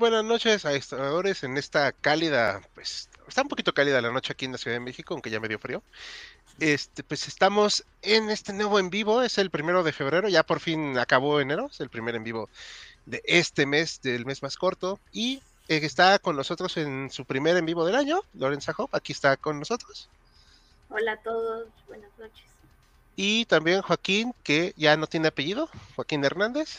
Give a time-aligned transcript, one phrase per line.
[0.00, 4.46] Buenas noches a historiadores en esta cálida, pues está un poquito cálida la noche aquí
[4.46, 5.82] en la Ciudad de México, aunque ya me dio frío.
[6.58, 10.58] Este, pues estamos en este nuevo en vivo, es el primero de febrero, ya por
[10.58, 12.48] fin acabó enero, es el primer en vivo
[13.04, 17.58] de este mes, del mes más corto, y eh, está con nosotros en su primer
[17.58, 20.08] en vivo del año, Lorenza Hope, aquí está con nosotros.
[20.88, 22.44] Hola a todos, buenas noches.
[23.16, 26.78] Y también Joaquín, que ya no tiene apellido, Joaquín Hernández.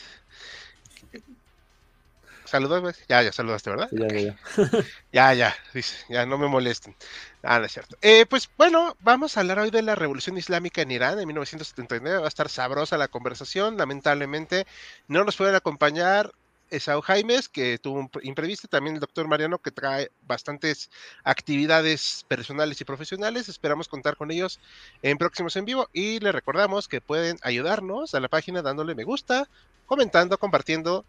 [2.52, 3.88] Saludos, ya, ya saludaste, ¿verdad?
[3.92, 4.36] Ya, ya,
[5.12, 5.32] ya.
[5.32, 6.94] ya, dice, ya no me molesten.
[7.42, 7.96] Ah, no es cierto.
[8.02, 12.18] Eh, pues bueno, vamos a hablar hoy de la revolución islámica en Irán en 1979.
[12.18, 13.78] Va a estar sabrosa la conversación.
[13.78, 14.66] Lamentablemente
[15.08, 16.30] no nos pueden acompañar
[16.68, 20.90] Esau Jaimes, que tuvo un imprevisto, también el doctor Mariano, que trae bastantes
[21.24, 23.48] actividades personales y profesionales.
[23.48, 24.60] Esperamos contar con ellos
[25.00, 29.04] en próximos en vivo y les recordamos que pueden ayudarnos a la página dándole me
[29.04, 29.48] gusta,
[29.86, 31.06] comentando, compartiendo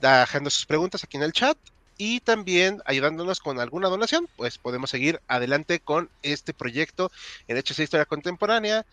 [0.00, 1.56] dejando sus preguntas aquí en el chat
[1.98, 7.10] y también ayudándonos con alguna donación, pues podemos seguir adelante con este proyecto
[7.48, 8.86] en Hechos de Historia Contemporánea.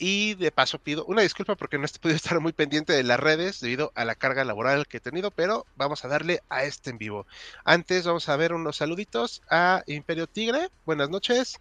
[0.00, 3.18] Y de paso pido una disculpa porque no he podido estar muy pendiente de las
[3.18, 6.90] redes debido a la carga laboral que he tenido, pero vamos a darle a este
[6.90, 7.26] en vivo.
[7.64, 10.70] Antes vamos a ver unos saluditos a Imperio Tigre.
[10.86, 11.58] Buenas noches.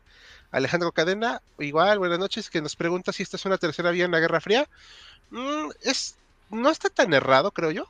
[0.51, 4.11] Alejandro Cadena, igual, buenas noches, que nos pregunta si esta es una tercera vía en
[4.11, 4.69] la Guerra Fría.
[5.31, 6.15] Mm, es,
[6.51, 7.89] no está tan errado, creo yo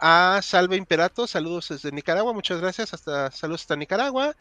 [0.00, 4.34] a Salve Imperato, saludos desde Nicaragua, muchas gracias, hasta saludos hasta Nicaragua.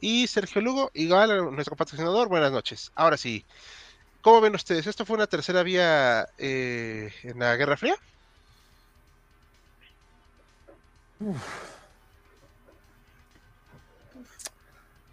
[0.00, 2.92] Y Sergio Lugo, igual nuestro patrocinador, buenas noches.
[2.94, 3.44] Ahora sí,
[4.20, 4.86] ¿cómo ven ustedes?
[4.86, 7.96] ¿Esto fue una tercera vía eh, en la Guerra Fría?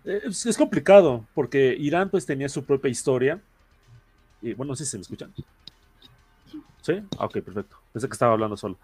[0.03, 3.39] Es, es, complicado, porque Irán pues tenía su propia historia.
[4.41, 5.33] Y bueno, no sé si se me escuchan.
[6.81, 6.93] ¿Sí?
[7.19, 7.77] Ah, ok, perfecto.
[7.93, 8.77] Pensé que estaba hablando solo.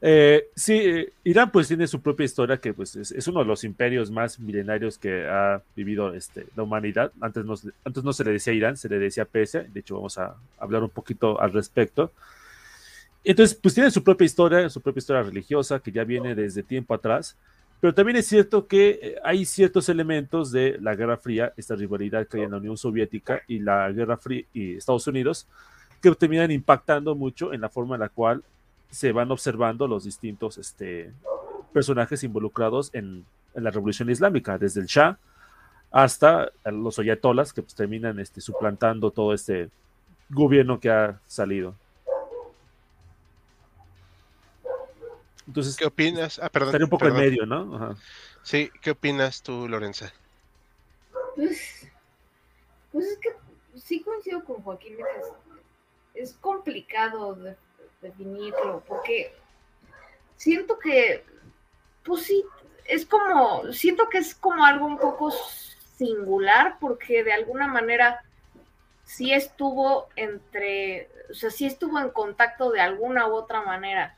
[0.00, 3.64] Eh, sí, eh, Irán pues tiene su propia historia que pues es, uno de los
[3.64, 7.12] imperios más milenarios que ha vivido este, la humanidad.
[7.20, 9.64] Antes no, antes no se le decía Irán, se le decía Persia.
[9.64, 12.12] De hecho, vamos a hablar un poquito al respecto.
[13.24, 16.94] Entonces, pues tiene su propia historia, su propia historia religiosa que ya viene desde tiempo
[16.94, 17.36] atrás.
[17.80, 22.28] Pero también es cierto que eh, hay ciertos elementos de la Guerra Fría, esta rivalidad
[22.28, 25.48] que hay en la Unión Soviética y la Guerra Fría y Estados Unidos,
[26.00, 28.42] que terminan impactando mucho en la forma en la cual
[28.90, 31.12] se van observando los distintos este,
[31.72, 33.24] personajes involucrados en,
[33.54, 35.18] la revolución islámica, desde el Shah
[35.90, 39.70] hasta los ayatolas que pues, terminan este, suplantando todo este
[40.28, 41.74] gobierno que ha salido.
[45.48, 46.38] Entonces, ¿qué opinas?
[46.38, 46.68] Ah, perdón.
[46.68, 47.96] Estaría un poco en medio, ¿no?
[48.44, 50.12] Sí, ¿qué opinas tú, Lorenza?
[51.34, 51.88] Pues,
[52.92, 53.30] pues es que
[53.74, 54.96] sí coincido con Joaquín
[56.14, 57.36] es complicado
[58.00, 59.34] definirlo, porque
[60.36, 61.24] siento que,
[62.04, 62.44] pues sí,
[62.86, 65.30] es como, siento que es como algo un poco
[65.96, 68.22] singular, porque de alguna manera
[69.04, 74.16] sí estuvo entre, o sea, sí estuvo en contacto de alguna u otra manera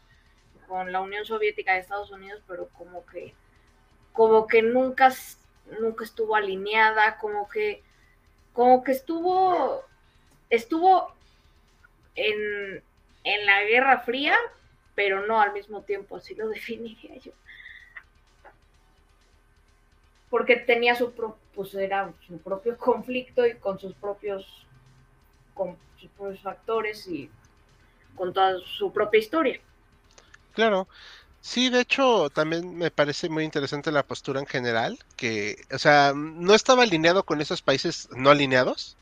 [0.69, 3.35] con la Unión Soviética de Estados Unidos, pero como que,
[4.12, 5.12] como que nunca,
[5.81, 7.83] nunca estuvo alineada, como que,
[8.53, 9.83] como que estuvo,
[10.50, 11.15] estuvo
[12.14, 12.82] en,
[13.47, 14.37] la Guerra Fría,
[14.94, 17.32] pero no al mismo tiempo, así lo definiría yo.
[20.31, 21.12] Porque tenía su,
[21.55, 24.67] pues era su propio conflicto y con sus propios,
[25.55, 27.31] con sus propios factores y
[28.17, 29.61] con toda su propia historia.
[30.55, 30.88] Claro,
[31.43, 36.12] Sí, de hecho, también me parece muy interesante la postura en general, que, o sea,
[36.15, 38.97] no estaba alineado con esos países no alineados,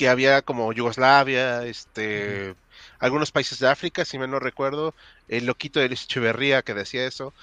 [0.00, 2.54] que había como Yugoslavia, este,
[3.00, 4.94] algunos países de África, si me no recuerdo,
[5.28, 7.34] el loquito de Luis Echeverría que decía eso,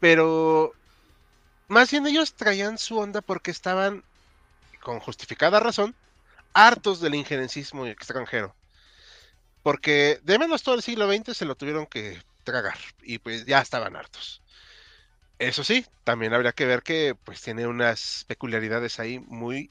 [0.00, 0.74] pero
[1.68, 4.02] más bien ellos traían su onda porque estaban,
[4.82, 5.94] con justificada razón,
[6.54, 8.52] hartos del injerencismo extranjero.
[9.62, 13.60] Porque de menos todo el siglo XX se lo tuvieron que tragar y pues ya
[13.60, 14.42] estaban hartos.
[15.38, 19.70] Eso sí, también habría que ver que pues tiene unas peculiaridades ahí muy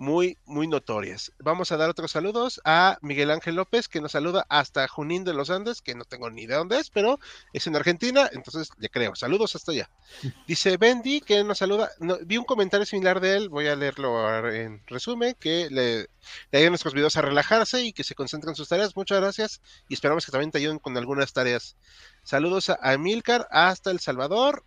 [0.00, 1.30] muy, muy notorias.
[1.40, 5.34] Vamos a dar otros saludos a Miguel Ángel López, que nos saluda hasta Junín de
[5.34, 7.18] los Andes, que no tengo ni idea dónde es, pero
[7.52, 9.14] es en Argentina, entonces le creo.
[9.14, 9.90] Saludos hasta allá.
[10.48, 11.90] Dice Bendy, que nos saluda.
[12.24, 16.08] vi un comentario similar de él, voy a leerlo en resumen, que le,
[16.50, 18.96] le ayudan nuestros videos a relajarse y que se concentren en sus tareas.
[18.96, 21.76] Muchas gracias y esperamos que también te ayuden con algunas tareas.
[22.22, 24.64] Saludos a Emilcar hasta El Salvador.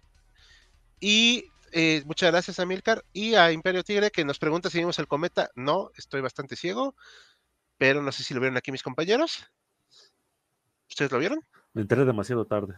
[0.99, 4.99] Y eh, muchas gracias a Milcar y a Imperio Tigre que nos pregunta si vimos
[4.99, 5.49] el cometa.
[5.55, 6.95] No, estoy bastante ciego,
[7.77, 9.49] pero no sé si lo vieron aquí mis compañeros.
[10.87, 11.43] ¿Ustedes lo vieron?
[11.73, 12.75] Me enteré demasiado tarde.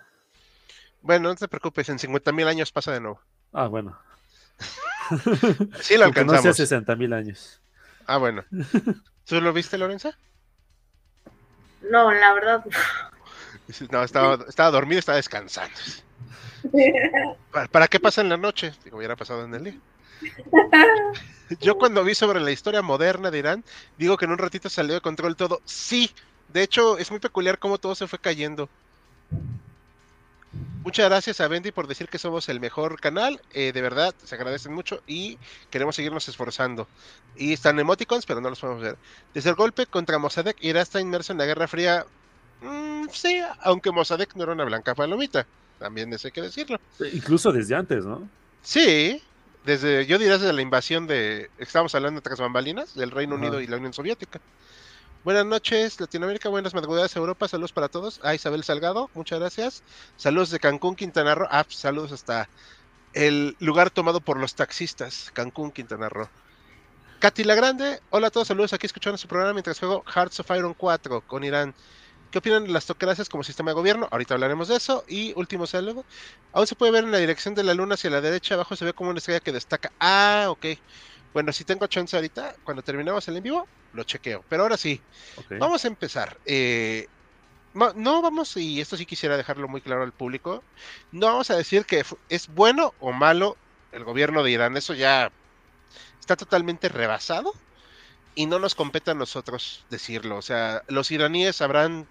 [1.01, 3.21] Bueno, no te preocupes, en 50 mil años pasa de nuevo.
[3.51, 3.99] Ah, bueno.
[5.81, 6.43] sí lo alcanzamos.
[6.45, 7.61] no hace 60 mil años.
[8.07, 8.45] Ah, bueno.
[9.25, 10.17] ¿Tú lo viste, Lorenza?
[11.91, 12.65] No, la verdad.
[13.91, 15.75] No, estaba, estaba dormido, estaba descansando.
[17.71, 18.73] ¿Para, qué pasa en la noche?
[18.83, 19.79] Digo, hubiera pasado en el día.
[21.61, 23.63] Yo cuando vi sobre la historia moderna de Irán,
[23.97, 25.61] digo que en un ratito salió de control todo.
[25.65, 26.11] Sí,
[26.49, 28.69] de hecho es muy peculiar cómo todo se fue cayendo.
[30.83, 33.41] Muchas gracias a Bendy por decir que somos el mejor canal.
[33.53, 35.39] Eh, de verdad, se agradecen mucho y
[35.71, 36.87] queremos seguirnos esforzando.
[37.35, 38.97] Y están emoticons, pero no los podemos ver.
[39.33, 42.05] Desde el golpe contra Mossadegh, Irán está inmerso en la Guerra Fría.
[42.61, 45.47] Mm, sí, aunque Mossadegh no era una blanca palomita.
[45.79, 46.79] También eso hay que decirlo.
[47.13, 48.27] Incluso desde antes, ¿no?
[48.61, 49.21] Sí,
[49.65, 53.61] desde, yo diría desde la invasión de, estamos hablando de tras bambalinas, del Reino Unido
[53.61, 54.39] y la Unión Soviética.
[55.23, 58.19] Buenas noches, Latinoamérica, buenas madrugadas, Europa, saludos para todos.
[58.23, 59.83] A Isabel Salgado, muchas gracias.
[60.17, 61.47] Saludos de Cancún, Quintana Roo.
[61.49, 62.47] Ah, saludos hasta
[63.13, 66.29] el lugar tomado por los taxistas, Cancún, Quintana Roo.
[67.19, 70.51] Katy La Grande, hola a todos, saludos aquí escuchando su programa mientras juego Hearts of
[70.51, 71.73] Iron 4 con Irán.
[72.35, 74.09] ¿Qué opinan de las tocracias como sistema de gobierno?
[74.11, 75.05] Ahorita hablaremos de eso.
[75.07, 76.03] Y último saludo.
[76.51, 78.55] Aún se puede ver en la dirección de la luna hacia la derecha.
[78.55, 79.93] Abajo se ve como una estrella que destaca.
[80.01, 80.65] Ah, ok.
[81.33, 84.43] Bueno, si tengo chance ahorita, cuando terminemos el en vivo, lo chequeo.
[84.49, 84.99] Pero ahora sí,
[85.61, 86.37] vamos a empezar.
[86.45, 87.07] Eh,
[87.73, 90.61] no vamos, y esto sí quisiera dejarlo muy claro al público,
[91.13, 93.55] no vamos a decir que es bueno o malo
[93.93, 94.75] el gobierno de Irán.
[94.75, 95.31] Eso ya
[96.19, 97.53] está totalmente rebasado
[98.35, 100.35] y no nos compete a nosotros decirlo.
[100.35, 102.07] O sea, los iraníes sabrán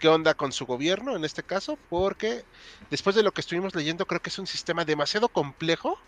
[0.00, 2.42] qué onda con su gobierno en este caso, porque
[2.90, 6.00] después de lo que estuvimos leyendo, creo que es un sistema demasiado complejo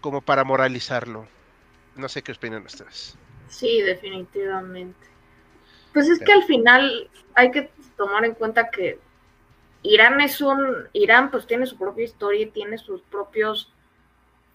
[0.00, 1.28] como para moralizarlo.
[1.96, 3.16] No sé qué opinan ustedes.
[3.48, 5.06] Sí, definitivamente.
[5.92, 8.98] Pues es que al final hay que tomar en cuenta que
[9.82, 13.70] Irán es un, Irán pues tiene su propia historia y tiene sus propios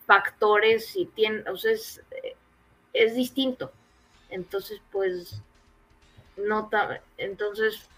[0.06, 2.02] factores y tiene, o sea, es,
[2.94, 3.72] es distinto.
[4.30, 5.42] Entonces, pues,
[6.36, 6.70] no,
[7.18, 7.90] entonces,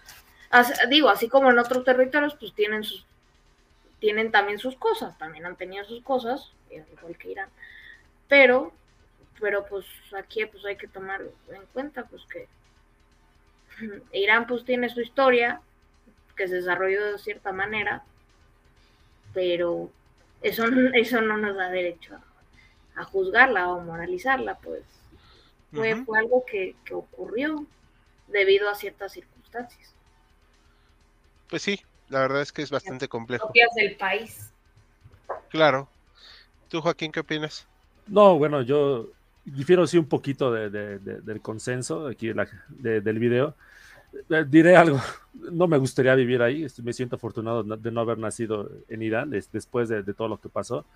[0.88, 3.06] digo, así como en otros territorios, pues tienen sus,
[4.00, 7.48] tienen también sus cosas, también han tenido sus cosas, igual que Irán,
[8.28, 8.72] pero,
[9.40, 12.48] pero pues aquí pues hay que tomar en cuenta pues que
[14.12, 15.60] Irán pues tiene su historia,
[16.36, 18.04] que se desarrolló de cierta manera,
[19.32, 19.90] pero
[20.42, 22.18] eso, eso no nos da derecho
[22.94, 24.82] a, juzgarla o moralizarla, pues.
[25.72, 27.64] Fue, fue algo que, que ocurrió
[28.28, 29.94] debido a ciertas circunstancias.
[31.52, 31.78] Pues sí,
[32.08, 33.48] la verdad es que es bastante complejo.
[33.48, 34.50] Copias del país.
[35.50, 35.86] Claro.
[36.70, 37.66] ¿Tú, Joaquín, qué opinas?
[38.06, 39.10] No, bueno, yo
[39.44, 42.32] difiero sí un poquito del consenso aquí
[42.68, 43.54] del video.
[44.30, 44.98] Eh, diré algo,
[45.34, 49.90] no me gustaría vivir ahí, me siento afortunado de no haber nacido en Irán después
[49.90, 50.86] de, todo lo que pasó.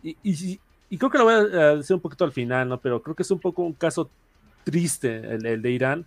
[0.00, 2.78] Y, y, creo que lo voy a decir un poquito al final, ¿no?
[2.78, 4.08] Pero creo que es un poco un caso
[4.62, 6.06] triste el, el de Irán,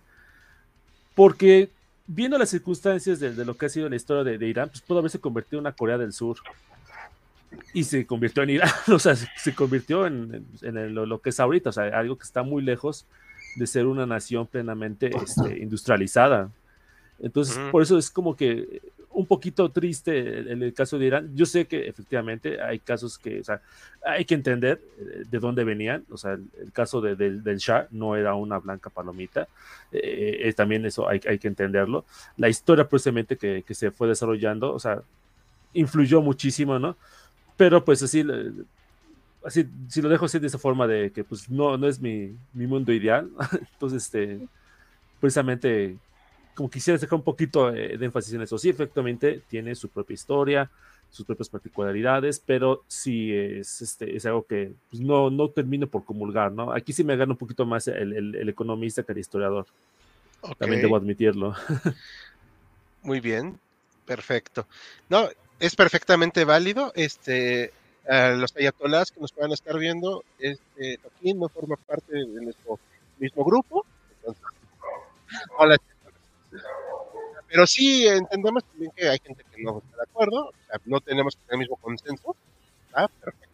[1.14, 1.68] porque
[2.08, 5.20] viendo las circunstancias de, lo que ha sido la historia de, Irán, pues pudo haberse
[5.20, 6.38] convertido en una Corea del Sur.
[7.72, 10.44] Y se convirtió en Irán, o sea, se, convirtió en,
[10.94, 13.06] lo, que es ahorita, o sea, algo que está muy lejos
[13.56, 16.50] de ser una nación plenamente este, industrializada.
[17.20, 18.80] Entonces, por eso es como que
[19.18, 21.34] un poquito triste en el caso de Irán.
[21.34, 23.60] Yo sé que efectivamente hay casos que, o sea,
[24.06, 26.04] hay que entender eh, de dónde venían.
[26.08, 29.48] O sea, el, caso del Shah no era una blanca palomita.
[29.90, 32.04] Eh, eh, también eso hay, hay, que entenderlo.
[32.36, 35.02] La historia precisamente que, que, se fue desarrollando, o sea,
[35.72, 36.96] influyó muchísimo, ¿no?
[37.56, 38.24] Pero pues así,
[39.44, 42.36] así, si lo dejo así de esa forma de que pues no, no es mi,
[42.52, 43.28] mi mundo ideal,
[43.72, 44.46] entonces este,
[45.18, 45.96] precisamente
[46.58, 48.58] como quisiera sacar un poquito de énfasis en eso.
[48.58, 50.68] Sí, efectivamente tiene su propia historia,
[51.08, 56.04] sus propias particularidades, pero sí es, este, es algo que pues, no, no termino por
[56.04, 56.72] comulgar, ¿no?
[56.72, 59.66] Aquí sí me gana un poquito más el, el, el economista que el historiador.
[60.40, 60.56] Okay.
[60.56, 61.54] También debo admitirlo.
[63.02, 63.60] Muy bien,
[64.04, 64.66] perfecto.
[65.08, 65.28] No,
[65.60, 66.90] es perfectamente válido.
[66.96, 67.72] Este,
[68.08, 72.80] a los ayatolás que nos puedan estar viendo, este, aquí no forma parte de nuestro
[73.20, 73.86] mismo grupo.
[74.16, 74.42] Entonces,
[75.56, 75.76] hola,
[77.48, 81.00] pero sí entendemos también que hay gente que no está de acuerdo, o sea, no
[81.00, 82.36] tenemos el mismo consenso.
[82.92, 83.08] ¿ah?
[83.20, 83.48] Perfecto.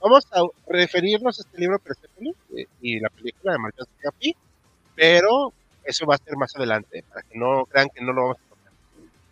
[0.00, 4.36] Vamos a referirnos a este libro Persepolis eh, y la película de Marcos Capi,
[4.94, 5.52] pero
[5.84, 8.48] eso va a ser más adelante, para que no crean que no lo vamos a
[8.54, 8.72] tocar.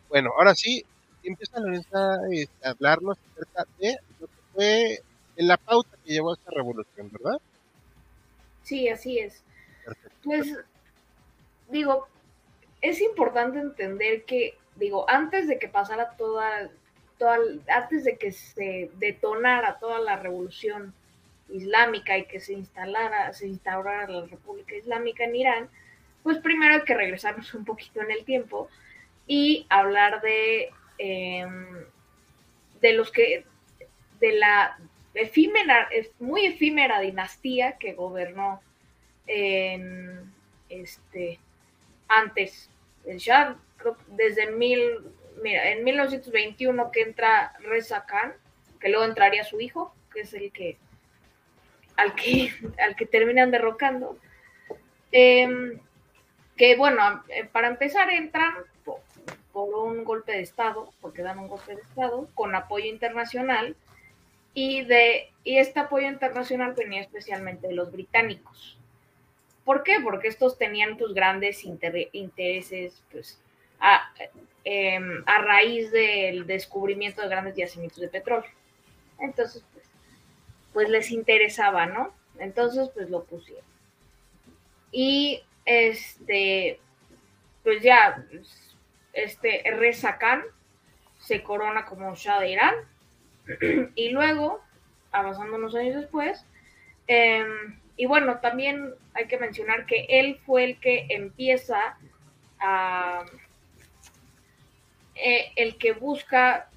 [0.08, 0.84] Bueno, ahora sí,
[1.22, 5.02] empieza Lorenza este, a hablarnos acerca de lo que fue
[5.36, 7.40] la pauta que llevó a esta revolución, ¿verdad?
[8.62, 9.42] Sí, así es.
[9.84, 10.18] Perfecto.
[10.24, 10.58] Pues,
[11.70, 12.06] digo,
[12.82, 16.68] es importante entender que, digo, antes de que pasara toda,
[17.16, 20.92] toda, antes de que se detonara toda la revolución
[21.48, 25.68] islámica y que se instalara, se instaurara la República Islámica en Irán,
[26.24, 28.68] pues primero hay que regresarnos un poquito en el tiempo
[29.26, 31.46] y hablar de, eh,
[32.80, 33.44] de los que,
[34.18, 34.76] de la
[35.14, 38.60] efímera, muy efímera dinastía que gobernó
[39.26, 40.32] en,
[40.68, 41.38] este,
[42.08, 42.70] antes
[43.06, 44.80] el Shah, creo desde mil,
[45.42, 48.34] mira, en 1921 que entra Reza Khan,
[48.80, 50.78] que luego entraría su hijo, que es el que
[51.96, 54.18] al que, al que terminan derrocando.
[55.10, 55.78] Eh,
[56.56, 58.54] que bueno, para empezar entran
[58.84, 59.00] por,
[59.52, 63.76] por, un golpe de Estado, porque dan un golpe de Estado, con apoyo internacional,
[64.54, 68.78] y, de, y este apoyo internacional venía especialmente de los británicos.
[69.64, 69.98] ¿Por qué?
[70.02, 73.40] Porque estos tenían pues grandes inter intereses pues,
[73.78, 74.12] a,
[74.64, 78.50] eh, a, raíz del descubrimiento de grandes yacimientos de petróleo.
[79.20, 79.84] Entonces, pues,
[80.72, 82.12] pues les interesaba, ¿no?
[82.38, 83.64] Entonces, pues lo pusieron.
[84.90, 86.80] Y este,
[87.62, 88.24] pues ya,
[89.12, 90.42] este Reza Khan
[91.20, 92.74] se corona como Shah de Irán.
[93.94, 94.60] y luego,
[95.12, 96.44] avanzando unos años después,
[97.06, 97.44] eh,
[97.96, 101.96] y bueno, también hay que mencionar que él fue el que empieza
[102.58, 103.24] a.
[105.14, 106.70] Eh, el que busca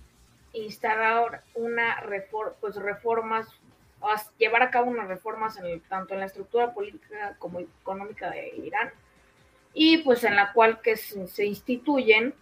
[0.54, 3.48] instalar una reforma, pues reformas,
[4.38, 5.58] llevar a cabo unas reformas
[5.90, 8.92] tanto en la estructura política como económica de Irán,
[9.74, 12.34] y pues en la cual que se instituyen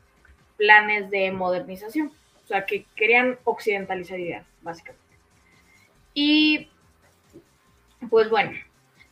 [0.58, 2.12] planes de modernización,
[2.44, 5.04] o sea, que querían occidentalizar Irán, básicamente.
[6.14, 6.70] Y
[8.10, 8.52] pues bueno,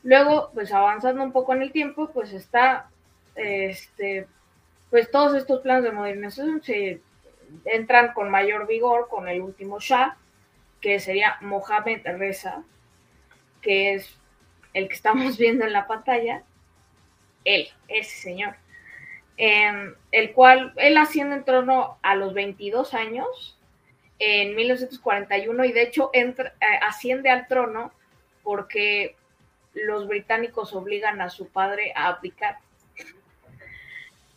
[0.04, 2.90] luego, pues avanzando un poco en el tiempo, pues está,
[3.36, 4.28] este,
[4.90, 7.02] pues todos estos planes de modernización se
[7.66, 10.18] entran con mayor vigor con el último Shah,
[10.80, 12.64] que sería Mohamed Reza,
[13.62, 14.18] que es
[14.74, 16.44] el que estamos viendo en la pantalla,
[17.44, 18.56] él, ese señor,
[19.38, 23.58] eh, el cual él asciende en trono a los 22 años
[24.20, 27.92] en 1941 y de hecho entra, eh, asciende al trono
[28.44, 29.16] porque
[29.74, 32.58] los británicos obligan a su padre a aplicar.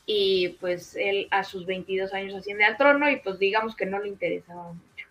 [0.06, 3.98] Y pues él a sus 22 años asciende al trono y pues digamos que no
[4.00, 5.06] le interesaba mucho.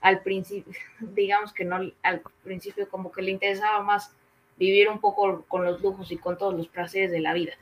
[0.00, 4.12] Al principio, digamos que no, al principio como que le interesaba más
[4.56, 7.52] vivir un poco con los lujos y con todos los placeres de la vida.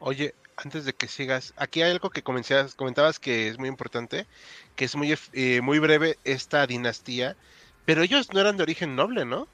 [0.00, 4.26] Oye, antes de que sigas, aquí hay algo que comentabas, que es muy importante,
[4.76, 7.36] que es muy, eh, muy breve esta dinastía,
[7.84, 9.48] pero ellos no eran de origen noble, ¿no?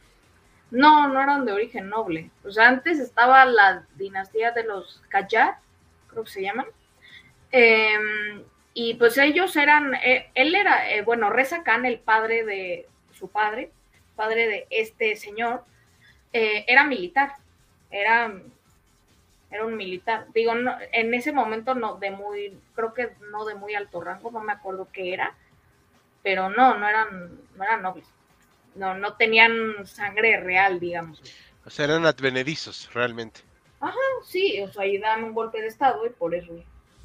[0.71, 2.31] No, no eran de origen noble.
[2.45, 5.59] O sea, antes estaba la dinastía de los Qajar,
[6.09, 6.67] creo que se llaman.
[7.53, 8.45] Eh,
[8.75, 13.29] y pues ellos eran, eh, él era, eh, bueno, Reza Khan, el padre de su
[13.29, 13.71] padre,
[14.17, 15.65] padre de este señor,
[16.33, 17.35] eh, era militar.
[17.91, 18.33] Era,
[19.51, 20.27] era un militar.
[20.35, 20.53] Digo,
[20.93, 24.53] en ese momento no, de muy, creo que no de muy alto rango, no me
[24.53, 25.35] acuerdo qué era,
[26.23, 28.07] pero no, no eran, no eran nobles
[28.77, 31.21] no, no tenían sangre real, digamos.
[31.65, 33.41] O sea, eran advenedizos, realmente.
[33.81, 36.53] Ajá, sí, o sea, y dan un golpe de estado y por eso,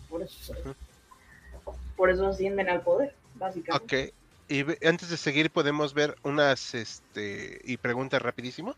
[0.10, 1.76] por eso, uh -huh.
[1.96, 4.14] por eso ascienden al poder, básicamente.
[4.14, 4.14] Ok,
[4.48, 8.76] y antes de seguir podemos ver unas, este, y preguntas rapidísimo.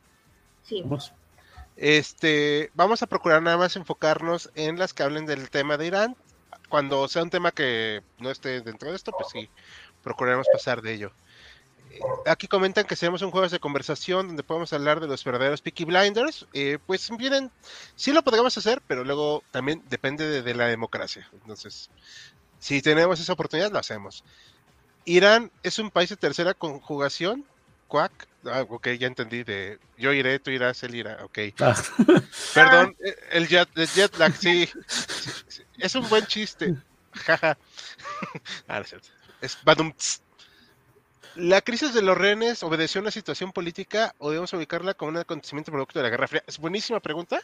[0.63, 0.81] Sí.
[0.83, 1.13] Vamos.
[1.75, 6.15] Este, vamos a procurar nada más enfocarnos en las que hablen del tema de Irán,
[6.69, 9.49] cuando sea un tema que no esté dentro de esto, pues sí,
[10.03, 11.11] procuraremos pasar de ello.
[11.93, 15.61] Eh, Aquí comentan que seremos un juego de conversación donde podemos hablar de los verdaderos
[15.61, 16.47] Peaky Blinders.
[16.53, 17.51] Eh, pues vienen,
[17.95, 21.29] sí lo podríamos hacer, pero luego también depende de, de la democracia.
[21.33, 21.89] Entonces,
[22.59, 24.23] si tenemos esa oportunidad, lo hacemos.
[25.05, 27.45] Irán es un país de tercera conjugación.
[27.87, 28.27] Cuac.
[28.45, 29.43] Ah, ok, ya entendí.
[29.43, 31.23] De yo iré, tú irás, él irá.
[31.23, 31.39] Ok.
[31.59, 31.75] Ah,
[32.53, 34.67] Perdón, eh, el jet, el jet lag, sí.
[35.77, 36.75] Es un buen chiste.
[37.13, 37.57] Jaja.
[38.67, 39.09] Ah, no es cierto.
[39.41, 40.22] Es badumts.
[41.35, 45.17] ¿La crisis de los rehenes obedeció a una situación política o debemos ubicarla como un
[45.17, 46.43] acontecimiento producto de la Guerra Fría?
[46.45, 47.41] Es buenísima pregunta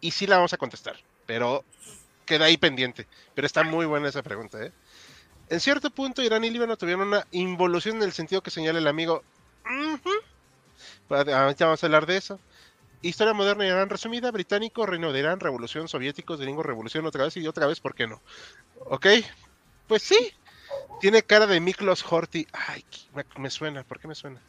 [0.00, 1.64] y sí la vamos a contestar, pero
[2.24, 3.08] queda ahí pendiente.
[3.34, 4.72] Pero está muy buena esa pregunta, ¿eh?
[5.48, 8.86] En cierto punto, Irán y Líbano tuvieron una involución en el sentido que señala el
[8.86, 9.24] amigo.
[11.08, 12.38] Ahorita vamos a hablar de eso.
[13.02, 17.36] Historia moderna de Irán resumida, británico, reino de Irán, revolución, soviéticos, gringos, revolución otra vez
[17.36, 18.22] y otra vez, ¿por qué no?
[18.84, 19.06] ¿Ok?
[19.88, 20.32] Pues sí.
[21.00, 22.46] Tiene cara de Miklos Horthy.
[22.52, 24.40] Ay, me, me suena, ¿por qué me suena?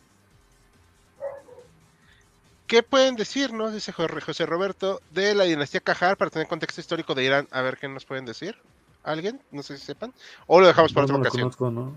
[2.67, 7.15] ¿Qué pueden decirnos, dice Jo- José Roberto, de la dinastía Qajar para tener contexto histórico
[7.15, 7.47] de Irán?
[7.51, 8.57] A ver qué nos pueden decir.
[9.03, 9.41] ¿Alguien?
[9.51, 10.13] No sé si sepan.
[10.47, 11.41] O lo dejamos para no, otra no ocasión.
[11.43, 11.95] conozco, ¿no?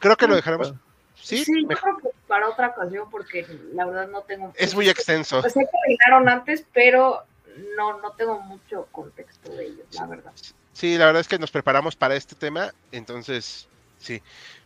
[0.00, 0.74] Creo que lo dejaremos.
[1.14, 4.52] Sí, Sí, yo creo que para otra ocasión, porque la verdad no tengo.
[4.56, 5.40] es muy extenso.
[5.40, 5.96] Pues sé que
[6.28, 7.22] antes, pero
[7.76, 10.32] no, no tengo mucho contexto de ellos, la verdad.
[10.74, 14.20] Sí, la verdad es que nos preparamos para este tema, entonces sí.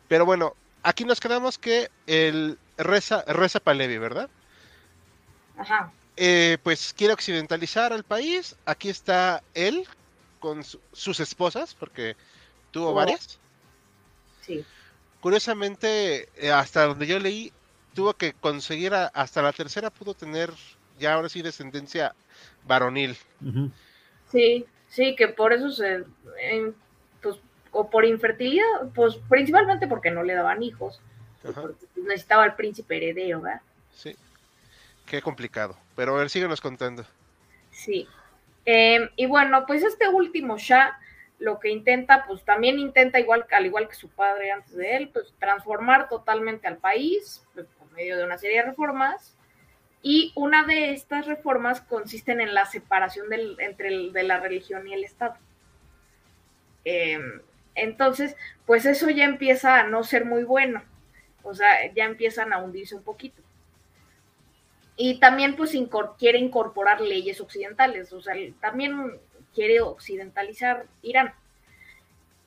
[0.09, 4.29] Pero bueno, aquí nos quedamos que el Reza, Reza Palevi, ¿verdad?
[5.57, 5.93] Ajá.
[6.17, 8.57] Eh, pues quiere occidentalizar al país.
[8.65, 9.85] Aquí está él
[10.41, 12.17] con su- sus esposas, porque
[12.73, 12.95] tuvo Oh.
[12.95, 13.39] varias.
[14.47, 14.65] Sí.
[15.21, 17.53] Curiosamente, eh, hasta donde yo leí,
[17.95, 20.53] tuvo que conseguir a- hasta la tercera pudo tener
[20.99, 22.15] ya ahora sí descendencia
[22.67, 23.17] varonil.
[24.33, 24.65] Sí,
[24.99, 26.05] sí, que por eso se.
[26.41, 26.73] eh,
[27.23, 27.37] pues,
[27.71, 28.65] o por infertilidad,
[28.95, 31.01] pues principalmente porque no le daban hijos.
[31.43, 31.61] porque
[31.95, 33.61] pues, necesitaba el príncipe heredero, ¿verdad?
[33.95, 34.17] sí.
[35.07, 35.75] Qué complicado.
[35.97, 37.03] Pero a ver, síguenos contando.
[37.71, 38.07] Sí.
[38.67, 40.99] Eh, y bueno, pues este último Shah
[41.39, 45.09] lo que intenta, pues también intenta, igual, al igual que su padre antes de él,
[45.11, 49.35] pues transformar totalmente al país pues, por medio de una serie de reformas.
[50.03, 53.27] Y una de estas reformas consisten en la separación
[53.59, 55.37] entre el- de la religión y el Estado.
[56.85, 57.19] Eh,
[57.75, 60.83] entonces, pues eso ya empieza a no ser muy bueno.
[61.43, 63.43] O sea, ya empiezan a hundirse un poquito.
[64.97, 65.73] Y también pues
[66.19, 69.19] quiere incorporar leyes occidentales, o sea, también
[69.55, 71.33] quiere occidentalizar Irán.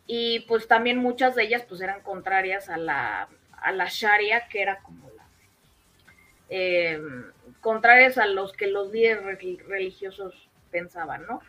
[0.05, 4.61] Y pues también muchas de ellas pues eran contrarias a la, a la Sharia, que
[4.61, 5.25] era como la...
[6.49, 6.99] eh,
[7.61, 11.41] contrarias a los que los líderes re- religiosos pensaban, ¿no?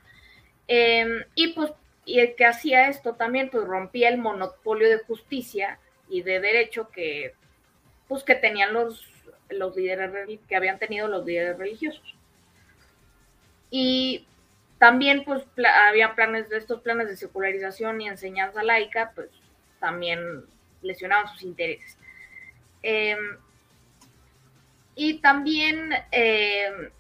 [0.69, 1.73] Eh, y pues,
[2.05, 6.89] y el que hacía esto también pues rompía el monopolio de justicia y de derecho
[6.91, 7.35] que
[8.09, 9.09] pues que tenían los
[9.51, 12.17] los líderes habían tenido los líderes religiosos.
[13.71, 14.27] Y
[14.79, 15.45] también pues
[15.89, 19.29] había planes de estos planes de secularización y enseñanza laica, pues
[19.79, 20.45] también
[20.83, 21.99] lesionaban sus intereses.
[22.83, 23.17] Eh,
[24.95, 26.91] y también eh,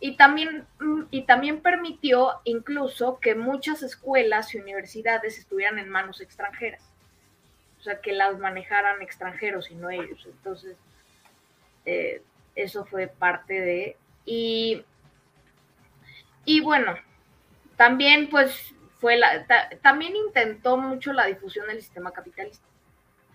[0.00, 6.20] y también mm, y también permitió incluso que muchas escuelas y universidades estuvieran en manos
[6.20, 6.82] extranjeras.
[7.78, 10.26] O sea, que las manejaran extranjeros y no ellos.
[10.26, 10.76] Entonces,
[11.84, 12.22] eh,
[12.56, 13.96] eso fue parte de...
[14.26, 14.84] Y,
[16.44, 16.96] y bueno,
[17.76, 19.46] también pues fue la...
[19.46, 22.66] ta- también intentó mucho la difusión del sistema capitalista.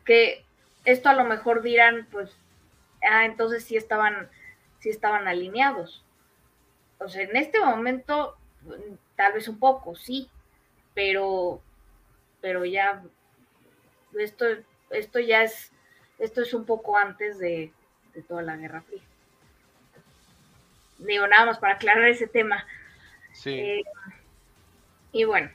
[0.03, 0.43] Que
[0.83, 2.35] esto a lo mejor dirán, pues,
[3.09, 4.29] ah, entonces sí estaban,
[4.79, 6.03] sí estaban alineados.
[6.99, 8.37] O sea, en este momento,
[9.15, 10.29] tal vez un poco, sí,
[10.93, 11.61] pero,
[12.41, 13.03] pero ya,
[14.17, 14.45] esto,
[14.89, 15.71] esto ya es,
[16.19, 17.71] esto es un poco antes de,
[18.13, 19.01] de toda la Guerra Fría.
[20.99, 22.65] Digo, nada más para aclarar ese tema.
[23.33, 23.59] Sí.
[23.59, 23.83] Eh,
[25.11, 25.49] y bueno,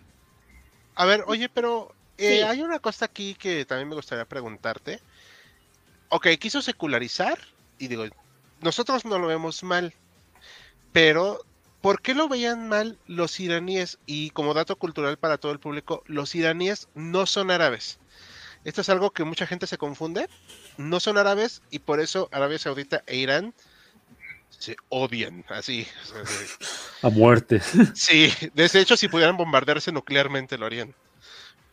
[0.95, 2.43] A ver, oye, pero eh, Sí.
[2.43, 5.01] hay una cosa aquí que también me gustaría preguntarte.
[6.11, 7.39] Ok, quiso secularizar
[7.79, 8.05] y digo,
[8.61, 9.93] nosotros no lo vemos mal,
[10.93, 11.45] pero
[11.81, 13.99] ¿por qué lo veían mal los iraníes?
[14.07, 17.99] Y como dato cultural para todo el público, los iraníes no son árabes.
[18.65, 20.29] Esto es algo que mucha gente se confunde.
[20.77, 23.55] No son árabes y por eso Arabia Saudita e Irán
[24.51, 25.87] se odian, así.
[27.03, 27.61] A muerte.
[27.95, 30.95] Sí, de hecho, si pudieran bombardearse nuclearmente lo harían.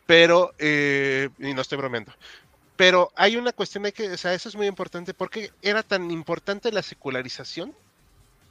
[0.06, 2.13] Pero, eh, y no estoy bromeando.
[2.75, 5.13] Pero hay una cuestión de que, o sea, eso es muy importante.
[5.13, 7.73] ¿Por qué era tan importante la secularización?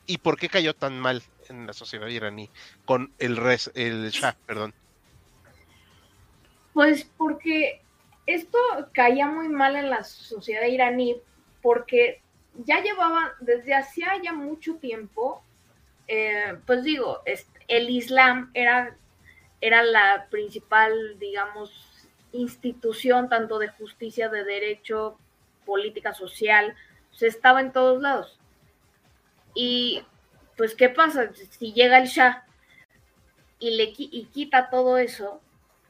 [0.07, 2.51] ¿Y por qué cayó tan mal en la sociedad iraní
[2.85, 4.75] con el res, el Shah, perdón?
[6.73, 7.83] Pues porque
[8.27, 8.59] esto
[8.93, 11.17] caía muy mal en la sociedad iraní
[11.63, 12.21] porque
[12.65, 15.43] ya llevaban desde hacía ya mucho tiempo,
[16.09, 17.23] eh, pues digo,
[17.69, 18.97] el Islam era,
[19.61, 21.94] era la principal, digamos,
[22.35, 25.19] institución tanto de justicia, de derecho,
[25.65, 26.75] política social,
[27.11, 28.39] se estaba en todos lados.
[29.55, 30.05] Y
[30.57, 31.31] pues, ¿qué pasa?
[31.35, 32.45] Si llega el Shah
[33.59, 35.41] y le y quita todo eso,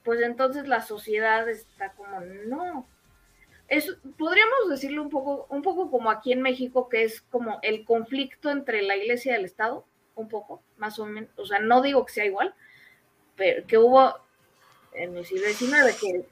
[0.05, 2.87] pues entonces la sociedad está como, no.
[3.69, 7.85] Es, podríamos decirlo un poco, un poco como aquí en México, que es como el
[7.85, 11.31] conflicto entre la iglesia y el Estado, un poco, más o menos.
[11.37, 12.55] O sea, no digo que sea igual,
[13.35, 14.24] pero que hubo
[14.95, 16.25] en el siglo XIX, que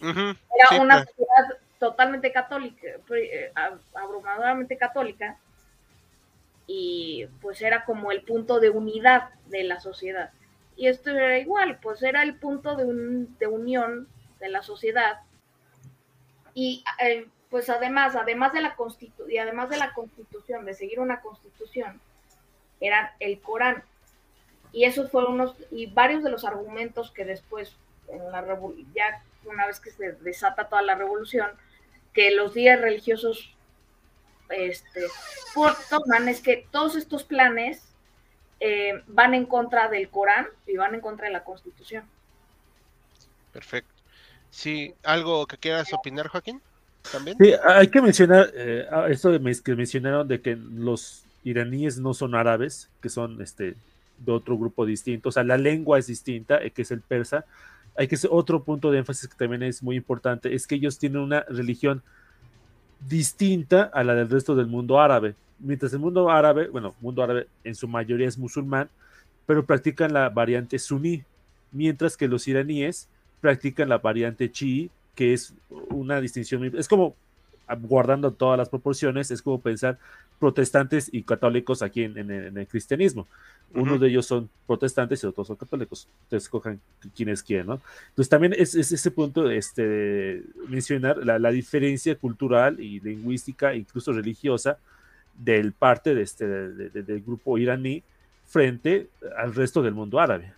[0.00, 3.52] era una sociedad totalmente católica, eh,
[3.94, 5.38] abrumadoramente católica,
[6.66, 10.30] y pues era como el punto de unidad de la sociedad.
[10.76, 14.06] Y esto era igual, pues era el punto de, un, de unión
[14.38, 15.20] de la sociedad.
[16.54, 21.00] Y eh, pues además, además de la constitu y además de la constitución, de seguir
[21.00, 22.00] una constitución,
[22.80, 23.82] era el Corán.
[24.72, 27.76] Y esos fueron unos, y varios de los argumentos que después,
[28.08, 28.42] en la
[28.94, 31.48] ya una vez que se desata toda la revolución,
[32.12, 33.54] que los días religiosos
[34.50, 35.02] este,
[35.90, 37.82] toman es que todos estos planes
[38.60, 42.04] eh, van en contra del Corán y van en contra de la Constitución.
[43.52, 43.92] Perfecto.
[44.50, 46.60] Sí, ¿algo que quieras opinar, Joaquín?
[47.12, 47.36] ¿También?
[47.38, 52.34] Sí, hay que mencionar eh, esto de, que mencionaron de que los iraníes no son
[52.34, 53.76] árabes, que son este
[54.18, 57.44] de otro grupo distinto, o sea, la lengua es distinta, eh, que es el persa.
[57.96, 60.98] Hay que ser otro punto de énfasis que también es muy importante, es que ellos
[60.98, 62.02] tienen una religión
[63.08, 65.34] distinta a la del resto del mundo árabe.
[65.58, 68.88] Mientras el mundo árabe, bueno, mundo árabe en su mayoría es musulmán,
[69.46, 71.24] pero practican la variante suní,
[71.72, 73.08] mientras que los iraníes
[73.40, 75.54] practican la variante chií, que es
[75.90, 77.16] una distinción, es como
[77.76, 79.98] guardando todas las proporciones, es como pensar
[80.38, 83.26] protestantes y católicos aquí en, el cristianismo.
[83.74, 86.08] Uno de ellos son protestantes y otros son católicos.
[86.24, 86.80] Entonces, escojan
[87.14, 87.80] quienes quieran, ¿no?
[88.08, 94.78] Entonces, también es, ese punto este, mencionar la, diferencia cultural y lingüística, incluso religiosa,
[95.34, 98.02] del parte de este, del grupo iraní
[98.46, 100.52] frente al resto del mundo árabe.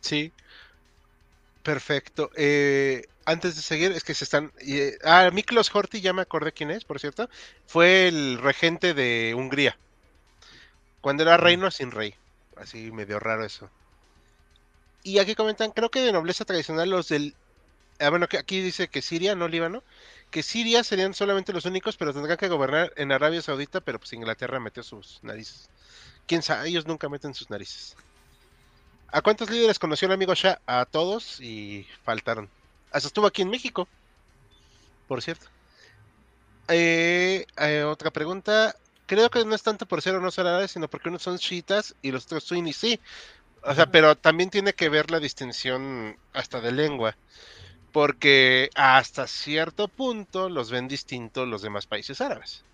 [0.00, 0.32] Sí,
[1.62, 2.30] perfecto.
[2.36, 4.52] Eh, antes de seguir, es que se están.
[4.60, 7.28] Eh, ah, Miklos Horthy, ya me acordé quién es, por cierto.
[7.66, 9.76] Fue el regente de Hungría.
[11.06, 12.16] Cuando era reino sin rey.
[12.56, 13.70] Así medio raro eso.
[15.04, 17.36] Y aquí comentan, creo que de nobleza tradicional los del.
[18.00, 19.84] Ah, bueno, aquí dice que Siria, no Líbano.
[20.32, 24.14] Que Siria serían solamente los únicos, pero tendrán que gobernar en Arabia Saudita, pero pues
[24.14, 25.70] Inglaterra metió sus narices.
[26.26, 27.94] Quién sabe, ellos nunca meten sus narices.
[29.12, 30.60] ¿A cuántos líderes conoció el amigo Shah?
[30.66, 32.50] A todos y faltaron.
[32.90, 33.86] Hasta estuvo aquí en México,
[35.06, 35.46] por cierto.
[36.66, 38.74] Eh, eh, otra pregunta.
[39.06, 41.38] Creo que no es tanto por ser o no ser árabes, sino porque unos son
[41.38, 43.00] chiitas y los otros sunnis, sí.
[43.62, 47.16] O sea, pero también tiene que ver la distinción hasta de lengua.
[47.92, 52.64] Porque hasta cierto punto los ven distintos los demás países árabes.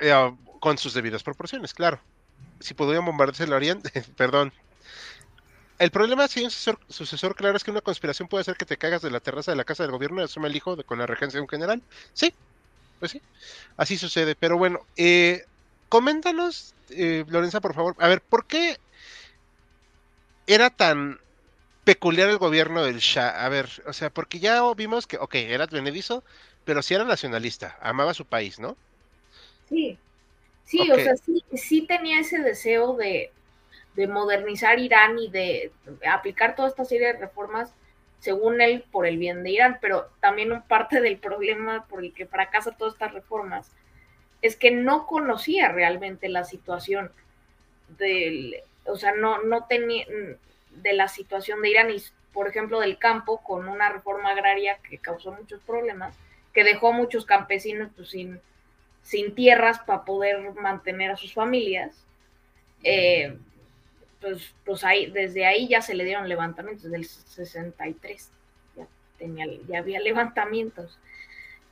[0.00, 2.00] Eh, con sus debidas proporciones, claro.
[2.60, 3.80] Si podrían bombardearse lo harían.
[4.16, 4.52] Perdón,
[5.78, 9.00] el problema, si un sucesor, claro, es que una conspiración puede hacer que te cagas
[9.00, 11.06] de la terraza de la casa del gobierno y asume el hijo de, con la
[11.06, 11.82] regencia de un general.
[12.12, 12.34] Sí,
[12.98, 13.22] pues sí,
[13.76, 14.34] así sucede.
[14.34, 15.44] Pero bueno, eh,
[15.88, 18.76] coméntanos, eh, Lorenza, por favor, a ver, ¿por qué
[20.46, 21.18] era tan
[21.84, 23.44] peculiar el gobierno del Shah?
[23.44, 26.22] A ver, o sea, porque ya vimos que, ok, era advenedizo,
[26.64, 28.76] pero sí era nacionalista, amaba su país, ¿no?
[29.68, 29.98] Sí,
[30.64, 33.30] sí, o sea, sí, sí tenía ese deseo de,
[33.96, 35.72] de modernizar Irán y de
[36.10, 37.70] aplicar toda esta serie de reformas,
[38.20, 42.12] según él, por el bien de Irán, pero también un parte del problema por el
[42.12, 43.70] que fracasa todas estas reformas
[44.42, 47.10] es que no conocía realmente la situación
[47.98, 50.06] del, o sea, no, no tenía
[50.70, 52.02] de la situación de Irán y,
[52.32, 56.16] por ejemplo, del campo, con una reforma agraria que causó muchos problemas,
[56.52, 58.40] que dejó a muchos campesinos pues, sin,
[59.02, 62.04] sin tierras para poder mantener a sus familias.
[62.84, 63.36] Eh,
[64.20, 68.30] pues, pues ahí, desde ahí ya se le dieron levantamientos, desde el 63
[68.76, 68.86] ya,
[69.18, 70.98] tenía, ya había levantamientos.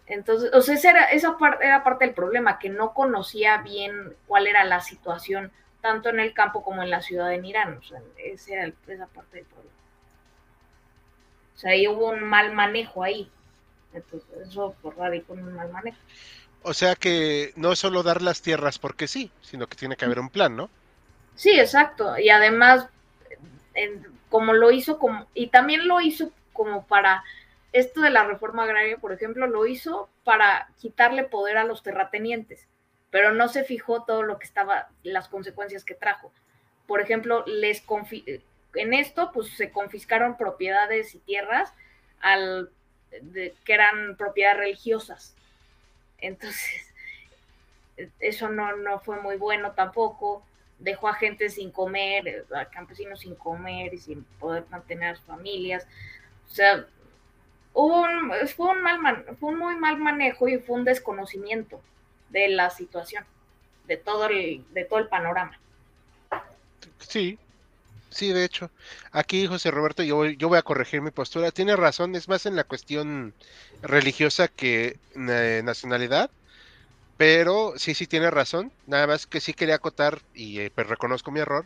[0.06, 4.14] Entonces, o sea, esa, era, esa parte, era parte del problema, que no conocía bien
[4.26, 7.78] cuál era la situación, tanto en el campo como en la ciudad de Irán.
[7.78, 9.74] O sea, esa era esa parte del problema.
[11.56, 13.30] O sea, ahí hubo un mal manejo ahí.
[13.92, 15.98] Entonces, eso por radicó en un mal manejo.
[16.62, 20.04] O sea que no es solo dar las tierras porque sí, sino que tiene que
[20.04, 20.68] haber un plan, ¿no?
[21.37, 22.18] Sí, exacto.
[22.18, 22.88] Y además,
[24.29, 27.22] como lo hizo como, y también lo hizo como para
[27.72, 32.66] esto de la reforma agraria, por ejemplo, lo hizo para quitarle poder a los terratenientes,
[33.11, 36.33] pero no se fijó todo lo que estaba, las consecuencias que trajo.
[36.87, 37.85] Por ejemplo, les
[38.75, 41.72] en esto, pues se confiscaron propiedades y tierras
[42.20, 42.70] al,
[43.11, 45.35] que eran propiedades religiosas.
[46.18, 46.94] Entonces,
[48.20, 50.45] eso no, no fue muy bueno tampoco.
[50.78, 55.24] Dejó a gente sin comer, a campesinos sin comer y sin poder mantener a sus
[55.24, 55.86] familias.
[56.50, 56.86] O sea,
[57.72, 61.80] hubo un, fue, un mal fue un muy mal manejo y fue un desconocimiento
[62.30, 63.24] de la situación,
[63.86, 65.58] de todo el, de todo el panorama.
[66.98, 67.38] Sí,
[68.10, 68.70] sí, de hecho.
[69.12, 71.50] Aquí, José Roberto, yo, yo voy a corregir mi postura.
[71.50, 73.34] Tiene razón, es más en la cuestión
[73.82, 76.30] religiosa que eh, nacionalidad.
[77.16, 78.72] Pero sí, sí tiene razón.
[78.87, 81.64] Nada más que sí quería acotar, y eh, pues reconozco mi error,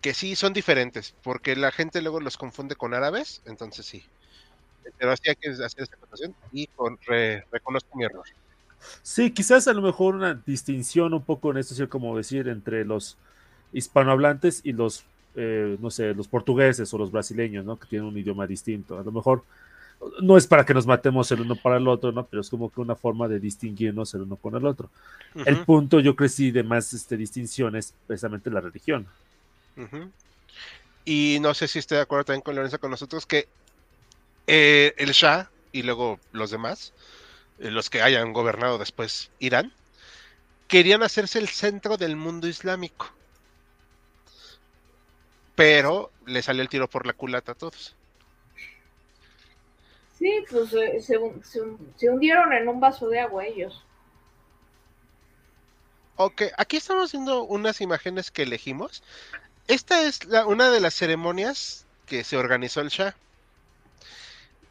[0.00, 4.02] que sí son diferentes, porque la gente luego los confunde con árabes, entonces sí.
[4.98, 6.98] Pero sí hay que hacer esa acotación y con,
[7.52, 8.24] reconozco mi error.
[9.02, 13.16] Sí, quizás a lo mejor una distinción un poco en esto, como decir, entre los
[13.72, 15.04] hispanohablantes y los,
[15.36, 17.78] eh, no sé, los portugueses o los brasileños, ¿no?
[17.78, 18.98] Que tienen un idioma distinto.
[18.98, 19.44] A lo mejor
[20.20, 22.26] no es para que nos matemos el uno para el otro, ¿no?
[22.26, 24.90] Pero es como que una forma de distinguirnos el uno con el otro.
[25.46, 29.06] El punto, yo crecí de más este, distinciones, precisamente la religión.
[31.04, 33.48] Y no sé si estoy de acuerdo también con Lorenzo con nosotros, que
[34.46, 36.92] eh, el Shah y luego los demás,
[37.58, 39.72] eh, los que hayan gobernado después Irán,
[40.68, 43.10] querían hacerse el centro del mundo islámico.
[45.54, 47.94] Pero le salió el tiro por la culata a todos.
[50.22, 53.84] Sí, pues eh, se, hundieron en un vaso de agua ellos.
[56.14, 59.02] Ok, aquí estamos viendo unas imágenes que elegimos.
[59.66, 63.16] Esta es una de las ceremonias que se organizó el Shah.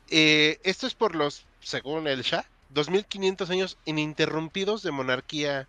[0.09, 5.67] Eh, esto es por los, según el Shah, 2500 años ininterrumpidos de monarquía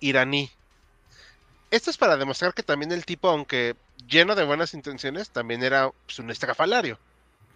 [0.00, 0.50] iraní.
[1.70, 3.74] Esto es para demostrar que también el tipo, aunque
[4.06, 6.98] lleno de buenas intenciones, también era pues, un estrafalario.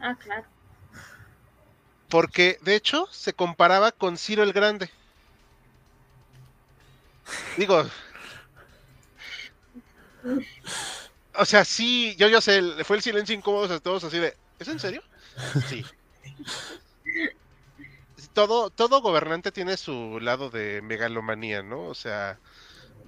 [0.00, 0.46] Ah, claro.
[2.08, 4.90] Porque, de hecho, se comparaba con Ciro el Grande.
[7.56, 7.84] Digo.
[11.34, 14.68] O sea, sí, yo ya sé, fue el silencio incómodo a todos así de, ¿es
[14.68, 15.02] en serio?
[15.68, 15.84] Sí.
[18.32, 21.84] Todo, todo gobernante tiene su lado de megalomanía, ¿no?
[21.84, 22.38] O sea,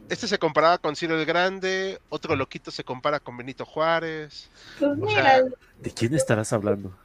[0.08, 4.48] este se comparaba con Ciro el Grande, otro loquito se compara con Benito Juárez.
[4.78, 5.42] Pues mira,
[5.78, 6.96] ¿De quién estarás hablando?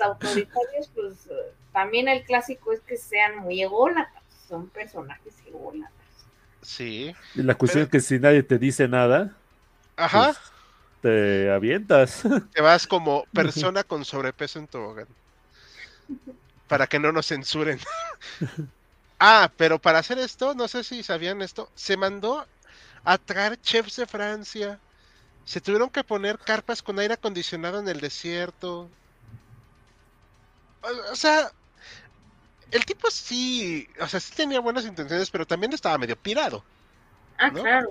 [0.00, 1.28] Autoritarios, pues
[1.72, 5.92] también el clásico es que sean muy ególatras, son personajes ególatras.
[6.62, 7.14] Sí.
[7.34, 9.36] Y la cuestión es que si nadie te dice nada,
[9.96, 10.26] Ajá.
[10.26, 10.38] Pues,
[11.02, 12.22] te avientas.
[12.52, 15.06] Te vas como persona con sobrepeso en tu hogar.
[16.68, 17.80] Para que no nos censuren.
[19.18, 22.46] ah, pero para hacer esto, no sé si sabían esto, se mandó
[23.04, 24.78] a traer chefs de Francia.
[25.44, 28.90] Se tuvieron que poner carpas con aire acondicionado en el desierto.
[31.10, 31.50] O sea,
[32.70, 36.64] el tipo sí, o sea, sí tenía buenas intenciones, pero también estaba medio pirado.
[37.38, 37.90] Ah, claro.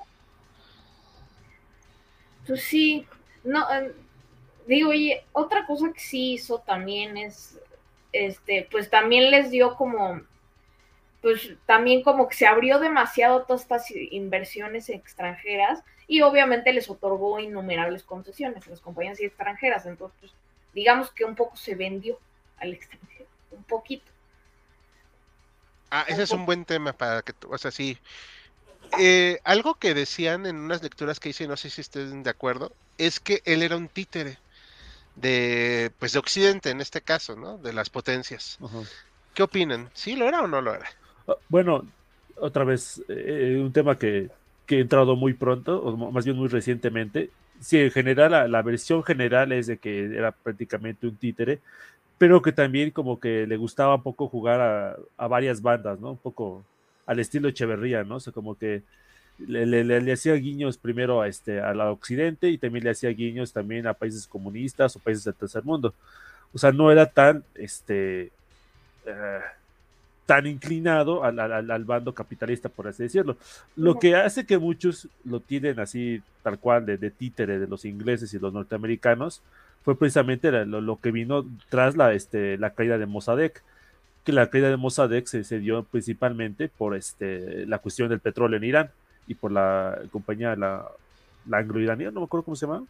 [2.47, 3.06] Pues sí,
[3.43, 3.93] no, eh,
[4.67, 7.60] digo, y otra cosa que sí hizo también es,
[8.12, 10.21] este, pues también les dio como,
[11.21, 17.39] pues también como que se abrió demasiado todas estas inversiones extranjeras y obviamente les otorgó
[17.39, 20.34] innumerables concesiones a las compañías extranjeras, entonces, pues,
[20.73, 22.17] digamos que un poco se vendió
[22.60, 24.12] al extranjero, un poquito.
[25.91, 27.98] Ah, ese es un buen tema para que, o sea, sí.
[29.00, 32.72] Eh, algo que decían en unas lecturas que hice, no sé si estén de acuerdo,
[32.98, 34.38] es que él era un títere
[35.15, 37.58] de, pues, de Occidente en este caso, ¿no?
[37.58, 38.58] De las potencias.
[39.34, 39.89] ¿Qué opinan?
[39.93, 40.88] ¿Sí lo era o no lo era?
[41.28, 41.86] Ah, bueno,
[42.38, 44.30] otra vez, eh, un tema que,
[44.65, 47.32] que he entrado muy pronto, o más bien muy recientemente.
[47.60, 51.60] Sí, en general, la, la, versión general es de que era prácticamente un títere,
[52.19, 56.12] pero que también como que le gustaba un poco jugar a, varias bandas, ¿no?
[56.12, 56.63] Un poco
[57.05, 58.17] al estilo Echeverría, ¿no?
[58.17, 58.84] O sea, como que
[59.39, 63.88] le, le, hacía guiños primero a este, al occidente y también le hacía guiños también
[63.88, 65.93] a países comunistas o países del tercer mundo.
[66.53, 68.32] O sea, no era tan, este,
[69.05, 69.39] eh,
[70.25, 73.38] tan inclinado al, al, bando capitalista, por así decirlo.
[73.77, 77.86] Lo que hace que muchos lo tienen así, tal cual, de, de títere de los
[77.86, 79.41] ingleses y los norteamericanos,
[79.89, 83.54] fue precisamente lo, que vino tras la, este, la caída de Mossadegh,
[84.23, 88.65] que la caída de Mossadegh se, dio principalmente por este, la cuestión del petróleo en
[88.65, 88.91] Irán
[89.25, 90.86] y por la compañía, la,
[91.47, 92.84] la anglo-iraní, no me acuerdo cómo se llama.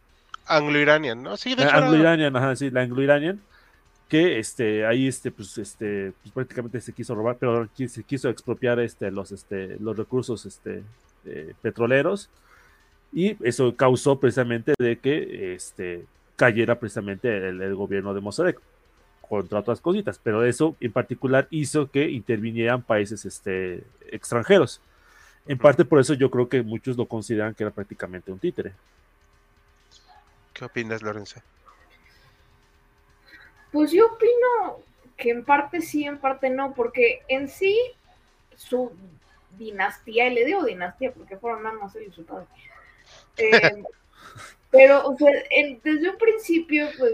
[0.46, 1.38] Anglo-Iranian, ¿no?
[1.38, 1.74] Sí, de hecho.
[1.74, 3.40] Anglo-Iranian, ajá, sí, la Anglo-Iranian,
[4.10, 8.78] que este, ahí este, pues, este, pues prácticamente se quiso robar, pero se quiso expropiar
[8.82, 10.84] este, los, este, los recursos este,
[11.26, 12.30] eh, petroleros,
[13.14, 16.06] y eso causó precisamente de que este,
[16.40, 18.58] cayera precisamente el, el gobierno de Mossadegh,
[19.28, 24.82] contra otras cositas, pero eso en particular hizo que intervinieran países este, extranjeros.
[25.46, 28.72] En parte por eso yo creo que muchos lo consideran que era prácticamente un títere.
[30.54, 31.42] ¿Qué opinas, Lorenzo?
[33.72, 34.84] Pues yo opino
[35.18, 37.78] que en parte sí, en parte no, porque en sí
[38.56, 38.92] su
[39.58, 42.48] dinastía, y le digo dinastía porque fueron nada más él y su padre.
[43.38, 43.84] Eh,
[44.72, 47.14] pero, o sea, en- desde un principio, pues,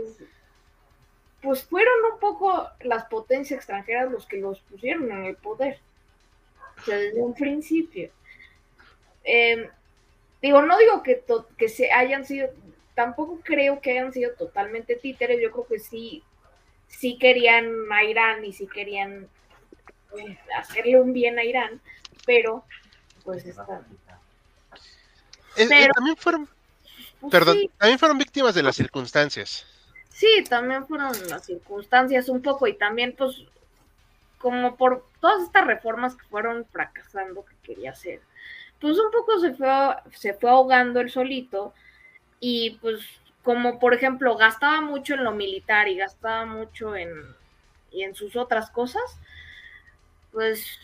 [1.42, 5.80] pues fueron un poco las potencias extranjeras los que los pusieron en el poder.
[6.78, 8.10] O sea, desde un principio.
[9.24, 9.70] Eh,
[10.42, 12.50] digo, no digo que, to- que se hayan sido,
[12.96, 16.24] tampoco creo que hayan sido totalmente títeres, yo creo que sí,
[16.88, 19.28] sí querían a Irán y sí querían
[20.18, 21.82] eh, hacerle un bien a Irán,
[22.26, 22.64] pero
[23.24, 23.64] pues está.
[25.58, 26.50] Eh, eh, Pero- también fueron,
[27.30, 29.66] perdón, sí, también fueron víctimas de las circunstancias.
[30.10, 33.44] sí, también fueron las circunstancias un poco y también pues
[34.38, 38.22] como por todas estas reformas que fueron fracasando que quería hacer,
[38.80, 39.68] pues un poco se fue,
[40.14, 41.74] se fue ahogando el solito
[42.40, 43.02] y pues
[43.44, 47.10] como por ejemplo gastaba mucho en lo militar y gastaba mucho en,
[47.92, 49.04] y en sus otras cosas,
[50.32, 50.80] pues,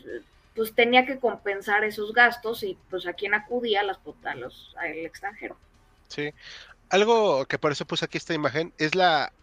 [0.56, 4.76] pues tenía que compensar esos gastos y pues a quién acudía a las a los
[4.78, 5.58] al extranjero.
[6.12, 6.34] Sí.
[6.90, 9.34] Algo que por eso puse aquí esta imagen es la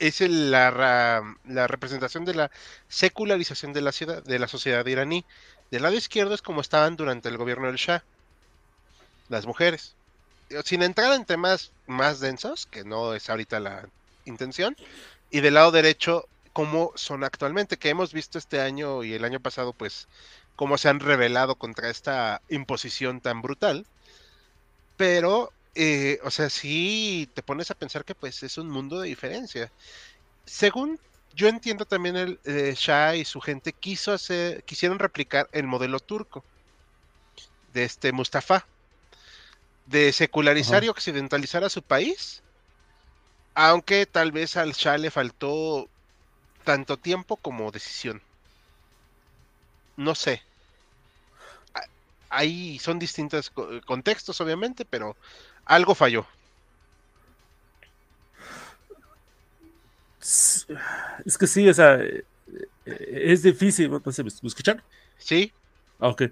[0.00, 2.50] es el- la, la representación de la
[2.88, 5.26] secularización de la ciudad, de la sociedad iraní.
[5.70, 8.04] Del lado izquierdo es como estaban durante el gobierno del Shah,
[9.28, 9.96] las mujeres.
[10.64, 13.88] Sin entrar en temas más densos, que no es ahorita la
[14.24, 14.76] intención,
[15.30, 19.40] y del lado derecho, cómo son actualmente, que hemos visto este año y el año
[19.40, 20.08] pasado, pues,
[20.56, 23.86] cómo se han rebelado contra esta imposición tan brutal.
[24.96, 29.08] Pero, eh, o sea, sí te pones a pensar que pues es un mundo de
[29.08, 29.72] diferencia.
[30.46, 30.98] Según
[31.32, 36.00] yo entiendo también el eh, Shah y su gente quiso hacer, quisieron replicar el modelo
[36.00, 36.46] turco
[37.68, 38.68] de este Mustafa,
[39.86, 40.84] de secularizar Ajá.
[40.84, 42.44] y occidentalizar a su país,
[43.54, 45.90] aunque tal vez al Shah le faltó
[46.64, 48.22] tanto tiempo como decisión.
[50.06, 50.40] No sé.
[52.30, 55.16] Ahí son distintos co- contextos, obviamente, pero
[55.68, 56.26] algo falló.
[61.24, 62.24] Es que sí, o sea, eh,
[62.86, 64.82] eh, es difícil, no sé, ¿me escuchan?
[65.18, 65.52] ¿Sí?
[65.98, 66.22] Ah, Ok.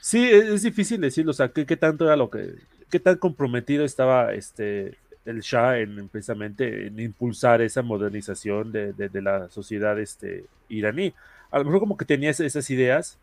[0.00, 2.54] Sí, es, es difícil decirlo, o sea, ¿qué, qué tanto era lo que,
[2.90, 9.08] qué tan comprometido estaba este el Shah en precisamente en impulsar esa modernización de, de-
[9.08, 11.14] de la sociedad este, iraní.
[11.50, 13.18] A lo mejor como que tenía esas ideas,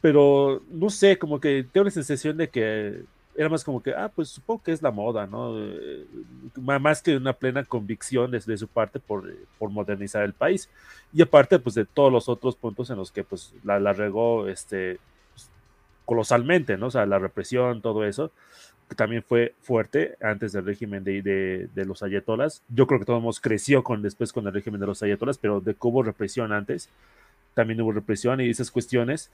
[0.00, 3.04] pero no sé, como que tengo la sensación de que
[3.36, 5.58] era más como que, ah, pues supongo que es la moda, ¿no?
[5.58, 6.06] Eh,
[6.56, 10.68] más que una plena convicción desde su parte por, eh, por modernizar el país.
[11.12, 14.48] Y aparte, pues de todos los otros puntos en los que pues la, la regó
[14.48, 14.98] este,
[15.34, 15.50] pues,
[16.04, 16.86] colosalmente, ¿no?
[16.86, 18.30] O sea, la represión, todo eso,
[18.88, 22.62] que también fue fuerte antes del régimen de, de, de los ayatolas.
[22.68, 25.74] Yo creo que todos creció con, después con el régimen de los ayatolas, pero de
[25.74, 26.88] que hubo represión antes,
[27.54, 29.30] también hubo represión y esas cuestiones,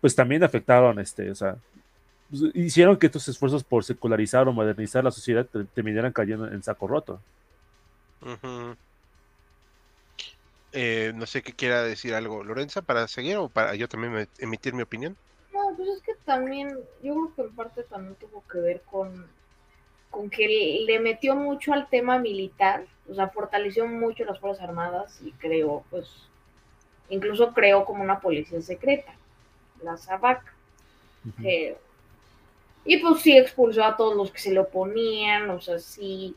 [0.00, 1.56] pues también afectaron, este, o sea,
[2.54, 6.86] hicieron que estos esfuerzos por secularizar o modernizar la sociedad te- terminaran cayendo en saco
[6.88, 7.20] roto.
[10.72, 14.28] Eh, no sé qué quiera decir algo, Lorenza, para seguir o para yo también me-
[14.38, 15.16] emitir mi opinión.
[15.52, 16.70] No, pues es que también,
[17.02, 19.26] yo creo que en parte también tuvo que ver con,
[20.10, 24.64] con que le- le metió mucho al tema militar, o sea, fortaleció mucho las Fuerzas
[24.66, 26.08] Armadas y creó, pues,
[27.10, 29.12] incluso creó como una policía secreta,
[29.82, 30.42] la SAVAK.
[31.24, 31.40] Ujú.
[31.42, 31.76] que-
[32.84, 36.34] y pues sí expulsó a todos los que se le oponían, o sea, sí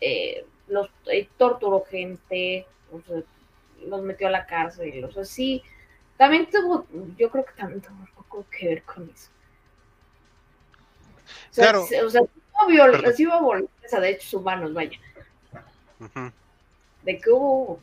[0.00, 3.22] eh, los eh, torturó gente, o sea,
[3.86, 5.62] los metió a la cárcel, o sea, sí,
[6.16, 9.30] también tuvo, yo creo que también tuvo un poco que ver con eso.
[11.50, 11.82] O sea, Claro.
[11.82, 14.98] o sea, sí hubo, violencia de derechos humanos, vaya,
[17.02, 17.80] de que hubo,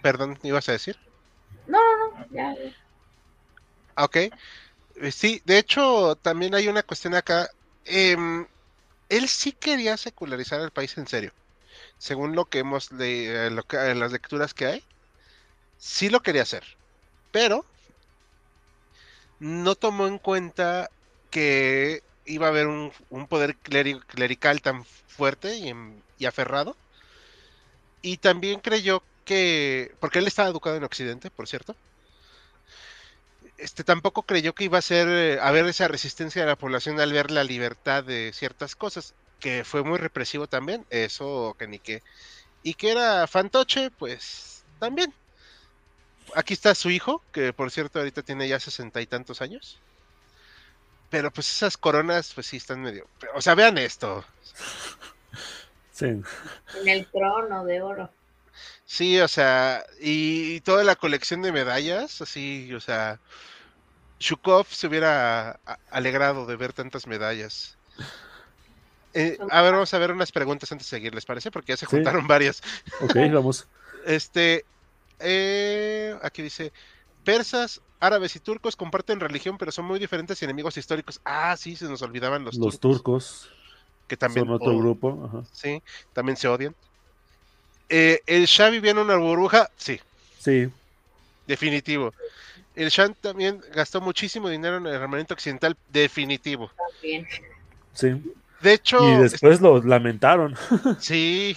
[0.00, 0.96] Perdón, ¿ibas a decir?
[1.66, 2.83] no, no, no, ya, ya.
[3.96, 4.16] Ok.
[4.16, 7.48] Eh, Sí, de hecho, también hay una cuestión acá.
[7.84, 8.46] Em,
[9.08, 11.32] él sí quería secularizar el país en serio.
[11.98, 14.88] Según lo que hemos le- eh, lo que- eh, las lecturas que hay,
[15.76, 16.64] sí lo quería hacer.
[17.32, 17.66] Pero
[19.38, 20.90] no tomó en cuenta
[21.30, 22.92] que iba a haber un,
[23.28, 26.78] poder cleri- clerical tan fuerte y, en- y aferrado.
[28.02, 31.78] Y también creyó que, porque él estaba educado en Occidente, por cierto,
[33.58, 37.00] este tampoco creyó que iba a ser eh, a haber esa resistencia de la población
[37.00, 41.78] al ver la libertad de ciertas cosas, que fue muy represivo también, eso que ni
[41.78, 42.02] qué.
[42.62, 45.12] Y que era fantoche, pues también.
[46.34, 49.80] Aquí está su hijo, que por cierto ahorita tiene ya sesenta y tantos años.
[51.10, 53.06] Pero pues esas coronas, pues sí están medio.
[53.34, 54.24] O sea, vean esto.
[55.92, 56.06] Sí.
[56.06, 58.10] En el trono de oro.
[58.86, 63.18] Sí, o sea, y, y toda la colección de medallas, así, o sea,
[64.20, 65.58] Shukov se hubiera
[65.90, 67.76] alegrado de ver tantas medallas.
[69.14, 71.50] Eh, a ver, vamos a ver unas preguntas antes de seguir, ¿les parece?
[71.50, 71.90] Porque ya se Sí.
[71.96, 72.62] juntaron varias.
[73.00, 73.66] Ok, vamos.
[74.06, 74.64] Este,
[75.20, 76.72] eh, aquí dice,
[77.24, 81.20] persas, árabes y turcos comparten religión, pero son muy diferentes y enemigos históricos.
[81.24, 83.50] Ah, sí, se nos olvidaban los, Los turcos, turcos
[84.08, 85.24] que también son otro oh, grupo.
[85.26, 85.44] Ajá.
[85.52, 85.82] Sí,
[86.12, 86.74] también se odian.
[87.88, 90.00] Eh, el Shah vivía en una burbuja, sí,
[90.38, 90.68] Sí,
[91.46, 92.12] definitivo.
[92.74, 96.70] El Shah también gastó muchísimo dinero en el armamento occidental, definitivo.
[96.76, 97.26] También.
[97.92, 98.22] sí.
[98.60, 100.56] De hecho, Y después lo lamentaron.
[100.98, 101.56] sí,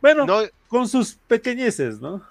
[0.00, 2.22] Bueno, no, con sus pequeñeces, ¿no?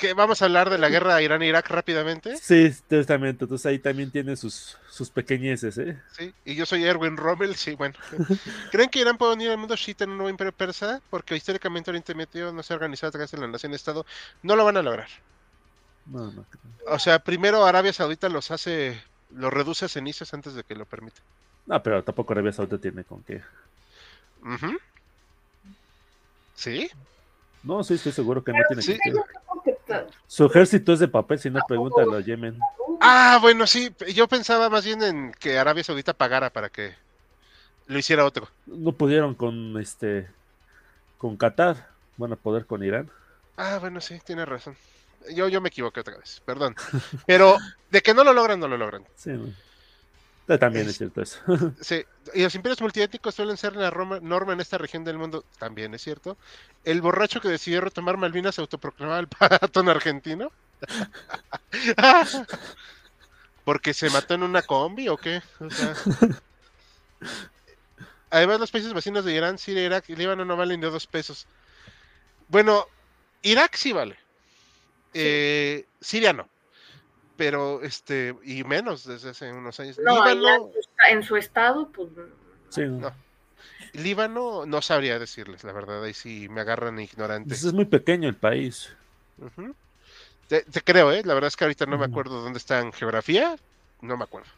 [0.00, 2.36] Que vamos a hablar de la guerra Irán-Irak rápidamente.
[2.36, 3.44] Sí, justamente.
[3.44, 6.00] Entonces ahí también tiene sus, sus pequeñeces, ¿eh?
[6.16, 7.94] Sí, y yo soy Erwin Rommel, sí, bueno.
[8.70, 11.00] ¿Creen que Irán puede unir al mundo Shita en un nuevo imperio persa?
[11.10, 14.06] Porque históricamente Oriente Medio no se ha organizado a través de la nación-estado.
[14.42, 15.08] No lo van a lograr.
[16.06, 16.46] No, no.
[16.88, 19.00] O sea, primero Arabia Saudita los hace,
[19.34, 21.20] los reduce a cenizas antes de que lo permita.
[21.66, 23.42] No, pero tampoco Arabia Saudita tiene con qué.
[26.54, 26.88] ¿Sí?
[27.62, 28.96] No, sí, estoy seguro que no tiene sí.
[30.26, 32.58] Su ejército es de papel, si no pregúntale a Yemen.
[33.00, 33.94] Ah, bueno, sí.
[34.14, 36.94] Yo pensaba más bien en que Arabia Saudita pagara para que
[37.86, 38.48] lo hiciera otro.
[38.66, 40.28] No pudieron con este
[41.18, 43.10] con Qatar, van a poder con Irán.
[43.56, 44.76] Ah, bueno, sí, tiene razón.
[45.34, 46.74] Yo, yo me equivoqué otra vez, perdón.
[47.26, 47.56] Pero
[47.90, 49.04] de que no lo logran, no lo logran.
[49.16, 49.52] Sí, ¿no?
[50.46, 51.40] También es Es- cierto eso.
[51.80, 55.44] Sí, y los imperios multiétnicos suelen ser la Roma- norma en esta región del mundo,
[55.58, 56.36] también es cierto.
[56.84, 60.52] El borracho que decidió retomar Malvinas se autoproclamaba el patrón argentino.
[63.64, 65.42] ¿Porque se mató en una combi o qué?
[65.60, 65.94] O sea,
[68.30, 71.46] Además, los países vecinos de Irán, Siria, Irak y Líbano no valen de dos pesos.
[72.48, 72.86] Bueno,
[73.42, 74.16] Irak sí vale.
[75.14, 76.48] Eh, Siria no.
[77.36, 79.98] Pero, este, y menos desde hace unos años.
[79.98, 82.08] No, Líbano, allá en su- estado, pues.
[82.70, 82.98] Sí, ¿no?
[83.00, 83.12] No.
[83.92, 87.48] Líbano no sabría decirles, la verdad, ahí sí me agarran ignorante.
[87.48, 88.90] Pues es muy pequeño el país.
[90.48, 91.22] Te, te creo, ¿eh?
[91.24, 93.56] La verdad es que ahorita no me acuerdo dónde está en geografía,
[94.00, 94.48] no me acuerdo.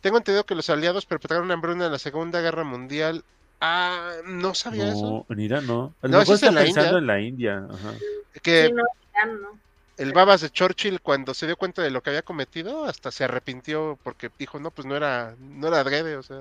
[0.00, 3.24] Tengo entendido que los aliados perpetraron una hambruna en la Segunda Guerra Mundial.
[3.60, 5.24] Ah, no sabía eso.
[5.28, 5.94] No, en Irán no.
[6.02, 6.98] A No, lo eso mejor es en la pensando India.
[6.98, 7.66] en la India.
[7.70, 7.94] Ajá.
[8.42, 8.82] Que Sí, no,
[9.14, 9.58] ya no.
[9.98, 13.24] El babas de Churchill, cuando se dio cuenta de lo que había cometido, hasta se
[13.24, 16.38] arrepintió porque dijo, no, pues no era, no era adrede, o sea,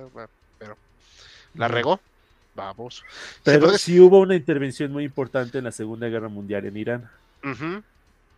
[0.58, 0.78] pero
[1.56, 2.00] la regó.
[2.56, 3.04] Vamos.
[3.44, 7.10] Pero sí hubo una intervención muy importante en la Segunda Guerra Mundial en Irán,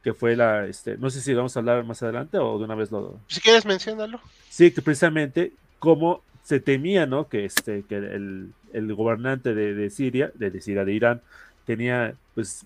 [0.03, 2.76] que fue la, este, no sé si vamos a hablar más adelante o de una
[2.76, 3.20] vez lo...
[3.28, 4.20] Si quieres, menciónalo.
[4.49, 7.28] Sí, que precisamente como se temía, ¿no?
[7.28, 11.22] Que, este, que el, el gobernante de, de Siria, de, de Siria, de Irán,
[11.66, 12.66] tenía pues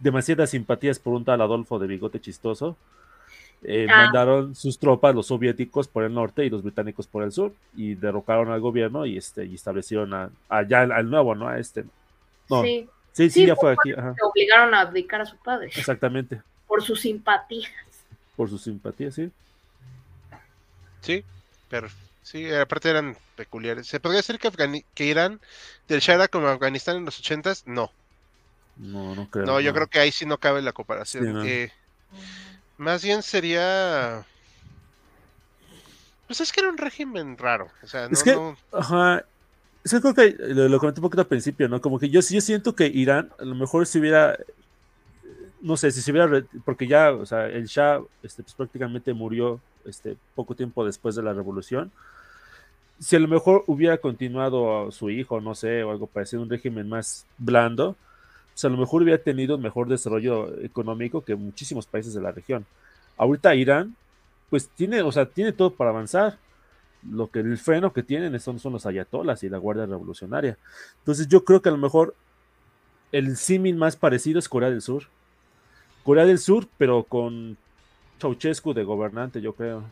[0.00, 2.76] demasiadas simpatías por un tal Adolfo de bigote chistoso.
[3.62, 4.04] Eh, Ah.
[4.04, 7.94] Mandaron sus tropas, los soviéticos por el norte y los británicos por el sur, y
[7.96, 11.48] derrocaron al gobierno y este y establecieron a, allá al, al nuevo, ¿no?
[11.48, 11.84] A este.
[12.48, 15.36] No, sí, Sí, sí, Sí, ya fue aquí, ajá, se obligaron a abdicar a su
[15.38, 17.68] padre exactamente, por su simpatía.
[18.36, 19.28] por su simpatía, sí.
[21.00, 21.24] Sí,
[21.68, 21.88] pero
[22.22, 23.86] sí, aparte eran peculiares.
[23.88, 25.40] ¿Se podría decir que, Afgani- que Irán
[25.88, 27.66] del Shah era como Afganistán en los ochentas?
[27.66, 27.90] No,
[28.78, 29.44] No, no creo.
[29.46, 31.24] no, yo creo que ahí sí no cabe la comparación.
[31.24, 31.44] Sí, no.
[31.44, 31.72] Eh,
[32.78, 34.24] más bien sería...
[36.26, 39.24] Pues es que era un régimen raro, o sea, no, Es que- no- Ajá.
[39.84, 41.80] Es que creo que lo, lo comenté un poquito al principio, ¿no?
[41.80, 44.36] Como que yo, sí- yo siento que Irán a lo mejor si hubiera,
[45.62, 46.28] no sé, si se hubiera,
[46.64, 51.22] porque ya, o sea, el Shah este, pues, prácticamente murió este, poco tiempo después de
[51.22, 51.90] la revolución.
[53.00, 56.88] Si a lo mejor hubiera continuado su hijo, no sé, o algo parecido, un régimen
[56.88, 57.96] más blando,
[58.58, 62.66] pues a lo mejor hubiera tenido mejor desarrollo económico que muchísimos países de la región.
[63.16, 63.94] Ahorita Irán,
[64.50, 66.38] pues tiene, o sea, tiene todo para avanzar
[67.08, 70.58] lo que el freno que tienen son, son los ayatolas y la Guardia Revolucionaria.
[70.98, 72.16] Entonces yo creo que a lo mejor
[73.12, 75.04] el símil más parecido es Corea del Sur.
[76.02, 77.56] Corea del Sur, pero con
[78.20, 79.84] Ceausescu de gobernante, yo creo.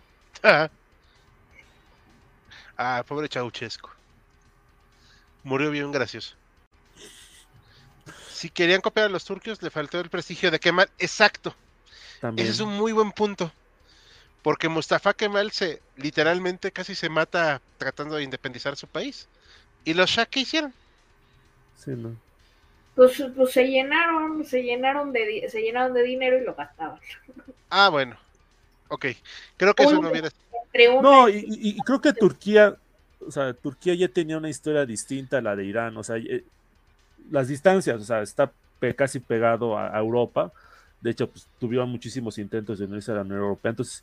[2.77, 3.91] Ah, pobre Ceausescu.
[5.45, 6.35] Murió bien gracioso.
[8.37, 10.91] Si querían copiar a los turcos, le faltó el prestigio de Kemal.
[10.99, 11.55] Exacto.
[12.21, 12.45] También.
[12.47, 13.51] Ese es un muy buen punto.
[14.43, 19.27] Porque Mustafa Kemal se literalmente casi se mata tratando de independizar su país.
[19.87, 20.75] ¿Y los Shah qué hicieron?
[21.83, 22.15] Sí, ¿no?
[22.95, 27.01] Pues, pues se llenaron, se llenaron de se llenaron de dinero y lo gastaban.
[27.71, 28.17] Ah, bueno.
[28.89, 29.07] Ok.
[29.57, 30.29] Creo que eso no hubiera.
[31.03, 32.77] No, y, y- y creo que Turquía,
[33.27, 36.45] o sea, Turquía ya tenía una historia distinta a la de Irán, o sea, eh,
[37.31, 38.51] las distancias, o sea, está
[38.97, 40.53] casi pegado a, Europa,
[41.01, 44.03] de hecho, pues tuvieron muchísimos intentos de unirse a la Unión Europea, entonces,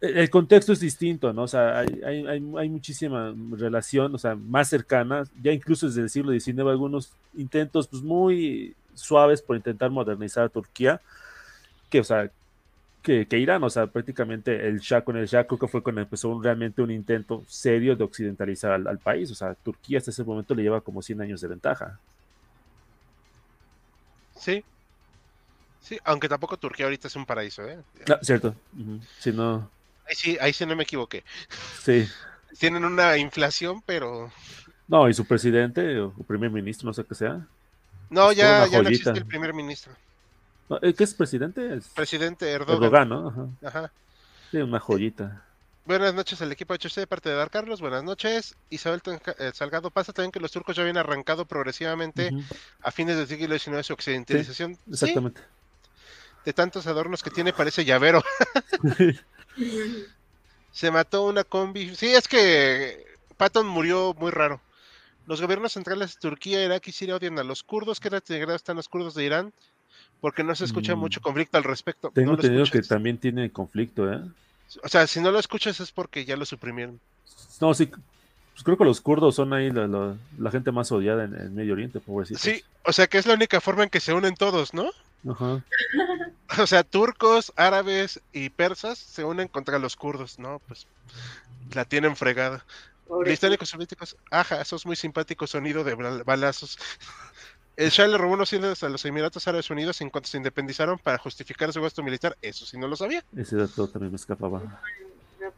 [0.00, 1.42] el, el contexto es distinto, ¿no?
[1.42, 6.02] O sea, hay, hay, hay, hay muchísima relación, o sea, más cercana, ya incluso desde
[6.02, 11.00] el siglo XIX, algunos intentos, pues, muy suaves por intentar modernizar a Turquía,
[11.90, 12.30] que, o sea,
[13.02, 16.00] que, que Irán, o sea, prácticamente el Shah con el Shah creo que fue cuando
[16.02, 20.10] empezó un- realmente un intento serio de occidentalizar al, al país, o sea, Turquía hasta
[20.10, 21.98] ese momento le lleva como 100 años de ventaja.
[24.36, 24.64] Sí.
[25.80, 27.78] Sí, aunque tampoco Turquía ahorita es un paraíso, ¿eh?
[28.08, 28.54] Ah, cierto,
[29.18, 29.70] si no,
[30.06, 31.24] Ahí sí, ahí sí no me equivoqué.
[31.82, 32.08] sí,
[32.58, 34.30] Tienen una inflación, pero.
[34.86, 37.46] no, y su presidente o, primer ministro, no sé qué sea,
[38.10, 39.92] No, Es ya, ya no existe el primer ministro.
[40.82, 41.74] ¿eh, ¿qué es presidente?
[41.74, 42.82] Es Presidente Erdogan.
[42.84, 43.28] Erdogan, ¿no?
[43.28, 43.92] Ajá, Ajá.
[44.50, 45.43] sí, una joyita.
[45.86, 47.80] Buenas noches al equipo HC de parte de Dar Carlos.
[47.82, 48.56] Buenas noches.
[48.70, 49.02] Isabel
[49.38, 52.30] eh, Salgado pasa también que los turcos ya habían arrancado progresivamente
[52.80, 54.76] a fines del siglo XIX su occidentalización.
[54.76, 55.42] Sí, Exactamente.
[56.46, 58.22] de tantos adornos que tiene parece llavero.
[60.72, 61.94] Se mató una combi.
[61.94, 63.04] Sí, es que
[63.36, 64.62] Patton murió muy raro.
[65.26, 68.00] Los gobiernos centrales de Turquía, Irak y Siria odian a los kurdos.
[68.00, 69.52] ¿Qué integrados están los kurdos de Irán?
[70.22, 70.98] Porque no se escucha Mm.
[70.98, 72.10] mucho conflicto al respecto.
[72.14, 74.20] Tengo No entendido que también tiene conflicto, ¿eh?
[74.82, 77.00] O sea, si no lo escuchas es porque ya lo suprimieron.
[77.60, 81.24] No, sí, pues creo que los kurdos son ahí la, la- la gente más odiada
[81.24, 82.42] en, en Medio Oriente, pobrecitos.
[82.42, 84.90] Sí, o sea que es la única forma en que se unen todos, ¿no?
[85.30, 85.62] Ajá.
[86.58, 90.60] O sea, turcos, árabes y persas se unen contra los kurdos, ¿no?
[90.68, 90.86] Pues
[91.74, 92.64] la tienen fregada.
[93.08, 96.78] Británicos soviéticos, ajá, esos muy simpáticos sonido de bal- balazos.
[97.76, 100.98] El Shah le robó unos cielos a los Emiratos Árabes Unidos en cuanto se independizaron
[100.98, 102.36] para justificar su gasto militar.
[102.40, 103.24] Eso sí no lo sabía.
[103.36, 104.62] Ese dato también me escapaba.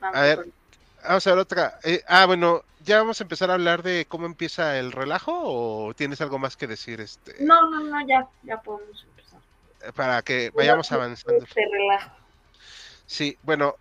[0.00, 0.46] A ver.
[1.06, 1.78] Vamos a ver otra.
[1.84, 5.94] eh, ah, bueno, ¿ya vamos a empezar a hablar de cómo empieza el relajo o
[5.94, 9.38] tienes algo más que decir este No, no, no, ya, ya podemos empezar.
[9.94, 11.44] para que vayamos avanzando?
[11.44, 12.10] Este relajo.
[13.06, 13.76] Sí, bueno,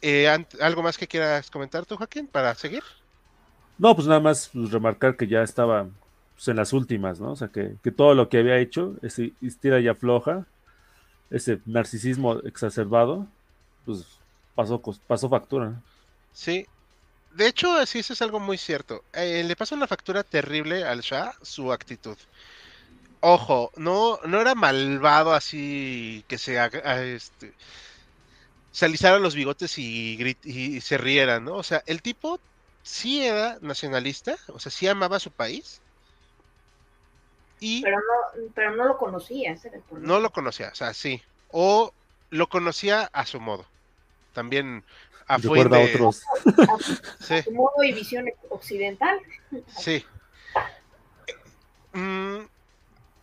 [0.00, 0.28] eh,
[0.60, 2.82] ¿algo más que quieras comentar tú, Joaquín, para seguir?
[3.76, 5.88] No, pues nada más pues, remarcar que ya estaba
[6.36, 7.32] pues, en las últimas, ¿no?
[7.32, 10.48] O sea, que, que todo lo que había hecho, ese estira y afloja,
[11.30, 13.28] ese narcisismo exacerbado,
[13.84, 14.22] pues
[14.54, 15.82] pasó, pasó factura.
[16.32, 16.66] Sí.
[17.30, 19.04] De hecho, sí, eso es algo muy cierto.
[19.12, 22.18] Eh, le pasa una factura terrible al Shah su actitud.
[23.20, 27.56] Ojo, no, no era malvado así que se haga- a- este,
[28.70, 31.54] se alisaran los bigotes y, grit- y se rieran, ¿no?
[31.56, 32.40] O sea, el tipo
[32.82, 35.82] sí era nacionalista, o sea, sí amaba a su país.
[37.60, 40.12] Y Pero no, pero no lo conocía, ese era el problema.
[40.14, 41.22] no lo conocía, o sea, sí.
[41.50, 41.92] O
[42.30, 43.64] lo conocía a su modo.
[44.34, 44.84] También
[45.26, 46.22] a Recuerda a fuente- otros.
[47.20, 47.42] sí.
[47.42, 49.18] Su modo y visión occidental.
[49.78, 50.04] Sí.
[51.94, 52.40] Mm,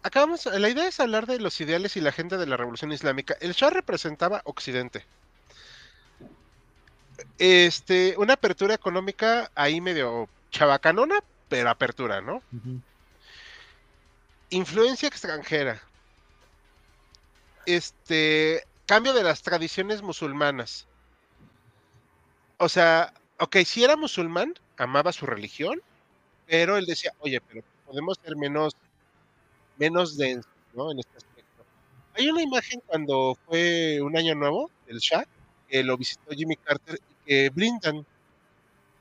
[0.02, 3.36] acabamos, la idea es hablar de los ideales y la agenda de la revolución islámica.
[3.40, 5.06] El Shah representaba Occidente.
[7.38, 11.16] Este, una apertura económica ahí medio chabacanona,
[11.50, 12.42] pero apertura, ¿no?
[14.54, 15.82] Influencia extranjera.
[17.66, 20.88] Este, cambio de las tradiciones musulmanas.
[22.60, 25.82] O sea, ok, si era musulmán, amaba su religión,
[26.46, 28.76] pero él decía, oye, pero podemos ser menos,
[29.80, 30.92] menos densos, ¿no?
[30.92, 31.66] En este aspecto.
[32.14, 35.26] Hay una imagen cuando fue un año nuevo del Shah,
[35.68, 38.06] que lo visitó Jimmy Carter y que brindan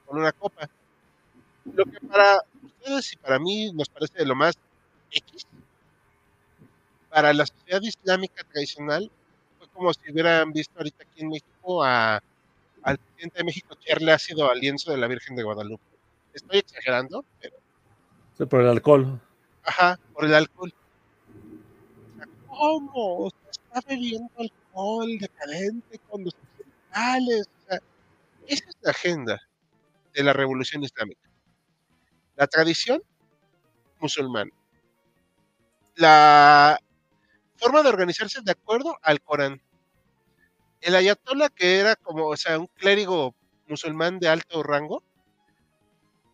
[0.07, 0.71] con una copa.
[1.75, 4.57] Lo que para ustedes y para mí nos parece de lo más
[5.13, 5.47] X,
[7.09, 9.11] para la sociedad islámica tradicional
[9.59, 12.23] fue como si hubieran visto ahorita aquí en México a,
[12.83, 15.85] al presidente de México echarle ácido al lienzo de la Virgen de Guadalupe.
[16.33, 17.57] Estoy exagerando, pero
[18.37, 19.21] sea, por el alcohol.
[19.65, 20.73] ajá, por el alcohol.
[22.47, 23.31] ¿Cómo?
[23.31, 26.35] Sea, está bebiendo alcohol decadente con los.
[26.35, 27.81] O sea,
[28.47, 29.41] esa es la agenda
[30.13, 31.29] de la revolución islámica.
[32.37, 33.03] La tradición
[33.99, 34.51] musulmana.
[35.97, 36.79] La
[37.57, 39.61] forma de organizarse de acuerdo al Corán.
[40.81, 43.35] El ayatollah, que era como, o sea, un clérigo
[43.69, 45.03] musulmán de alto rango,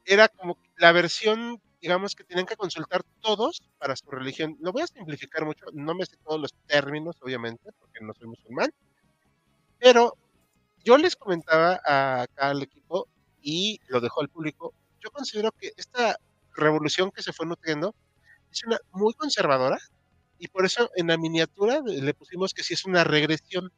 [0.05, 4.57] era como la versión digamos que tenían que consultar todos para su religión.
[4.61, 8.27] Lo voy a simplificar mucho, no me sé todos los términos, obviamente, porque no soy
[8.29, 8.71] musulmán,
[9.79, 10.15] pero
[10.85, 13.09] yo les comentaba acá al equipo
[13.43, 16.17] y lo dejó al público, yo considero que esta
[16.55, 17.95] revolución que se fue nutriendo
[18.53, 19.79] es una muy conservadora
[20.39, 23.73] y por eso en la miniatura le pusimos que sí es una regresión.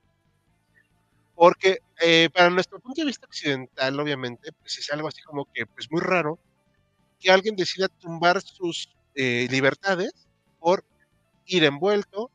[1.35, 5.67] Porque eh, para nuestro punto de vista occidental, obviamente, pues es algo así como que
[5.67, 6.39] pues muy raro
[7.21, 10.13] que alguien decida tumbar sus eh, libertades
[10.59, 10.85] por
[11.47, 12.31] ir envuelto.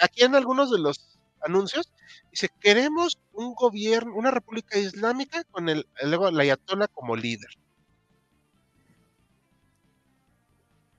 [0.00, 1.92] Aquí en algunos de los anuncios
[2.32, 7.50] dice, queremos un gobierno, una república islámica con el, luego el ayatollah como líder.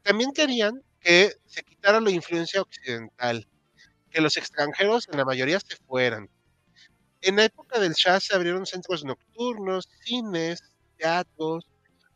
[0.03, 3.47] También querían que se quitara la influencia occidental,
[4.11, 6.29] que los extranjeros en la mayoría se fueran.
[7.21, 10.63] En la época del Shah se abrieron centros nocturnos, cines,
[10.97, 11.67] teatros,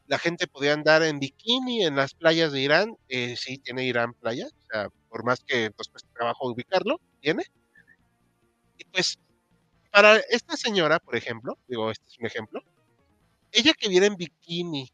[0.08, 4.14] la gente podía andar en bikini en las playas de Irán, eh, sí tiene Irán
[4.14, 7.44] playas, o sea, por más que pues, cueste trabajo ubicarlo, tiene.
[8.78, 9.20] Y pues,
[9.92, 12.62] para esta señora, por ejemplo, digo, este es un ejemplo,
[13.52, 14.92] ella que viera en bikini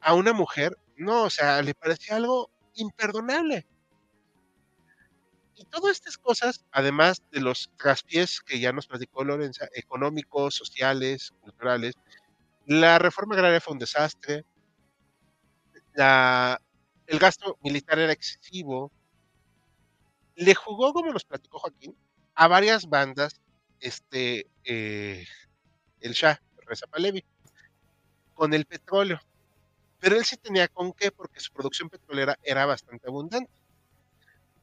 [0.00, 3.66] a una mujer, no, o sea, le parecía algo imperdonable.
[5.56, 11.32] Y todas estas cosas, además de los traspiés que ya nos platicó Lorenza, económicos, sociales,
[11.40, 11.94] culturales,
[12.66, 14.44] la reforma agraria fue un desastre,
[15.94, 16.60] la,
[17.06, 18.90] el gasto militar era excesivo,
[20.36, 21.96] le jugó, como nos platicó Joaquín,
[22.34, 23.40] a varias bandas,
[23.80, 25.24] este, eh,
[26.00, 27.24] el Shah, Reza Pahlavi,
[28.34, 29.20] con el petróleo.
[30.04, 33.50] Pero él sí tenía con qué, porque su producción petrolera era bastante abundante.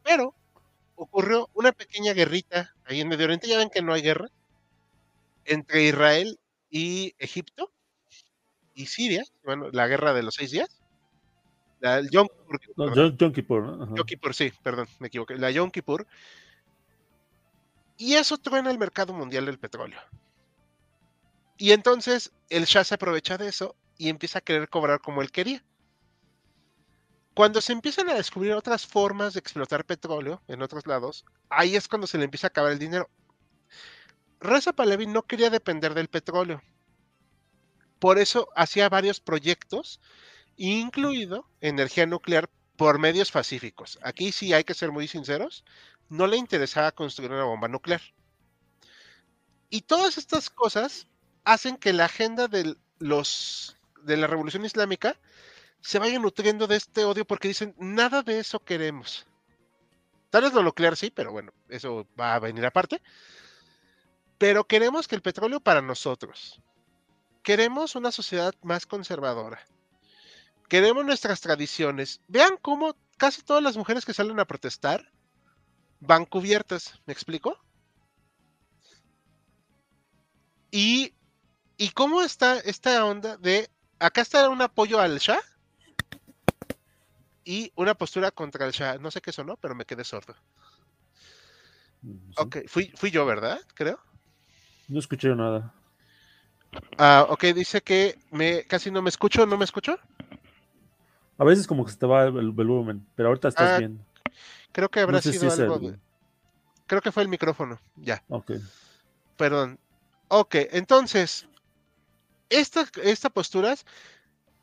[0.04, 0.36] Pero
[0.94, 4.28] ocurrió una pequeña guerrita ahí en Medio Oriente, ya ven que no hay guerra,
[5.46, 6.40] entre Israel
[6.70, 7.72] y Egipto
[8.76, 10.80] y Siria, bueno, la guerra de los seis días.
[11.80, 12.28] La, Yom
[13.34, 13.96] Kippur, No.
[13.96, 15.40] Yom Kippur, sí, perdón, me equivoqué.
[15.40, 16.06] La Yom Kippur.
[17.98, 20.00] Y eso truena el mercado mundial del petróleo.
[21.58, 25.32] Y entonces el Shah se aprovecha de eso y empieza a querer cobrar como él
[25.32, 25.64] quería.
[27.36, 31.88] Cuando se empiezan a descubrir otras formas de explotar petróleo en otros lados, ahí es
[31.88, 33.12] cuando se le empieza a acabar el dinero.
[34.40, 36.64] Reza Pahlavi no quería depender del petróleo.
[38.00, 40.02] Por eso hacía varios proyectos,
[40.58, 44.00] incluido energía nuclear por medios pacíficos.
[44.02, 45.64] Aquí sí hay que ser muy sinceros,
[46.10, 48.02] no le interesaba construir una bomba nuclear.
[49.70, 51.06] Y todas estas cosas
[51.44, 55.18] hacen que la agenda de, los, de la revolución islámica
[55.82, 59.26] se vaya nutriendo de este odio porque dicen, nada de eso queremos.
[60.30, 63.02] Tal vez lo nuclear sí, pero bueno, eso va a venir aparte.
[64.38, 66.62] Pero queremos que el petróleo para nosotros.
[67.44, 69.66] Queremos una sociedad más conservadora.
[70.70, 72.22] Queremos nuestras tradiciones.
[72.28, 75.12] Vean cómo casi todas las mujeres que salen a protestar
[76.00, 77.00] van cubiertas.
[77.06, 77.58] ¿Me explico?
[80.72, 81.14] Y,
[81.78, 83.70] y cómo está esta onda de
[84.02, 85.40] acá está un apoyo al Shah
[87.44, 88.98] y una postura contra el Shah.
[88.98, 90.36] No sé qué sonó, pero me quedé sordo.
[92.04, 92.34] Sí.
[92.38, 93.60] Ok, fui, fui yo, ¿verdad?
[93.74, 94.00] Creo.
[94.88, 95.74] No escuché nada.
[96.98, 99.98] Ah, ok, dice que me casi no me escucho, ¿no me escucho?
[101.38, 104.06] A veces como que se te va el, el volumen, pero ahorita estás Ah, bien.
[104.72, 106.00] Creo que habrá No sé si sido es algo el-
[106.88, 107.80] Creo que fue el micrófono.
[107.96, 108.52] Ya, Ok.
[109.38, 109.80] perdón.
[110.28, 111.48] Ok, entonces,
[112.52, 113.76] esta, esta postura,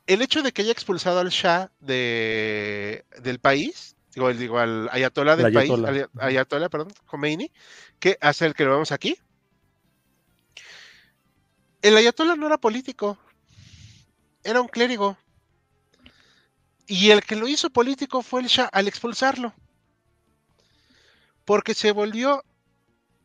[0.06, 4.88] el hecho de que haya expulsado al Shah de, del país, digo, el- digo al
[4.92, 7.50] Ayatollah del El país, al- Ayatollah, perdón, Khomeini,
[7.98, 9.18] que hace el que lo vemos aquí.
[11.82, 13.18] El Ayatollah no era político,
[14.44, 15.16] era un clérigo.
[16.86, 19.52] Y el que lo hizo político fue el Shah al expulsarlo.
[21.44, 22.44] Porque se volvió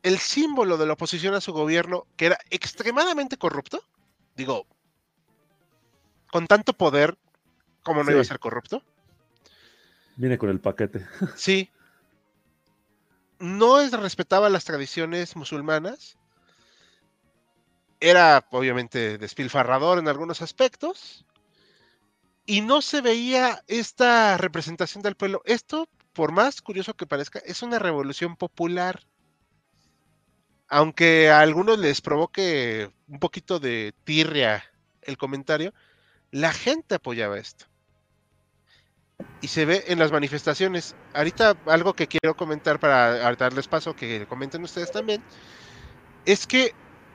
[0.03, 3.81] el símbolo de la oposición a su gobierno, que era extremadamente corrupto.
[4.35, 4.65] Digo,
[6.31, 7.17] con tanto poder,
[7.83, 8.83] ¿cómo no iba a ser corrupto?
[10.15, 11.05] Viene con el paquete.
[11.35, 11.69] Sí.
[13.39, 16.17] No es, respetaba las tradiciones musulmanas.
[17.99, 21.25] Era obviamente despilfarrador en algunos aspectos.
[22.45, 25.41] Y no se veía esta representación del pueblo.
[25.45, 29.05] Esto, por más curioso que parezca, es una revolución popular.
[30.73, 34.65] Aunque a algunos les provoque un poquito de tirria
[35.03, 35.71] el comentario,
[36.31, 37.65] la gente apoyaba esto
[39.39, 40.95] y se ve en las manifestaciones.
[41.13, 45.21] Ahorita algo que quiero comentar para darles paso, que comenten ustedes también,
[46.25, 46.73] es que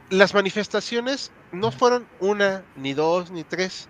[0.09, 3.89] las manifestaciones no fueron una, ni dos, ni tres.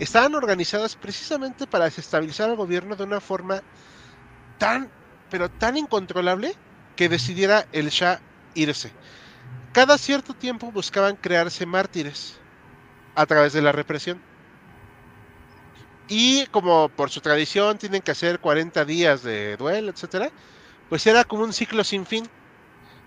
[0.00, 3.62] estaban organizadas precisamente para desestabilizar al gobierno de una forma
[4.58, 4.90] tan,
[5.30, 6.56] pero tan incontrolable
[6.96, 8.20] que decidiera el Shah
[8.56, 8.90] irse.
[9.72, 12.38] Cada cierto tiempo buscaban crearse mártires
[13.14, 14.20] a través de la represión.
[16.08, 20.30] Y como por su tradición tienen que hacer 40 días de duelo, etcétera,
[20.88, 22.28] pues era como un ciclo sin fin.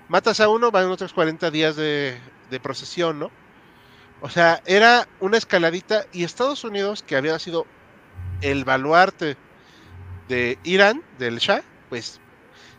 [0.10, 2.20] Matas a uno, van otros 40 días de,
[2.62, 3.32] procesión, ¿no?
[4.22, 7.66] O sea, era una escaladita y Estados Unidos, que había sido
[8.42, 9.38] el baluarte
[10.28, 12.20] de Irán, del Shah, pues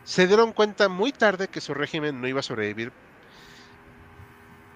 [0.03, 2.91] se dieron cuenta muy tarde que su régimen no iba a sobrevivir.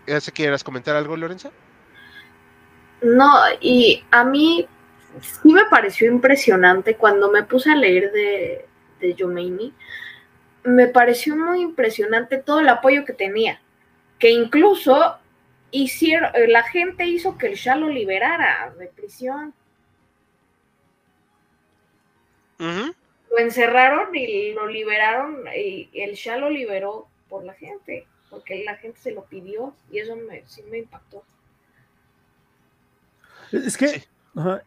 [0.07, 1.51] ¿Ya quieras comentar algo, Lorenza?
[3.01, 4.67] No, y a mí
[5.21, 8.65] sí me pareció impresionante cuando me puse a leer de,
[8.99, 9.73] de Yomeini.
[10.63, 13.61] Me pareció muy impresionante todo el apoyo que tenía.
[14.19, 15.17] Que incluso
[15.71, 19.53] hicieron, eh, la gente hizo que el Shah lo liberara de prisión.
[23.35, 28.77] Lo encerraron y lo liberaron, y el Shah lo liberó por la gente, porque la
[28.77, 31.21] gente se lo pidió y eso me, sí me impactó.
[33.51, 34.05] Es que,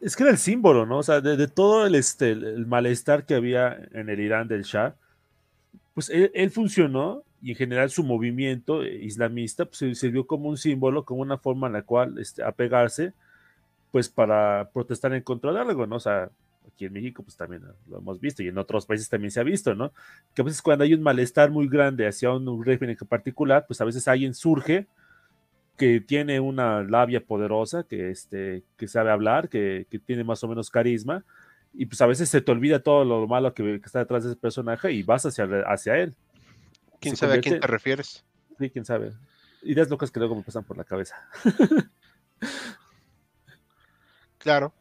[0.01, 0.99] es que era el símbolo, ¿no?
[0.99, 4.95] O sea, de, todo el, este, el, malestar que había en el Irán del Shah,
[5.95, 11.23] pues él, funcionó y en general su movimiento islamista pues, sirvió como un símbolo, como
[11.23, 13.15] una forma en la cual este, apegarse,
[13.93, 15.97] pues para protestar en contra de algo, ¿no?
[15.97, 16.31] O sea,
[16.79, 19.43] aquí en México pues también lo hemos visto y en otros países también se ha
[19.43, 19.93] visto, ¿no?
[20.33, 23.81] Que a veces cuando hay un malestar muy grande hacia un régimen en particular, pues
[23.81, 24.87] a veces alguien surge
[25.77, 30.71] que tiene una labia poderosa, que, este, que sabe hablar, que, tiene más o menos
[30.71, 31.25] carisma,
[31.75, 34.39] y pues a veces se te olvida todo lo malo que, está detrás de ese
[34.41, 36.15] personaje y vas hacia, hacia él.
[37.01, 38.25] ¿Quién sabe a quién te refieres?
[38.59, 39.13] Sí, quién sabe.
[39.63, 41.17] Ideas locas que luego me pasan por la cabeza.
[44.39, 44.73] claro.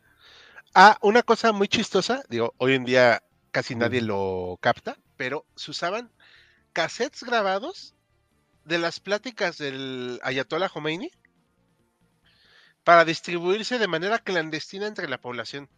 [0.74, 5.72] Ah, una cosa muy chistosa, digo, hoy en día casi nadie lo capta, pero se
[5.72, 6.11] usaban
[6.74, 7.95] cassettes grabados
[8.65, 11.09] de las pláticas del Ayatollah Khomeini
[12.84, 15.70] para distribuirse de manera clandestina entre la población.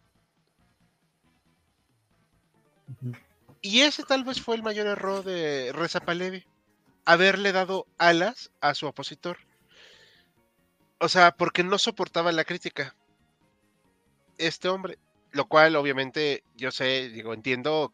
[3.62, 6.44] Y ese tal vez fue el mayor error de Reza Palevi,
[7.04, 9.38] haberle dado alas a su opositor.
[10.98, 12.94] O sea, porque no soportaba la crítica.
[14.40, 14.98] Este hombre,
[15.32, 17.92] lo cual obviamente yo sé, digo, entiendo,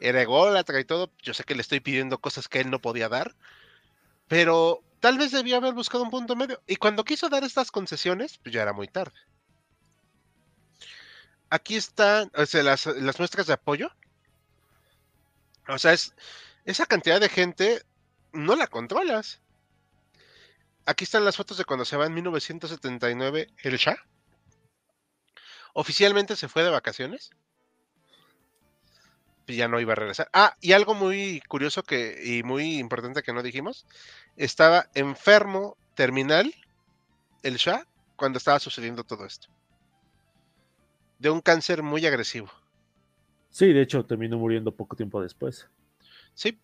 [0.00, 3.08] era ególatra y todo, yo sé que le estoy pidiendo cosas que él no podía
[3.08, 3.34] dar,
[4.28, 6.62] pero tal vez debía haber buscado un punto medio.
[6.66, 9.18] Y cuando quiso dar estas concesiones, pues ya era muy tarde.
[11.50, 13.90] Aquí están las, muestras de apoyo.
[15.68, 16.14] O sea, es,
[16.64, 17.82] esa cantidad de gente
[18.32, 19.40] no la controlas.
[20.86, 23.96] Aquí están las fotos de cuando se va en 1979 el Shah.
[25.72, 27.30] Oficialmente se fue de vacaciones
[29.56, 30.28] ya no iba a regresar.
[30.32, 33.86] Ah, y algo muy curioso que, y muy importante que no dijimos,
[34.36, 36.54] estaba enfermo terminal
[37.42, 37.84] el Shah
[38.16, 39.48] cuando estaba sucediendo todo esto.
[41.18, 42.50] De un cáncer muy agresivo.
[43.50, 45.68] Sí, de hecho terminó muriendo poco tiempo después.
[46.34, 46.58] Sí.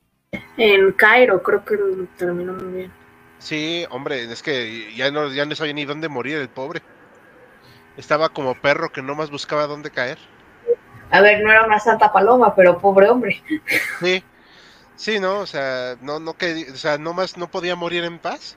[0.56, 1.76] En Cairo creo que
[2.16, 2.92] terminó muy bien.
[3.38, 6.82] Sí, hombre, es que ya no, ya no sabía ni dónde morir el pobre.
[7.96, 10.18] Estaba como perro que no más buscaba dónde caer.
[11.10, 13.42] A ver, no era una santa paloma, pero pobre hombre.
[14.00, 14.22] Sí,
[14.96, 18.18] sí, no, o sea, no, no que, o sea, no más no podía morir en
[18.18, 18.56] paz.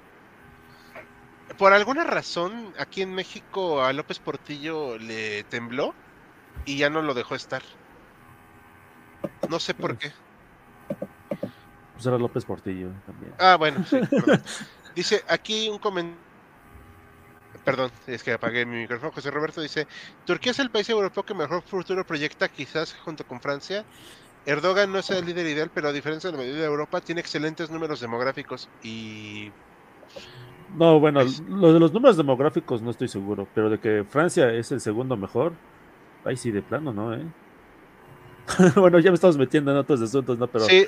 [1.57, 5.93] Por alguna razón, aquí en México a López Portillo le tembló
[6.65, 7.61] y ya no lo dejó estar.
[9.49, 10.11] No sé por qué.
[11.93, 13.33] Pues era López Portillo también.
[13.39, 13.99] Ah, bueno, sí,
[14.95, 16.28] Dice aquí un comentario
[17.63, 19.11] Perdón, es que apagué mi micrófono.
[19.11, 19.87] José Roberto dice:
[20.25, 23.85] Turquía es el país europeo que mejor futuro proyecta, quizás junto con Francia.
[24.45, 27.21] Erdogan no es el líder ideal, pero a diferencia de la mayoría de Europa, tiene
[27.21, 29.51] excelentes números demográficos y.
[30.77, 34.71] No, bueno, lo de los números demográficos no estoy seguro, pero de que Francia es
[34.71, 35.53] el segundo mejor,
[36.23, 37.13] ahí sí, de plano, ¿no?
[37.13, 37.25] ¿eh?
[38.75, 40.47] bueno, ya me estamos metiendo en otros asuntos, ¿no?
[40.47, 40.87] Pero sí.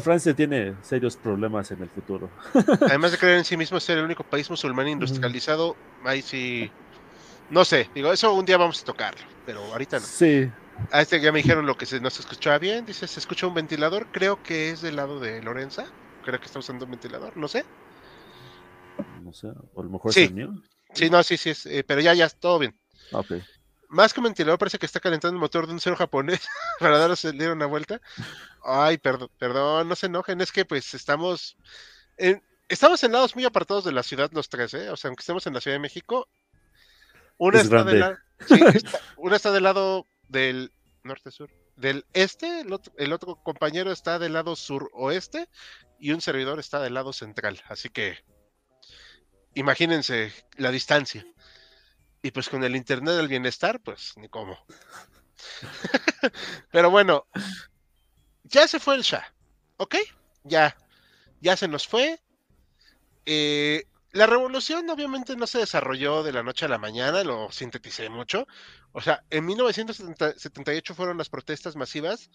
[0.00, 2.30] Francia tiene serios problemas en el futuro.
[2.80, 6.70] Además de creer en sí mismo ser el único país musulmán industrializado, ahí sí.
[7.50, 10.06] No sé, digo, eso un día vamos a tocarlo, pero ahorita no.
[10.06, 10.50] Sí.
[10.90, 12.84] A este ya me dijeron lo que se, no se escuchaba bien.
[12.84, 14.06] Dice, se escucha un ventilador.
[14.10, 15.86] Creo que es del lado de Lorenza.
[16.24, 17.64] Creo que está usando un ventilador, no sé.
[19.22, 20.54] No sé, o a lo mejor es el mío.
[20.94, 22.74] Sí, no, sí, sí, es, eh, pero ya, ya, todo bien.
[23.12, 23.34] Ok
[23.88, 26.46] más que un ventilador, parece que está calentando el motor de un cero japonés
[26.80, 28.00] para darle una vuelta.
[28.64, 31.56] Ay, perdón, perdón, no se enojen, es que pues estamos
[32.16, 34.90] en, estamos en lados muy apartados de la ciudad los tres, ¿eh?
[34.90, 36.28] O sea, aunque estemos en la Ciudad de México,
[37.38, 38.16] una está del lado,
[38.46, 40.72] Sí, está- una está del lado del
[41.02, 41.50] norte-sur.
[41.76, 45.48] Del este, el otro, el otro compañero está del lado sur-oeste
[45.98, 47.60] y un servidor está del lado central.
[47.68, 48.18] Así que
[49.54, 51.26] imagínense la distancia.
[52.24, 54.56] Y pues con el Internet del bienestar, pues ni cómo.
[56.72, 57.26] Pero bueno,
[58.44, 59.34] ya se fue el Shah.
[59.76, 59.96] ¿Ok?
[60.42, 60.74] Ya,
[61.42, 62.18] ya se nos fue.
[63.26, 68.08] Eh, la revolución obviamente no se desarrolló de la noche a la mañana, lo sinteticé
[68.08, 68.46] mucho.
[68.92, 72.30] O sea, en 1978 fueron las protestas masivas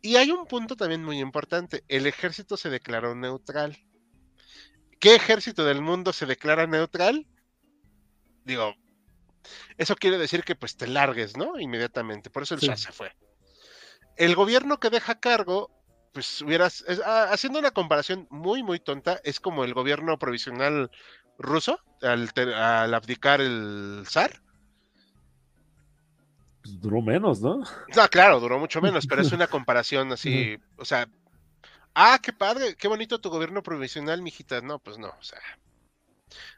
[0.00, 1.84] y hay un punto también muy importante.
[1.88, 3.76] El ejército se declaró neutral.
[4.98, 7.26] ¿Qué ejército del mundo se declara neutral?
[8.44, 8.74] Digo,
[9.78, 11.58] eso quiere decir que pues te largues, ¿no?
[11.58, 12.30] Inmediatamente.
[12.30, 12.66] Por eso el Sí.
[12.66, 13.12] Shah se fue.
[14.16, 15.70] El gobierno que deja cargo,
[16.12, 20.90] pues hubieras, es- ah, haciendo una comparación muy, muy tonta, es como el gobierno provisional
[21.38, 24.40] ruso al, al abdicar el zar.
[26.62, 27.58] Pues duró menos, ¿no?
[27.94, 31.08] No, claro, duró mucho menos, pero es una comparación así, o sea,
[31.94, 34.60] ah, qué padre, qué bonito tu gobierno provisional, mijita.
[34.60, 35.40] No, pues no, o sea,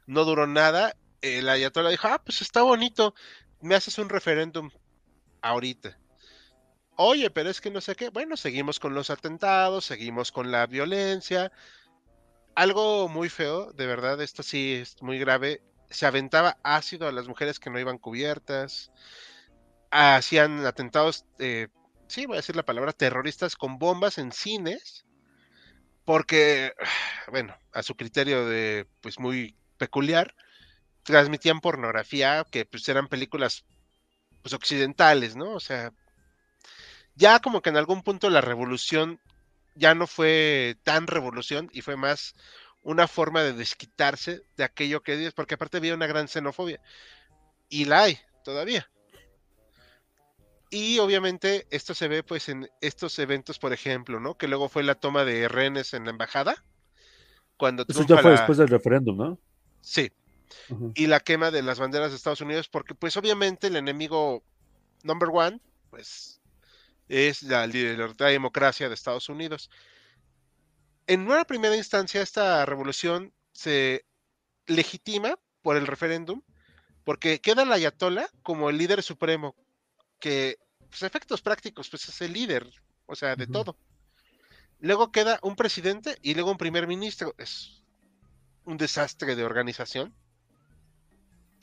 [0.07, 0.95] no duró nada.
[1.27, 3.15] El ayatollah dijo, ah, pues está bonito,
[3.61, 4.71] me haces un referéndum
[5.43, 5.99] ahorita.
[6.97, 8.09] Oye, pero es que no sé qué.
[8.09, 11.53] Bueno, seguimos con los atentados, seguimos con la violencia.
[12.55, 15.63] Algo muy feo, de verdad, esto sí es muy grave.
[15.91, 18.91] Se aventaba ácido a las mujeres que no iban cubiertas.
[19.91, 21.69] Hacían atentados, eh,
[22.09, 25.05] sí, voy a decir la palabra, terroristas con bombas en cines.
[26.07, 26.73] Porque,
[27.31, 30.35] bueno, a su criterio de, pues muy peculiar,
[31.07, 33.65] transmitían pornografía que pues eran películas
[34.43, 35.53] pues occidentales, ¿no?
[35.55, 35.93] O sea,
[37.15, 39.21] ya como que en algún punto la revolución
[39.75, 42.35] ya no fue tan revolución y fue más
[42.83, 46.81] una forma de desquitarse de aquello que dices, porque aparte había una gran xenofobia.
[47.69, 48.89] Y la hay todavía.
[50.71, 54.37] Y obviamente esto se ve pues en estos eventos, por ejemplo, ¿no?
[54.37, 56.65] Que luego fue la toma de rehenes en la embajada.
[57.57, 59.39] Cuando Eso ya fue la- después del referéndum, ¿no?
[59.81, 60.13] Sí,
[60.95, 64.43] Y la quema de las banderas de Estados Unidos, porque pues obviamente el enemigo
[65.03, 66.41] number one, pues
[67.09, 69.71] es la libertad y democracia de Estados Unidos.
[71.07, 74.05] En una primera instancia, esta revolución se
[74.67, 76.43] legitima por el referéndum,
[77.05, 79.55] porque queda el ayatollah como el líder supremo,
[80.19, 82.69] que, pues, efectos prácticos, pues es el líder,
[83.07, 83.77] o sea, de todo.
[84.81, 87.35] Luego queda un presidente y luego un primer ministro.
[87.39, 87.83] Es
[88.65, 90.15] un desastre de organización.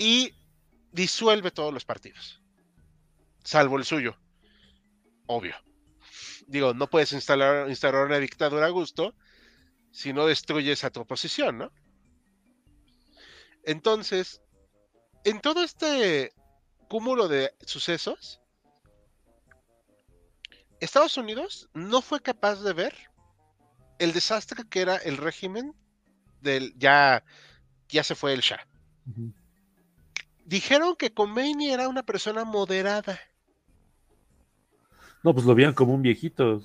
[0.03, 0.35] Y
[0.91, 2.41] disuelve todos los partidos,
[3.41, 4.17] salvo el suyo,
[5.27, 5.55] obvio.
[6.45, 9.15] Digo, no puedes instalar, instalar una dictadura a gusto
[9.91, 11.71] si no destruyes a tu oposición, ¿no?
[13.63, 14.41] Entonces,
[15.23, 16.33] en todo este
[16.89, 18.41] cúmulo de sucesos,
[20.81, 22.93] Estados Unidos no fue capaz de ver
[23.99, 25.73] el desastre que era el régimen
[26.41, 27.23] del ya
[27.87, 28.67] ya se fue el Shah.
[30.45, 33.19] Dijeron que Khomeini era una persona moderada.
[35.23, 36.61] No, pues lo veían como un viejito.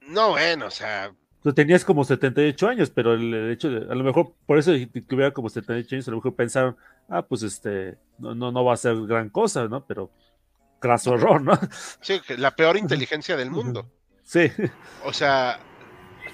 [0.00, 4.04] No, bueno, o sea, sea, tenías como 78 años, pero el, hecho de, a lo
[4.04, 6.76] mejor, por eso que tuviera como 78 años, a lo mejor pensaron,
[7.08, 9.84] ah, pues este, no, no, no va a ser gran cosa, ¿no?
[9.86, 10.10] Pero
[10.78, 11.58] craso error, ¿no?
[12.00, 13.90] sí, la peor inteligencia del mundo.
[14.22, 14.50] Sí,
[15.04, 15.58] O sea,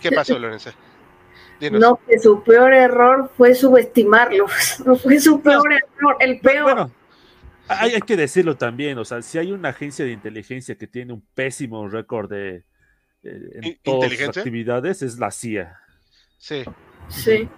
[0.00, 0.72] ¿qué pasó, Lorenza?
[1.60, 1.80] Dinos.
[1.80, 4.50] No, que su peor error fue subestimarlos.
[5.02, 6.62] Fue su peor error, el peor.
[6.62, 6.92] bueno,
[7.68, 11.12] hay, hay que decirlo también, o sea, si hay una agencia de inteligencia que tiene
[11.12, 12.64] un pésimo récord de
[13.24, 15.76] eh, en ¿In- todas sus actividades, es la CIA.
[16.38, 16.62] Sí,
[17.08, 17.48] Sí.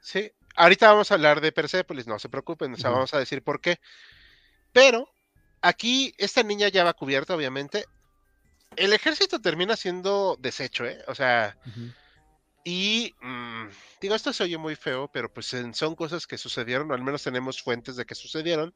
[0.00, 0.32] sí.
[0.56, 3.60] Ahorita vamos a hablar de Persepolis, no se preocupen, o sea, vamos a decir por
[3.60, 3.78] qué.
[4.72, 5.08] Pero
[5.62, 7.84] aquí esta niña ya va cubierta, obviamente.
[8.76, 10.98] El ejército termina siendo deshecho, ¿eh?
[11.06, 11.56] O sea.
[12.64, 13.68] Y mm,
[14.00, 17.22] digo, esto se oye muy feo, pero pues son cosas que sucedieron, o al menos
[17.22, 18.74] tenemos fuentes de que sucedieron.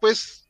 [0.00, 0.48] Pues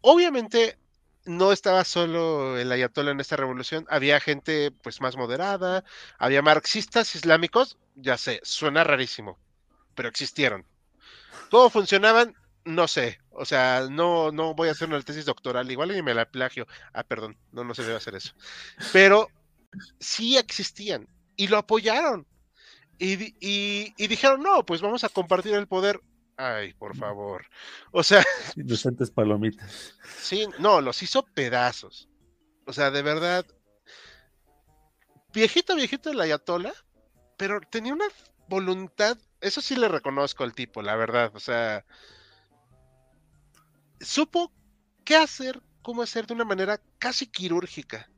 [0.00, 0.78] obviamente
[1.26, 5.84] no estaba solo el ayatollah en esta revolución, había gente pues más moderada,
[6.18, 9.38] había marxistas islámicos, ya sé, suena rarísimo,
[9.94, 10.64] pero existieron.
[11.50, 12.34] ¿Cómo funcionaban?
[12.64, 16.14] No sé, o sea, no, no voy a hacer una tesis doctoral, igual ni me
[16.14, 16.66] la plagio.
[16.92, 18.32] Ah, perdón, no, no se debe hacer eso.
[18.92, 19.28] Pero
[20.00, 22.26] sí existían y lo apoyaron.
[22.98, 26.00] Y, di- y- y dijeron, no, pues vamos a compartir el poder.
[26.38, 27.46] Ay, por favor.
[27.92, 28.24] O sea,
[28.56, 29.94] Inocentes palomitas.
[30.20, 32.08] sí, no, los hizo pedazos.
[32.66, 33.46] O sea, de verdad.
[35.32, 36.72] Viejito, viejito el Ayatollah,
[37.36, 38.06] pero tenía una
[38.48, 41.30] voluntad Eso sí le reconozco al tipo, la verdad.
[41.34, 41.84] O sea,
[44.00, 44.52] supo
[45.04, 48.10] qué hacer, cómo hacer de una manera casi quirúrgica.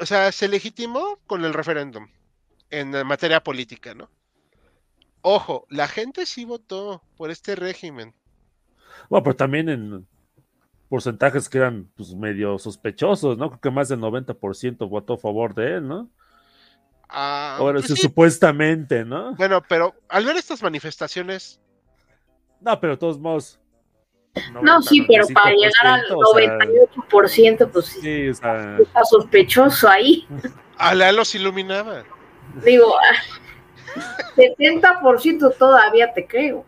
[0.00, 2.08] O sea, se legitimó con el referéndum
[2.70, 4.10] en materia política, ¿no?
[5.22, 8.14] Ojo, la gente sí votó por este régimen.
[9.08, 10.06] Bueno, pero también en
[10.88, 13.48] porcentajes que eran pues, medio sospechosos, ¿no?
[13.48, 16.10] Creo que más del 90% votó a favor de él, ¿no?
[17.08, 18.02] Ah, Ahora, pues sí, sí.
[18.02, 19.34] supuestamente, ¿no?
[19.36, 21.60] Bueno, pero al ver estas manifestaciones,
[22.60, 23.60] No, pero de todos modos.
[24.62, 29.04] No, sí, pero para llegar al 95%, o sea, 98%, pues sí, o sea, está
[29.04, 30.26] sospechoso ahí.
[30.76, 32.04] Alá los iluminaba.
[32.64, 34.00] Digo, ah,
[34.36, 36.66] 70% todavía te creo.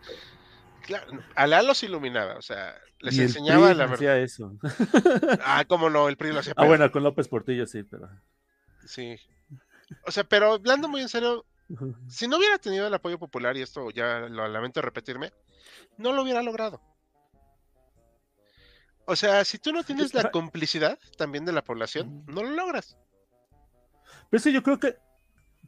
[0.81, 1.05] Claro,
[1.35, 3.93] Alá los iluminaba, o sea, les y el enseñaba PRI la verdad.
[3.95, 4.53] hacía eso.
[5.43, 6.53] Ah, cómo no, el PRI lo hacía.
[6.55, 6.67] Ah, peor.
[6.69, 8.09] bueno, con López Portillo sí, pero.
[8.85, 9.17] Sí.
[10.05, 11.45] O sea, pero hablando muy en serio,
[12.07, 15.31] si no hubiera tenido el apoyo popular, y esto ya lo lamento repetirme,
[15.97, 16.81] no lo hubiera logrado.
[19.07, 22.97] O sea, si tú no tienes la complicidad también de la población, no lo logras.
[24.29, 24.97] Pero sí, yo creo que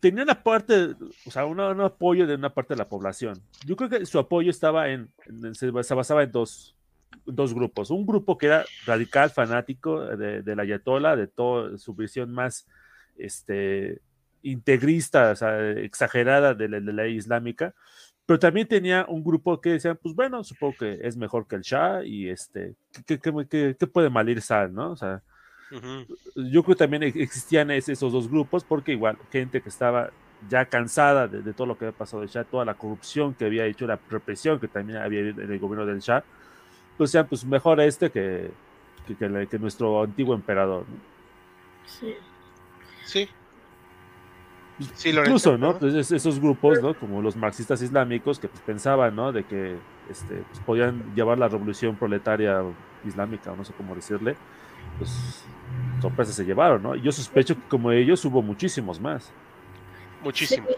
[0.01, 3.41] tenía una parte, o sea, una- un apoyo de una parte de la población.
[3.65, 6.75] Yo creo que su apoyo estaba en, en- se, basaba en dos,
[7.25, 7.89] dos grupos.
[7.91, 12.67] Un grupo que era radical, fanático de, de la Ayatollah, de toda su visión más
[13.17, 14.01] este,
[14.43, 17.73] integrista, o sea, exagerada de la, de la ley islámica.
[18.30, 21.63] Pero también tenía un grupo que decían, pues bueno, supongo que es mejor que el
[21.63, 22.75] Shah y este,
[23.07, 24.91] ¿qué, qué- qué- qué puede malir sal, no?
[24.91, 25.23] O sea,
[25.71, 26.05] Ujú.
[26.36, 30.11] yo creo que también ex- existían es- esos dos grupos, porque igual gente que estaba
[30.47, 33.45] ya cansada de, de todo lo que había pasado del Shah, toda la corrupción que
[33.45, 36.23] había hecho, la represión que también había habido en el gobierno del Shah,
[36.99, 38.51] pues decían, pues mejor este que,
[39.07, 40.86] que, que que nuestro antiguo emperador.
[40.88, 40.97] ¿no?
[41.88, 42.13] Sí.
[43.05, 43.27] Sí.
[44.95, 45.73] Sí, Incluso, ¿no?
[45.73, 45.80] ¿no?
[45.80, 46.93] Pues es- esos grupos, ¿no?
[46.93, 49.32] Como los marxistas islámicos que pues, pensaban, ¿no?
[49.32, 49.75] De que
[50.09, 52.63] este, pues, podían llevar la revolución proletaria
[53.05, 54.36] islámica, o no sé cómo decirle,
[54.97, 55.43] pues
[56.01, 56.95] sorpresas se llevaron, ¿no?
[56.95, 59.32] Y yo sospecho que como ellos hubo muchísimos más.
[60.23, 60.67] Muchísimo.
[60.69, 60.75] Sí.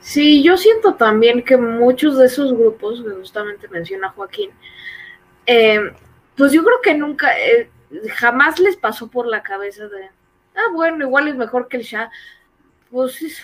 [0.00, 4.50] Sí, yo siento también que muchos de esos grupos, que justamente menciona Joaquín,
[5.46, 5.80] eh,
[6.36, 7.68] pues yo creo que nunca, eh,
[8.14, 10.06] jamás les pasó por la cabeza de,
[10.54, 12.10] ah, bueno, igual es mejor que el Shah.
[12.90, 13.42] Pues, es-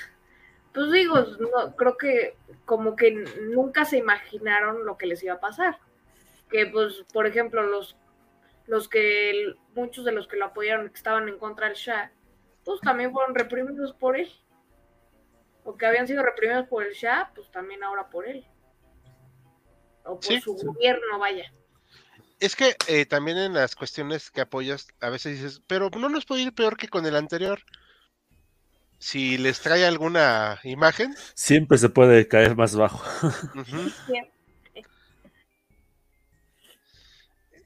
[0.73, 5.41] pues digo, no, creo que como que nunca se imaginaron lo que les iba a
[5.41, 5.79] pasar.
[6.49, 7.97] Que pues, por ejemplo, los,
[8.67, 12.13] los que, muchos de los que lo apoyaron, que estaban en contra del Shah,
[12.65, 14.31] pues también fueron reprimidos por él
[15.65, 18.45] o que habían sido reprimidos por el Shah, pues también ahora por él.
[20.05, 20.67] O por Sí, su sí.
[20.67, 21.53] gobierno, vaya.
[22.41, 26.27] Es que eh, también en las cuestiones que apoyas, a veces dices, pero no nos
[26.27, 27.61] puede ir peor que con el anterior.
[29.03, 33.03] Si les trae alguna imagen, Siempre se puede caer más bajo.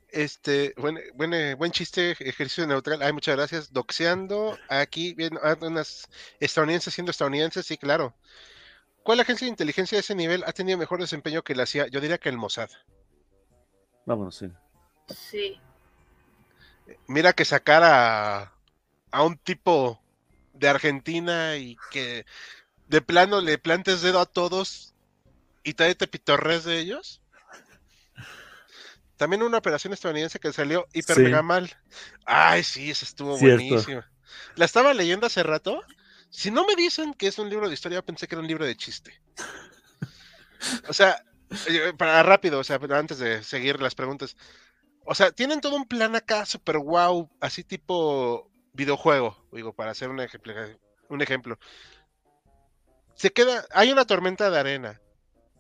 [0.09, 3.03] este, buen, buen, eh, buen chiste, ejercicio neutral.
[3.03, 3.71] Ay, muchas gracias.
[3.71, 6.09] Doxeando aquí, bien, ah, unas
[6.41, 8.15] estadounidenses siendo estadounidenses, sí, claro.
[9.03, 11.89] ¿Cuál agencia de inteligencia de ese nivel ha tenido mejor desempeño que la CIA?
[11.89, 12.71] Yo diría que el Mossad.
[14.07, 14.51] Vámonos, sí.
[15.15, 15.61] Sí.
[17.07, 18.55] Mira que sacar a,
[19.11, 20.01] a un tipo
[20.59, 22.27] de Argentina y que
[22.89, 24.95] de plano le plantes dedo a todos
[25.63, 27.21] y todavía te pitorres de ellos.
[29.17, 31.23] También una operación estadounidense que salió hiper Sí.
[31.23, 31.75] mega mal.
[32.27, 33.65] Ay, sí, esa estuvo Cierto.
[33.65, 34.11] buenísima.
[34.57, 35.83] La estaba leyendo hace rato.
[36.29, 38.67] Si no me dicen que es un libro de historia, pensé que era un libro
[38.67, 39.19] de chiste.
[40.89, 41.23] O sea,
[41.69, 44.37] eh, para rápido, o sea, antes de seguir las preguntas.
[45.05, 50.09] O sea, tienen todo un plan acá super wow, así tipo videojuego, digo, para hacer
[50.11, 50.53] un ejemplo.
[51.09, 51.59] Un ejemplo.
[53.15, 55.01] Se queda, hay una tormenta de arena.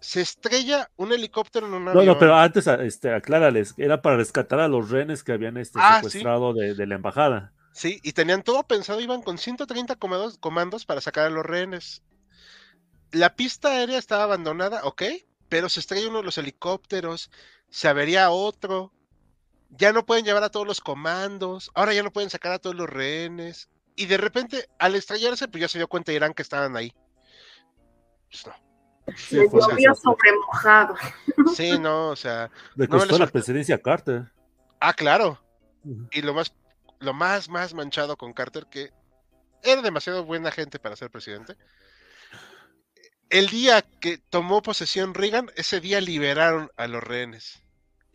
[0.01, 2.07] Se estrella un helicóptero en un No, avión.
[2.07, 6.01] no, pero antes, este, aclárales, era para rescatar a los rehenes que habían este, Ah,
[6.03, 6.11] sí.
[6.11, 7.53] secuestrado de, de la embajada.
[7.73, 12.03] Sí, y tenían todo pensado, iban con 130 comandos, comandos para sacar a los rehenes.
[13.13, 15.03] La pista aérea estaba abandonada, ok,
[15.49, 17.31] pero se estrella uno de los helicópteros,
[17.71, 18.93] se avería otro,
[19.71, 22.77] ya no pueden llevar a todos los comandos, ahora ya no pueden sacar a todos
[22.77, 26.77] los rehenes, y de repente, al estrellarse, pues ya se dio cuenta Irán que estaban
[26.77, 26.93] ahí.
[28.31, 28.55] Pues no.
[29.17, 30.95] Sí, fue llovió sobre mojado.
[31.55, 34.33] Sí, no, o sea, Le no, costó les la presidencia a Carter.
[34.81, 35.41] ah, claro,
[36.11, 36.53] y lo más,
[36.99, 38.91] lo más, más manchado con Carter, que
[39.63, 41.57] era demasiado buena gente para ser presidente.
[43.31, 47.63] El día que tomó posesión Reagan, ese día liberaron a los rehenes.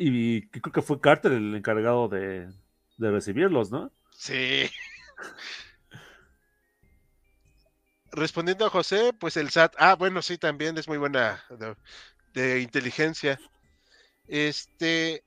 [0.04, 2.49] Y, creo que fue Carter el encargado de,
[2.97, 3.91] de recibirlos, ¿no?
[4.18, 4.68] Sí.
[8.12, 11.76] respondiendo a José, pues el SAT, ah, bueno, sí, también es muy buena de,
[12.34, 13.39] de inteligencia.
[14.28, 15.24] Este,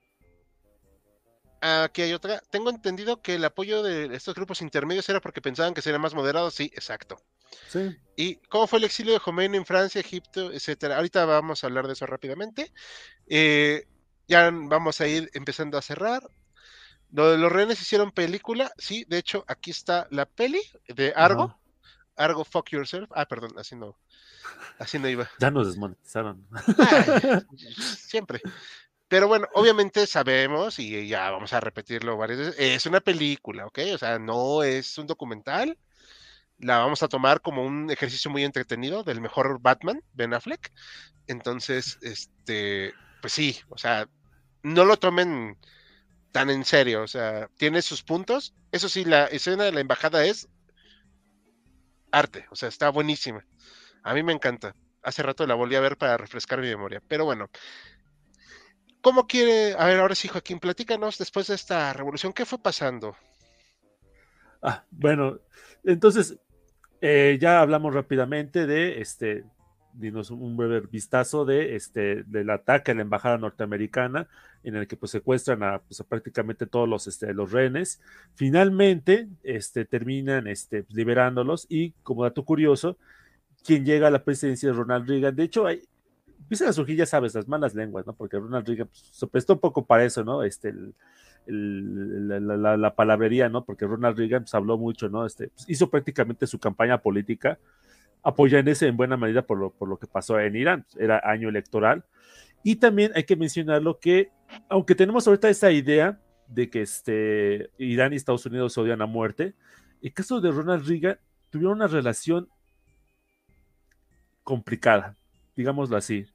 [1.60, 2.42] aquí hay otra.
[2.50, 6.14] Tengo entendido que el apoyo de estos grupos intermedios era porque pensaban que serían más
[6.14, 6.54] moderados.
[6.54, 7.16] Sí, exacto.
[7.68, 7.96] Sí.
[8.16, 10.96] ¿Y cómo fue el exilio de Jomeini en Francia, Egipto, etcétera?
[10.96, 12.72] Ahorita vamos a hablar de eso rápidamente.
[13.28, 13.86] Eh,
[14.28, 16.22] ya vamos a ir empezando a cerrar.
[17.10, 18.72] Lo de los rehenes hicieron película.
[18.76, 21.44] Sí, de hecho, aquí está la peli de Argo.
[21.44, 21.58] Ajá.
[22.16, 23.10] Argo Fuck Yourself.
[23.14, 23.96] Ah, perdón, así no.
[24.78, 25.28] Así no iba.
[25.38, 26.46] Ya nos desmonetizaron.
[26.78, 27.40] Ay,
[27.96, 28.40] siempre.
[29.08, 33.78] Pero bueno, obviamente sabemos, y ya vamos a repetirlo varias veces, es una película, ¿ok?
[33.94, 35.78] O sea, no es un documental.
[36.58, 40.72] La vamos a tomar como un ejercicio muy entretenido del mejor Batman, Ben Affleck.
[41.26, 44.08] Entonces, este, pues sí, o sea,
[44.64, 45.58] no lo tomen
[46.32, 48.54] tan en serio, o sea, tiene sus puntos.
[48.72, 50.48] Eso sí, la escena de la embajada es
[52.10, 53.46] arte, o sea, está buenísima.
[54.02, 54.74] A mí me encanta.
[55.02, 57.02] Hace rato la volví a ver para refrescar mi memoria.
[57.06, 57.50] Pero bueno,
[59.02, 59.74] ¿cómo quiere?
[59.78, 63.14] A ver, ahora sí, Joaquín, platícanos después de esta revolución, ¿qué fue pasando?
[64.62, 65.40] Ah, bueno,
[65.84, 66.38] entonces
[67.02, 69.44] eh, ya hablamos rápidamente de este,
[69.94, 74.28] dinos un breve vistazo de este del ataque a la embajada norteamericana
[74.64, 78.00] en el que pues secuestran a, pues, a prácticamente todos los, este, los rehenes.
[78.34, 82.96] Finalmente, este, terminan este, liberándolos y como dato curioso,
[83.64, 85.36] quien llega a la presidencia es Ronald Reagan.
[85.36, 85.82] De hecho, hay,
[86.38, 88.14] empiezan a surgir, ya sabes, las malas lenguas, ¿no?
[88.14, 90.42] Porque Ronald Reagan pues, se prestó un poco para eso, ¿no?
[90.42, 90.74] Este,
[91.46, 93.64] la, la, palabrería, ¿no?
[93.66, 95.26] Porque Ronald Reagan pues, habló mucho, ¿no?
[95.26, 97.58] Este, pues, hizo prácticamente su campaña política
[98.24, 100.86] apoyándose en buena medida por lo, por lo que pasó en Irán.
[100.98, 102.04] Era año electoral.
[102.62, 104.30] Y también hay que mencionarlo que,
[104.70, 106.18] aunque tenemos ahorita esa idea
[106.48, 109.54] de que este, Irán y Estados Unidos se odian a muerte,
[110.00, 111.18] el caso de Ronald Reagan
[111.50, 112.48] tuvieron una relación
[114.42, 115.16] complicada,
[115.54, 116.26] digámoslo así.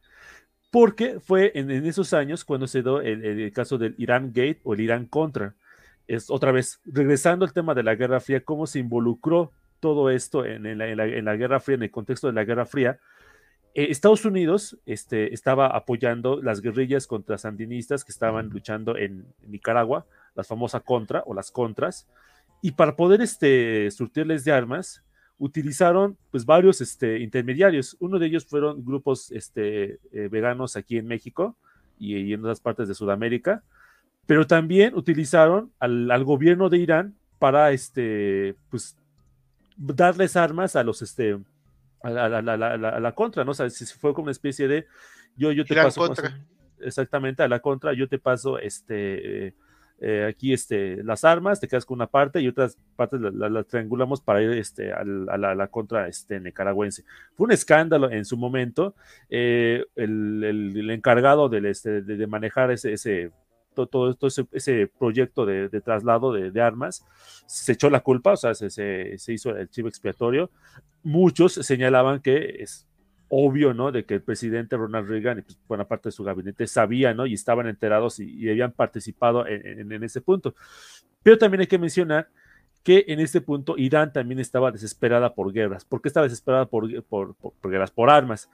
[0.72, 4.76] Porque fue en, esos años cuando se dio el, el, caso del Irán Gate o
[4.76, 5.56] el Irán Contra.
[6.08, 10.46] Es otra vez, regresando al tema de la Guerra Fría, cómo se involucró todo esto
[10.46, 12.66] en, en, la, en, la, en, la, Guerra Fría, en el contexto de la Guerra
[12.66, 13.00] Fría,
[13.74, 20.06] eh, Estados Unidos este, estaba apoyando las guerrillas contra sandinistas que estaban luchando en, Nicaragua,
[20.36, 22.08] las famosas contra o las contras,
[22.62, 25.04] y para poder este, surtirles de armas,
[25.38, 27.96] utilizaron pues varios este, intermediarios.
[28.00, 31.56] Uno de ellos fueron grupos este, eh, veganos aquí en México
[31.98, 33.64] y, y, en otras partes de Sudamérica,
[34.26, 38.98] pero también utilizaron al, al gobierno de Irán para este, pues,
[39.80, 41.40] darles armas a los este
[42.02, 43.52] a la, a la, a la, a la contra, ¿no?
[43.52, 44.86] O sea, si fue como una especie de
[45.36, 46.40] yo, yo te paso contra.
[46.80, 49.54] exactamente a la contra, yo te paso este
[50.02, 53.50] eh, aquí este las armas, te quedas con una parte y otras partes las la,
[53.50, 57.04] la triangulamos para ir este a la, a la, contra este nicaragüense.
[57.36, 58.96] Fue un escándalo en su momento.
[59.30, 63.32] Eh, el, el, el, encargado del, este, de, de manejar ese, ese
[63.88, 67.06] todo, todo ese, ese, proyecto de, de traslado de, de, armas,
[67.46, 70.52] se echó la culpa, o sea, se, se, se, hizo el chivo expiatorio.
[71.04, 72.88] Muchos señalaban que es
[73.30, 73.92] obvio, ¿no?
[73.92, 77.26] De que el presidente Ronald Reagan y pues, buena parte de su gabinete sabían, ¿no?
[77.26, 80.56] Y estaban enterados y, y habían participado en, en, en, ese punto.
[81.24, 82.30] Pero también hay que mencionar
[82.84, 85.86] que en este punto Irán también estaba desesperada por guerras.
[85.86, 87.92] ¿Por qué estaba desesperada por, por, por, por guerras?
[87.92, 88.50] Por armas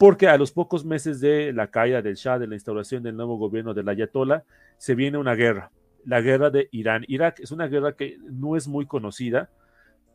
[0.00, 3.36] porque a los pocos meses de la caída del Shah, de la instauración del nuevo
[3.36, 4.44] gobierno del Ayatollah,
[4.78, 5.72] se viene una guerra,
[6.06, 7.40] la guerra de Irán-Irak.
[7.40, 9.50] Es una guerra que no es muy conocida,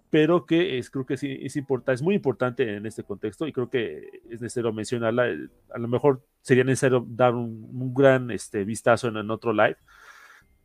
[0.10, 3.70] pero que es, creo que es, importante, es muy importante en este contexto y creo
[3.70, 5.28] que es necesario mencionarla.
[5.72, 9.78] A lo mejor sería necesario dar un, gran este, vistazo en, otro live,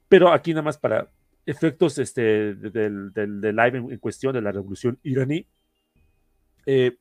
[0.09, 1.11] pero aquí nada más para
[1.45, 5.47] efectos este, del, live en, en, cuestión de la revolución iraní.
[6.65, 6.97] Eh,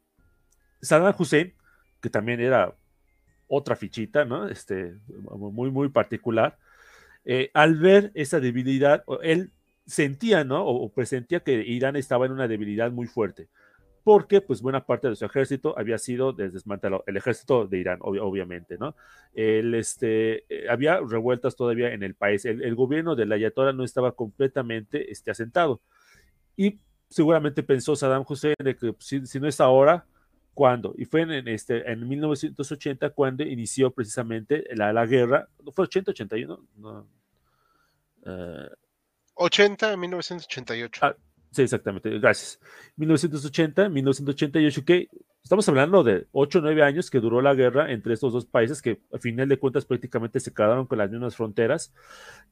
[0.82, 1.54] Saddam Hussein
[2.02, 2.76] que también era
[3.48, 4.48] otra fichita, ¿no?
[4.48, 6.58] Este, muy, muy particular.
[7.26, 9.52] Eh, al ver esa debilidad, él
[9.86, 10.66] sentía, ¿no?
[10.66, 13.50] O, presentía que Irán estaba en una debilidad muy fuerte,
[14.04, 18.18] porque pues buena parte de su ejército había sido desmantelado, el ejército de Irán, ob
[18.22, 18.96] obviamente, ¿no?
[19.34, 23.84] Este, eh, había revueltas todavía en el país, el, el gobierno de la Ayatollah no
[23.84, 25.82] estaba completamente este, asentado,
[26.56, 30.06] y seguramente pensó Saddam Hussein de que si, si no es ahora,
[30.60, 35.86] cuando, y fue en, este, en 1980 cuando inició precisamente la, la guerra, ¿no fue
[35.86, 36.66] 80, 81?
[36.76, 37.08] No,
[38.26, 38.68] uh,
[39.36, 41.00] 80, 1988.
[41.02, 41.16] Ah,
[41.50, 42.60] sí, exactamente, gracias.
[42.98, 45.08] 1980, 1988, que
[45.42, 48.82] estamos hablando de 8 o 9 años que duró la guerra entre estos dos países
[48.82, 51.94] que al final de cuentas prácticamente se quedaron con las mismas fronteras.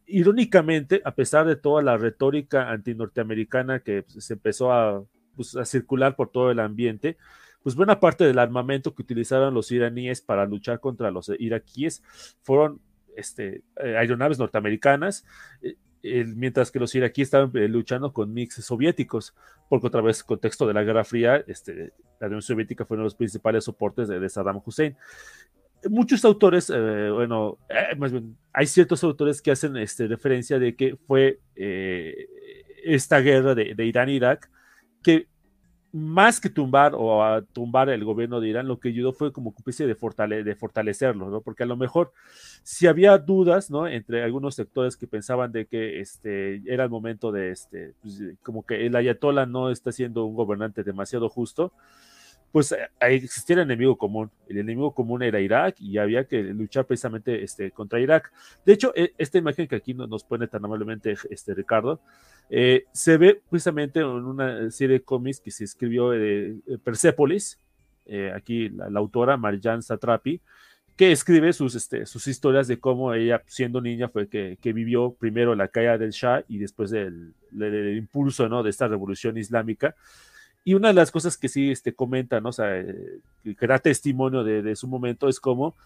[0.05, 5.03] Irónicamente, a pesar de toda la retórica antinorteamericana que se empezó a
[5.35, 7.17] pues, a circular por todo el ambiente,
[7.67, 12.01] pues buena parte del armamento que utilizaron los iraníes para luchar contra los iraquíes
[12.41, 12.79] fueron
[13.13, 15.25] este, eh, aeronaves norteamericanas,
[15.61, 15.75] eh,
[16.33, 19.35] mientras que los iraquíes estaban eh, luchando con mix soviéticos,
[19.67, 21.91] porque otra vez, contexto de la Guerra Fría, este,
[22.21, 24.95] la Unión Soviética fue uno de los principales soportes de, Saddam Hussein.
[25.89, 27.57] Muchos autores, bueno,
[27.97, 31.41] más bien, hay ciertos autores que hacen este, referencia de que fue
[32.85, 34.49] esta guerra de, de Irán-Irak
[35.03, 35.27] que
[35.97, 39.53] más que tumbar o a tumbar el gobierno de Irán, lo que ayudó fue como
[39.57, 41.41] especie de, de fortalecerlo, ¿no?
[41.41, 42.13] Porque a lo mejor
[42.63, 43.87] si había dudas, ¿no?
[43.87, 48.65] Entre algunos sectores que pensaban de que este, era el momento de, este, pues, como
[48.65, 51.73] que el ayatollah no está siendo un gobernante demasiado justo,
[52.51, 54.31] pues eh, existía el enemigo común.
[54.47, 58.31] El enemigo común era Irak y había que luchar precisamente este, contra Irak.
[58.65, 61.99] De hecho, e, esta imagen que aquí nos pone tan amablemente este, Ricardo,
[62.49, 67.59] eh, se ve precisamente en una serie de cómics que se escribió de Persepolis,
[68.05, 70.39] eh, aquí la, autora Marjan Satrapi,
[70.95, 75.13] que escribe sus, este, sus historias de cómo ella, siendo niña, fue que, que vivió
[75.13, 77.33] primero la caída del Shah y después del,
[77.97, 78.63] impulso ¿no?
[78.63, 79.95] de esta revolución islámica.
[80.67, 82.49] Y una de las cosas que sí este, comenta, ¿no?
[82.49, 83.21] o sea, eh,
[83.57, 85.77] que da testimonio de, su momento es cómo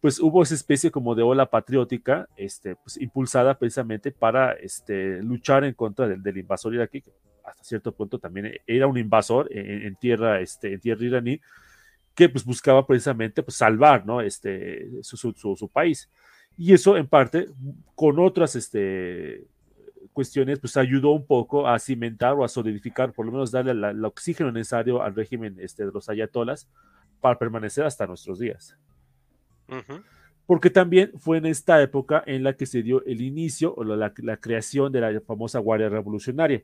[0.00, 5.64] pues hubo esa especie como de ola patriótica, este, pues, impulsada precisamente para este, luchar
[5.64, 7.12] en contra del, invasor iraquí, que
[7.44, 11.38] hasta cierto punto también era un invasor en, tierra, este, en tierra iraní,
[12.14, 14.22] que pues buscaba precisamente pues, salvar ¿no?
[14.22, 16.08] este, su, su, su, país.
[16.56, 17.48] Y eso en parte
[17.94, 19.44] con otras este,
[20.12, 24.04] cuestiones pues ayudó un poco a cimentar o a solidificar, por lo menos darle el
[24.04, 26.68] oxígeno necesario al régimen este, de los ayatolas
[27.20, 28.76] para permanecer hasta nuestros días.
[30.46, 34.12] Porque también fue en esta época en la que se dio el inicio o la,
[34.12, 36.62] creación de la famosa Guardia Revolucionaria,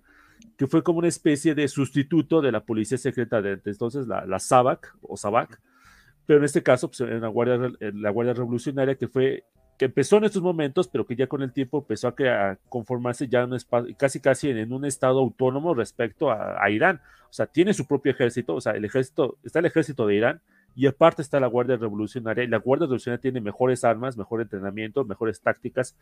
[0.56, 4.38] que fue como una especie de sustituto de la policía secreta de entonces, la, la
[4.38, 5.60] SAVAK o SAVAK,
[6.26, 9.44] pero en este caso, pues, la, Guardia, la Guardia Revolucionaria que fue
[9.78, 13.44] que empezó en estos momentos, pero que ya con el tiempo empezó a, conformarse ya
[13.44, 13.56] un
[13.96, 17.00] casi casi en, un estado autónomo respecto a, a, Irán.
[17.30, 20.40] O sea, tiene su propio ejército, o sea, el ejército, está el ejército de Irán,
[20.74, 25.04] y aparte está la Guardia Revolucionaria, y la Guardia Revolucionaria tiene mejores armas, mejor entrenamiento,
[25.04, 25.96] mejores tácticas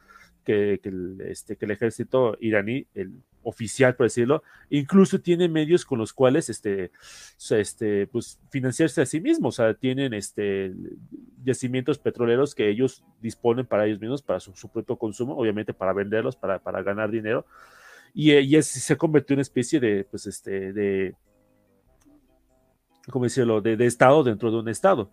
[0.44, 5.98] que, el, este, que el ejército iraní, el oficial, por decirlo, incluso tiene medios con
[5.98, 6.90] los cuales este,
[7.50, 10.72] este, pues, financiarse a sí mismos, o sea, tienen este,
[11.42, 16.36] yacimientos petroleros que ellos disponen para ellos mismos, para su, propio consumo, obviamente para venderlos,
[16.36, 17.46] para, para ganar dinero,
[18.12, 21.14] y, y se convirtió en una especie de, pues, este, de
[23.08, 25.10] como decirlo, de, Estado dentro de un Estado.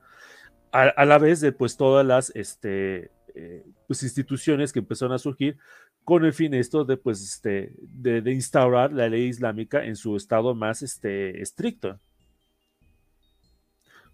[0.72, 5.57] A, la vez de pues todas las este, eh, pues, instituciones que empezaron a surgir
[6.03, 10.55] con el fin esto de pues este, de, instaurar la ley islámica en su estado
[10.55, 11.99] más este, estricto.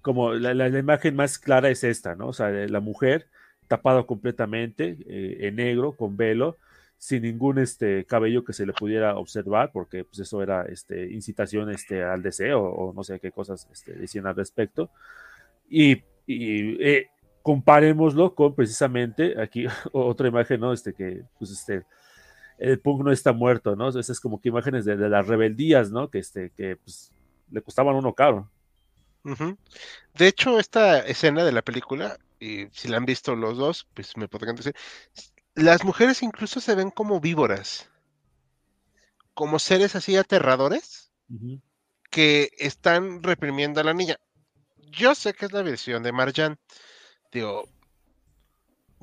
[0.02, 2.28] Como la, imagen más clara es esta, ¿no?
[2.28, 3.28] O sea, la mujer
[3.68, 6.58] tapada completamente eh, en negro, con velo,
[7.04, 11.70] sin ningún este, cabello que se le pudiera observar, porque pues, eso era este, incitación
[11.70, 14.90] este, al deseo o no sé qué cosas este, decían al respecto.
[15.70, 17.10] Y, y eh,
[17.42, 20.72] comparémoslo con precisamente aquí otra imagen, ¿no?
[20.72, 21.84] Este que, pues, este,
[22.58, 23.90] el punk no está muerto, ¿no?
[23.90, 26.10] Esas es como que imágenes de, las rebeldías, ¿no?
[26.10, 27.12] Que, este, que pues,
[27.52, 28.50] le costaban uno caro.
[30.14, 34.16] De hecho, esta escena de la película, y si la han visto los dos, pues
[34.16, 34.74] me podrían decir,
[35.56, 37.90] las mujeres incluso se ven como víboras,
[39.34, 41.12] como seres así aterradores
[42.10, 44.18] que están reprimiendo a la niña.
[44.92, 46.60] Yo sé que es la versión de Marjan.
[47.32, 47.68] Digo,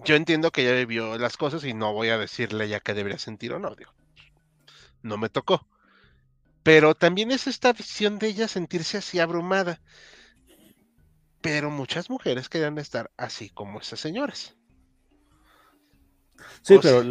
[0.05, 3.19] yo entiendo que ella vivió las cosas y no voy a decirle ya que debería
[3.19, 3.75] sentir o no.
[3.75, 3.93] Digo,
[5.03, 5.67] no me tocó.
[6.63, 9.81] Pero también es esta visión de ella sentirse así abrumada.
[11.41, 14.55] Pero muchas mujeres querían estar así como esas señoras.
[16.63, 17.03] Sí, pero,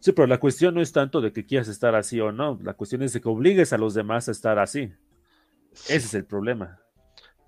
[0.00, 2.74] sí, pero la cuestión no es tanto de que quieras estar así o no, la
[2.74, 4.92] cuestión es de que obligues a los demás a estar así.
[5.72, 6.80] Ese es el problema.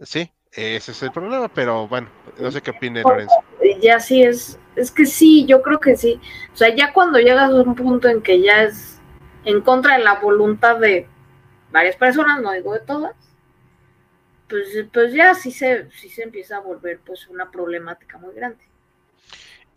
[0.03, 2.09] Sí, ese es el problema, pero bueno,
[2.39, 3.35] no sé qué opine Lorenzo.
[3.81, 6.21] Ya sí es, es que sí, yo creo que sí.
[6.53, 9.01] O sea, ya cuando llegas a un punto en que ya es
[9.45, 11.09] en contra de la voluntad de
[11.71, 13.15] varias personas, no digo de todas,
[14.49, 18.70] pues, pues ya sí se, sí se empieza a volver pues una problemática muy grande.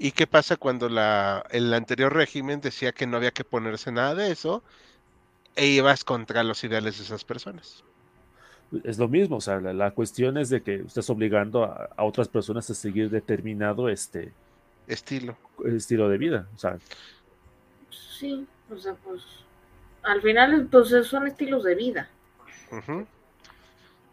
[0.04, 4.16] ¿Y qué pasa cuando la, el anterior régimen decía que no había que ponerse nada
[4.16, 4.62] de eso
[5.56, 7.86] e ibas contra los ideales de esas personas?
[8.84, 12.70] Es lo mismo, o sea, la, cuestión es de que estás obligando a, otras personas
[12.70, 14.34] a seguir determinado este
[14.88, 15.38] estilo.
[15.64, 16.78] Estilo de vida, o sea.
[17.90, 19.24] Sí, o sea, pues
[20.02, 22.10] al final pues son estilos de vida.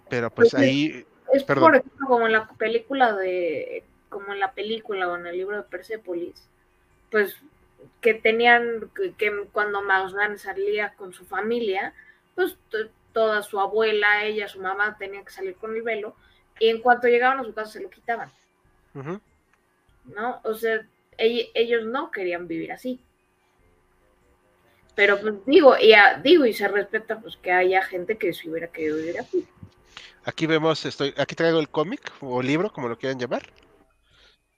[0.08, 1.64] Pero pues Pues ahí, Es Perdón.
[1.64, 5.56] por ejemplo como en la película de, como en la película o en el libro
[5.56, 6.34] de Persepolis,
[7.10, 7.36] pues
[8.02, 11.94] que tenían, que, que cuando Maussan salía con su familia,
[12.34, 12.56] pues
[13.14, 16.14] toda su abuela, ella, su mamá tenían que salir con el velo,
[16.58, 18.30] y en cuanto llegaban a su casa se lo quitaban.
[20.04, 20.40] ¿no?
[20.44, 20.82] O sea,
[21.16, 23.00] ell- ellos no querían vivir así.
[24.94, 28.50] Pero pues digo, y a- digo, y se respeta pues que haya gente que si
[28.50, 29.46] hubiera querido vivir así.
[30.24, 33.42] aquí vemos, estoy, aquí traigo el cómic o libro, como lo quieran llamar.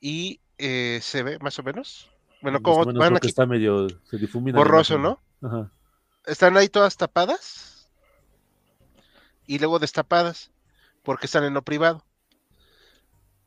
[0.02, 2.10] Y eh, se ve más o menos.
[2.42, 4.58] Bueno, como menos van aquí está medio, se difumina.
[4.58, 4.98] borroso.
[4.98, 5.22] ¿no?
[5.40, 5.70] Ajá.
[6.26, 7.88] Están ahí todas tapadas
[9.46, 10.50] y luego destapadas
[11.04, 12.04] porque están en lo privado.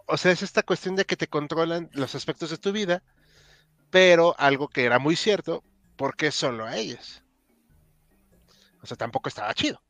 [0.07, 3.03] O sea, es esta cuestión de que te controlan los aspectos de tu vida,
[3.89, 5.61] pero algo que era muy cierto,
[5.97, 7.21] porque solo a ellas.
[8.81, 9.81] O sea, tampoco estaba chido.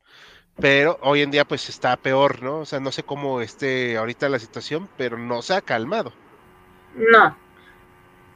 [0.56, 2.60] Pero hoy en día pues está peor, ¿no?
[2.60, 6.12] O sea, no sé cómo esté ahorita la situación, pero no se ha calmado.
[6.96, 7.36] No.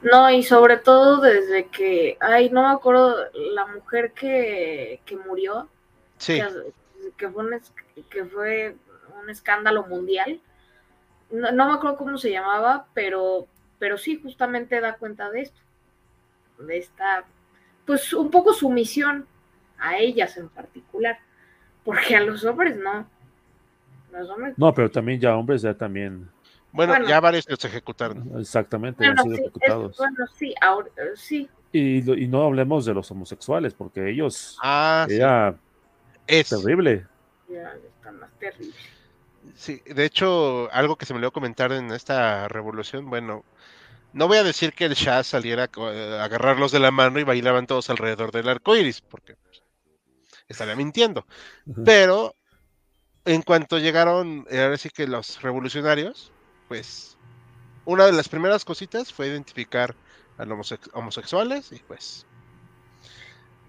[0.01, 5.69] No, y sobre todo desde que, ay, no me acuerdo, la mujer que, que murió,
[6.17, 6.73] Sí, que,
[7.17, 7.61] que fue un,
[8.09, 8.75] que fue
[9.21, 10.39] un escándalo mundial.
[11.31, 13.47] No, no me acuerdo cómo se llamaba, pero,
[13.79, 15.59] pero sí, justamente da cuenta de esto.
[16.59, 17.23] De esta,
[17.85, 19.25] pues un poco sumisión
[19.79, 21.19] a ellas en particular.
[21.83, 23.07] Porque a los hombres no.
[24.11, 26.29] Los hombres No, pero también ya hombres ya también,
[26.71, 27.07] bueno, bueno.
[27.07, 28.39] ya varios los ejecutaron.
[28.39, 29.97] exactamente, Bueno, han sido sí, es- ejecutados.
[29.97, 34.57] bueno, sí, ahora, eh, sí, Y, lo- y no hablemos de los homosexuales, porque ellos,
[34.61, 35.55] Ah, sí, era
[36.27, 36.49] es.
[36.49, 37.07] terrible.
[37.47, 38.73] ya está más terrible.
[39.55, 43.43] Sí, de hecho, algo que se me olvidó comentar en esta revolución, bueno,
[44.13, 47.23] no voy a decir que el Shah saliera co- a agarrarlos de la mano y
[47.23, 49.63] bailaban todos alrededor del arco iris, porque pues,
[50.47, 51.25] estaría mintiendo.
[51.85, 52.35] Pero
[53.25, 56.31] en cuanto llegaron, eh, ahora sí que los revolucionarios,
[56.71, 57.17] pues
[57.83, 59.93] una de las primeras cositas fue identificar
[60.37, 62.25] a los homosex- homosexuales y pues,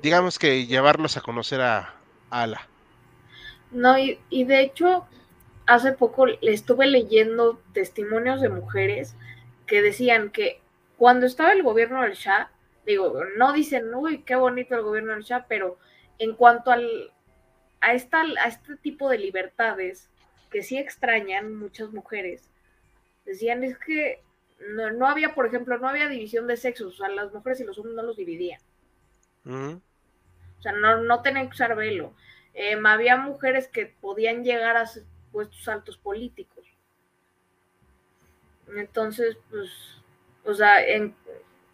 [0.00, 1.96] digamos que llevarlos a conocer a,
[2.30, 2.68] a Ala.
[3.72, 5.04] No, y, y de hecho,
[5.66, 9.16] hace poco le estuve leyendo testimonios de mujeres
[9.66, 10.60] que decían que
[10.96, 12.52] cuando estaba el gobierno del Shah,
[12.86, 15.76] digo, no dicen, uy, qué bonito el gobierno del Shah, pero
[16.20, 17.10] en cuanto al,
[17.80, 20.08] a, esta, a este tipo de libertades
[20.52, 22.48] que sí extrañan muchas mujeres,
[23.24, 24.22] decían es que
[24.74, 27.64] no, no había, por ejemplo, no había división de sexos, o sea, las mujeres y
[27.64, 28.60] los hombres no los dividían.
[30.58, 32.14] O sea, no, no tenían que usar velo.
[32.54, 34.88] Eh, había mujeres que podían llegar a
[35.30, 36.66] puestos altos políticos.
[38.76, 39.70] Entonces, pues,
[40.44, 41.14] o sea, en,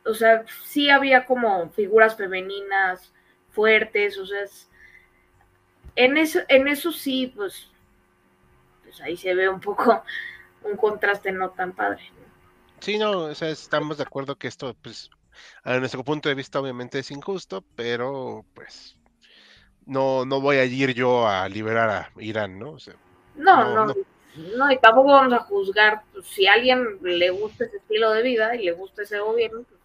[0.04, 3.12] o sea, sí había como figuras femeninas
[3.50, 4.68] fuertes, o sea, es-
[5.96, 7.68] en eso, en eso sí, pues,
[8.82, 10.02] pues ahí se ve un poco
[10.64, 12.02] un contraste no tan padre.
[12.80, 15.10] Sí, no, o sea, estamos de acuerdo que esto, pues,
[15.64, 18.96] a nuestro punto de vista obviamente es injusto, pero pues
[19.86, 22.72] no, no voy a ir yo a liberar a Irán, ¿no?
[22.72, 22.94] O sea,
[23.36, 23.94] No, No,
[24.56, 28.22] no, y tampoco vamos a juzgar pues, si a alguien le gusta ese estilo de
[28.22, 29.80] vida y le gusta ese gobierno, pues,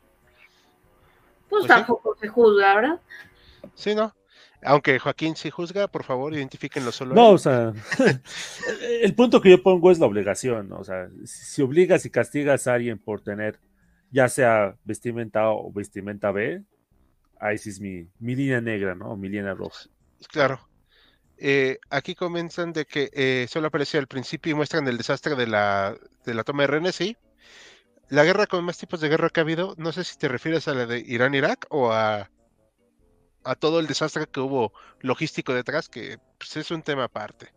[1.50, 1.68] pues Pues sí.
[1.68, 3.00] tampoco se juzga, ¿verdad?
[3.76, 4.14] sí, ¿no?
[4.66, 7.16] Aunque Joaquín sí juzga, por favor, identifíquenlo solo.
[7.16, 7.36] No, él.
[7.36, 7.74] o sea,
[9.02, 10.78] el punto que yo pongo es la obligación, ¿no?
[10.78, 13.60] o sea, si obligas y castigas a alguien por tener,
[14.12, 16.64] ya sea vestimenta A o vestimenta B,
[17.40, 19.12] ahí sí es mi, mi línea negra, ¿no?
[19.12, 19.90] O mi línea roja.
[20.32, 20.60] Claro.
[21.38, 25.48] Eh, aquí comienzan de que eh, solo apareció al principio y muestran el desastre de
[25.48, 27.18] la, de la toma de rehenes, sí.
[28.10, 30.68] La guerra con más tipos de guerra que ha habido, no sé si te refieres
[30.68, 32.30] a la de Irán-Irak o a,
[33.44, 37.54] a todo el desastre que hubo logístico detrás, que pues, es un tema aparte.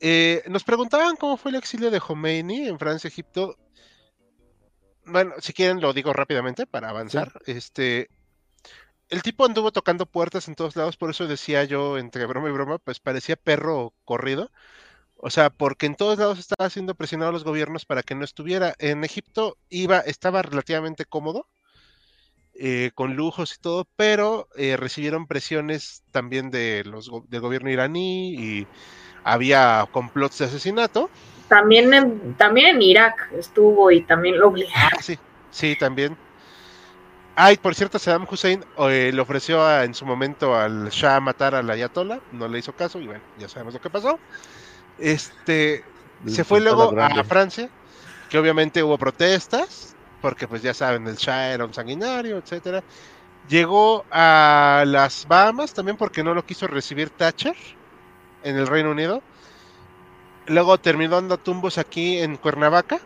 [0.00, 3.56] Eh, nos preguntaban cómo fue el exilio de Khomeini en Francia, Egipto.
[5.06, 7.32] Bueno, si quieren lo digo rápidamente para avanzar.
[7.46, 8.08] Este,
[9.08, 12.52] el tipo anduvo tocando puertas en todos lados, por eso decía yo entre broma y
[12.52, 14.50] broma, pues parecía perro corrido.
[15.16, 18.24] O sea, porque en todos lados estaba siendo presionado a los gobiernos para que no
[18.24, 18.74] estuviera.
[18.78, 21.48] En Egipto iba, estaba relativamente cómodo,
[22.58, 27.70] eh, con lujos y todo, pero eh, recibieron presiones también de los, go- del gobierno
[27.70, 28.68] iraní y
[29.24, 31.10] había complots de asesinato.
[31.48, 34.90] También en, también en Irak estuvo y también lo obligaron.
[34.92, 35.16] Ah, sí,
[35.50, 36.16] sí, también.
[37.36, 41.54] Ay, por cierto, Saddam Hussein eh, le ofreció a- en su momento al Shah matar
[41.54, 44.22] al Ayatollah, no le hizo caso y bueno, ya sabemos lo que pasó.
[44.96, 45.84] Este,
[46.26, 47.20] se fue luego grande.
[47.20, 47.70] a Francia,
[48.28, 49.93] que obviamente hubo protestas,
[50.24, 52.82] porque pues ya saben, el Shah era un sanguinario, etcétera.
[53.46, 57.54] Llegó a las Bahamas también porque no lo quiso recibir Thatcher.
[58.42, 59.22] en el Reino Unido.
[60.46, 63.00] Luego terminó dando tumbos aquí en Cuernavaca.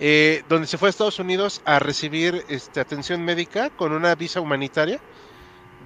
[0.00, 4.40] eh, donde se fue a Estados Unidos a recibir este, atención médica con una visa
[4.40, 4.98] humanitaria.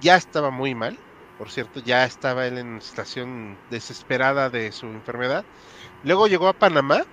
[0.01, 0.97] Ya estaba muy mal,
[1.37, 5.45] por cierto, ya estaba él en situación desesperada de su enfermedad.
[6.03, 7.05] Luego llegó a Panamá,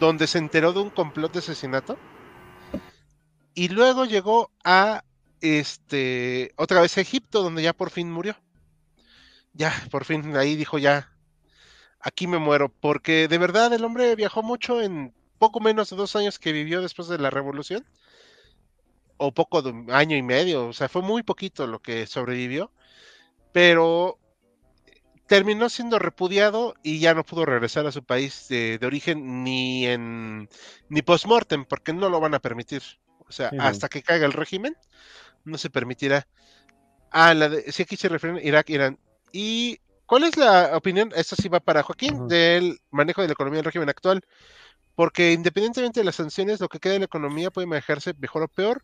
[0.00, 1.96] donde se enteró de un complot de asesinato.
[3.54, 5.04] Y luego llegó a
[5.40, 8.36] este otra vez a Egipto, donde ya por fin murió.
[9.52, 11.12] Ya, por fin ahí dijo ya,
[12.00, 16.14] aquí me muero, porque de verdad el hombre viajó mucho en poco menos de dos
[16.16, 17.84] años que vivió después de la revolución,
[19.16, 22.70] o poco de un año y medio, o sea, fue muy poquito lo que sobrevivió,
[23.52, 24.19] pero
[25.30, 29.86] terminó siendo repudiado y ya no pudo regresar a su país de, de origen ni
[29.86, 30.48] en
[30.88, 32.82] ni post-mortem, porque no lo van a permitir.
[33.28, 34.76] O sea, Sí, hasta que caiga el régimen,
[35.44, 36.26] no se permitirá.
[37.12, 38.98] Ah, la de, sí, aquí se refieren Irak, Irán.
[39.30, 41.12] ¿Y cuál es la opinión?
[41.14, 44.22] Esta sí va para Joaquín, del manejo de la economía del régimen actual.
[44.96, 48.48] Porque independientemente de las sanciones, lo que queda de la economía puede manejarse mejor o
[48.48, 48.82] peor.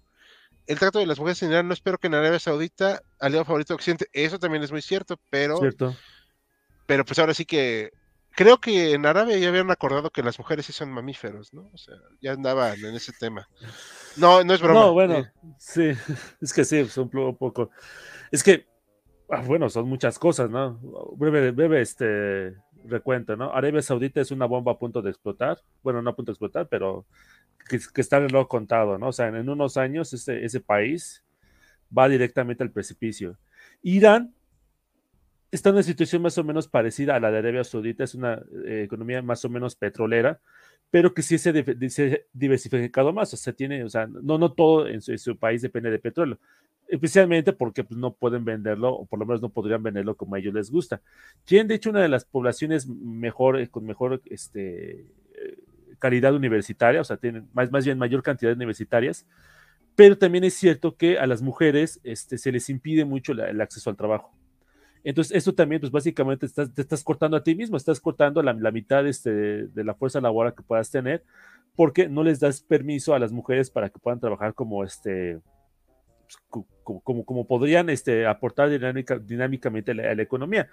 [0.68, 3.74] El trato de las mujeres en Irán, no espero que en Arabia Saudita, aliado favorito
[3.74, 5.96] de Occidente, eso también es muy cierto, pero, ¿Cierto?
[6.86, 7.92] Pero pues ahora sí que
[8.36, 11.70] creo que en Arabia ya habían acordado que las mujeres sí son mamíferos, ¿no?
[11.72, 13.48] O sea, ya andaban en ese tema.
[14.16, 14.80] No, no es broma.
[14.80, 15.90] No, bueno, eh, sí,
[16.40, 17.70] es que sí, son un poco.
[18.30, 18.66] Es que,
[19.30, 20.78] ah, bueno, son muchas cosas, ¿no?
[21.16, 22.54] Breve, breve este
[22.84, 23.52] recuento, ¿no?
[23.52, 26.68] Arabia Saudita es una bomba a punto de explotar, bueno, no a punto de explotar,
[26.68, 27.06] pero
[27.68, 29.08] que, que está en lo contado, ¿no?
[29.08, 31.24] O sea, en, en unos años ese, ese país
[31.96, 33.38] va directamente al precipicio.
[33.82, 34.34] Irán
[35.50, 38.42] está en una situación más o menos parecida a la de Arabia Saudita, es una
[38.66, 40.40] eh, economía más o menos petrolera,
[40.90, 44.88] pero que sí se, ha diversificado más, o sea, tiene, o sea, no, no todo
[44.88, 46.38] en su, país depende de petróleo,
[46.88, 50.38] especialmente porque pues, no pueden venderlo, o por lo menos no podrían venderlo como a
[50.38, 51.00] ellos les gusta.
[51.44, 55.58] Tienen, de hecho, una de las poblaciones mejor, eh, con mejor este, eh,
[55.98, 59.26] calidad universitaria, o sea, tienen más, más bien mayor cantidad de universitarias,
[59.96, 63.88] pero también es cierto que a las mujeres este, se les impide mucho el acceso
[63.88, 64.35] al trabajo.
[65.08, 68.52] Entonces, esto también, pues básicamente estás, te estás cortando a ti mismo, estás cortando la,
[68.54, 71.22] la mitad este, de, la fuerza laboral que puedas tener,
[71.76, 75.38] porque no les das permiso a las mujeres para que puedan trabajar como este
[76.24, 80.68] pues, co- co- como, como podrían este, aportar dinámica, dinámicamente a la, a la economía.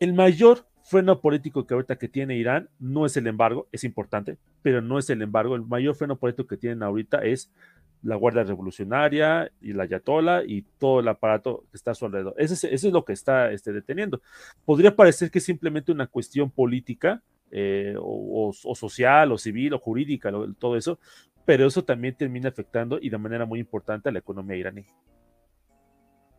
[0.00, 4.38] El mayor freno político que ahorita que tiene Irán no es el embargo, es importante,
[4.62, 5.54] pero no es el embargo.
[5.54, 7.52] El mayor freno político que tienen ahorita es
[8.02, 12.34] la Guardia Revolucionaria y la Ayatollah y todo el aparato que está a su alrededor.
[12.38, 14.20] Eso es, lo que está este, deteniendo.
[14.64, 20.32] Podría parecer que es simplemente una cuestión política eh, o, social o civil o jurídica,
[20.58, 20.98] todo eso,
[21.44, 24.84] pero eso también termina afectando y de manera muy importante a la economía iraní.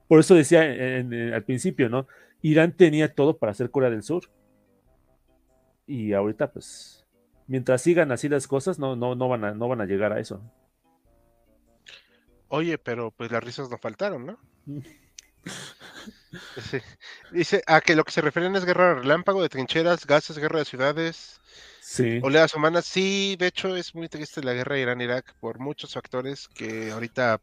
[0.08, 2.08] Por eso decía al principio, ¿no?
[2.42, 4.24] Irán tenía todo para ser Corea del Sur.
[5.86, 7.06] Y ahorita, pues,
[7.48, 10.20] mientras sigan así las cosas, no, no, no, van, a, no van a llegar a
[10.20, 10.42] eso.
[12.50, 14.40] Oye, pero pues las risas no faltaron, ¿no?
[16.56, 16.80] Sí.
[17.32, 20.66] Dice, a que lo que se refieren es guerra relámpago de trincheras, gases, guerra de
[20.66, 21.40] ciudades,
[21.80, 22.20] Sí.
[22.22, 22.86] oleadas humanas.
[22.86, 27.40] Sí, de hecho es muy triste la guerra Irán-Irak por muchos factores que ahorita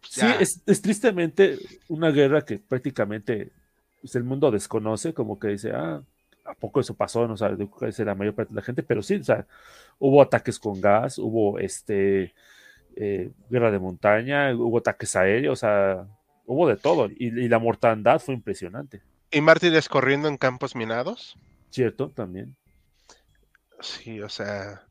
[0.00, 1.58] pues, Sí, es, es tristemente
[1.88, 3.50] una guerra que prácticamente
[4.00, 6.02] pues, el mundo desconoce, como que dice, ah,
[6.44, 7.26] ¿a poco eso pasó?
[7.28, 9.46] No sabe qué es la mayor parte de la gente, pero sí, o sea,
[9.98, 12.34] hubo ataques con gas, hubo este
[12.96, 16.06] eh, guerra de montaña, hubo ataques aéreos, o sea,
[16.46, 21.36] hubo de todo, y, y la mortandad fue impresionante, y mártires corriendo en campos minados.
[21.72, 22.10] ¿cierto?
[22.10, 22.54] También.
[23.80, 24.82] Sí, o sea,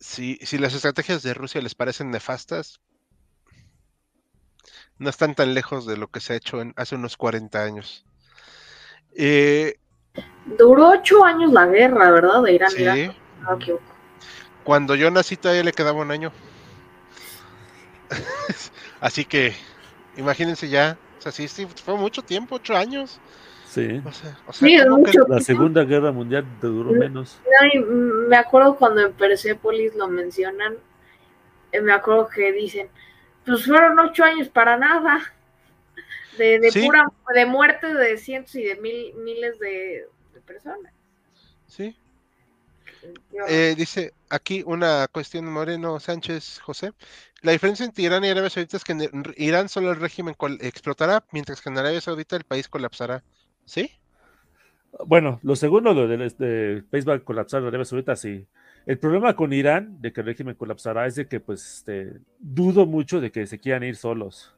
[0.00, 2.80] si, si las estrategias de Rusia les parecen nefastas,
[4.98, 8.06] no están tan lejos de lo que se ha hecho en, hace unos 40 años.
[9.14, 9.78] Eh,
[10.58, 12.42] Duró ocho años la guerra, ¿verdad?
[12.42, 12.84] De Irán, sí.
[13.42, 13.84] No equivoco.
[14.64, 16.32] cuando yo nací todavía le quedaba un año.
[19.00, 19.52] Así que,
[20.16, 23.20] imagínense ya, o sea, sí, sí, fue mucho tiempo, ocho años.
[23.68, 24.00] Sí.
[24.04, 25.26] O sea, o sea, Sí, es ¿cómo que- mucho.
[25.28, 27.38] La Segunda Guerra Mundial te duró menos.
[27.60, 30.76] Ay, mm, me acuerdo cuando en Persepolis lo mencionan,
[31.72, 32.88] eh, me acuerdo que dicen,
[33.44, 35.20] pues fueron ocho años para nada,
[36.38, 36.82] de, de Sí.
[36.86, 37.04] pura,
[37.34, 40.92] de muerte de cientos y de mil, miles de, de personas.
[41.66, 41.94] Sí.
[43.48, 46.92] Eh, dice aquí una cuestión Moreno Sánchez José.
[47.42, 51.24] La diferencia entre Irán y Arabia Saudita es que en Irán solo el régimen explotará,
[51.30, 53.22] mientras que en Arabia Saudita el país colapsará.
[53.64, 53.90] ¿Sí?
[55.06, 58.46] Bueno, lo segundo, lo del este, país va a colapsar Arabia Saudita, sí.
[58.86, 62.86] El problema con Irán, de que el régimen colapsará, es de que, pues, este, dudo
[62.86, 64.56] mucho de que se quieran ir solos.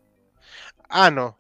[0.89, 1.37] Ah, no.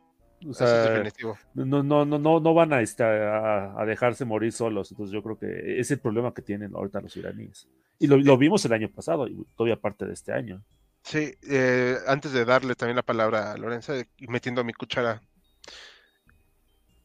[0.46, 1.38] O Eso es definitivo.
[1.54, 4.90] no, no, no, no, no van a, este, a, a dejarse morir solos.
[4.90, 7.68] Entonces yo creo que es el problema que tienen ahorita los iraníes.
[7.98, 10.62] Y lo, lo vimos el año pasado y todavía parte de este año.
[11.02, 15.22] Sí, eh, antes de darle también la palabra a Lorenza y metiendo mi cuchara.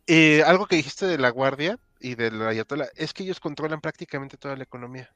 [0.07, 4.37] eh, algo que dijiste de la guardia y del ayatollah es que ellos controlan prácticamente
[4.37, 5.09] toda la economía.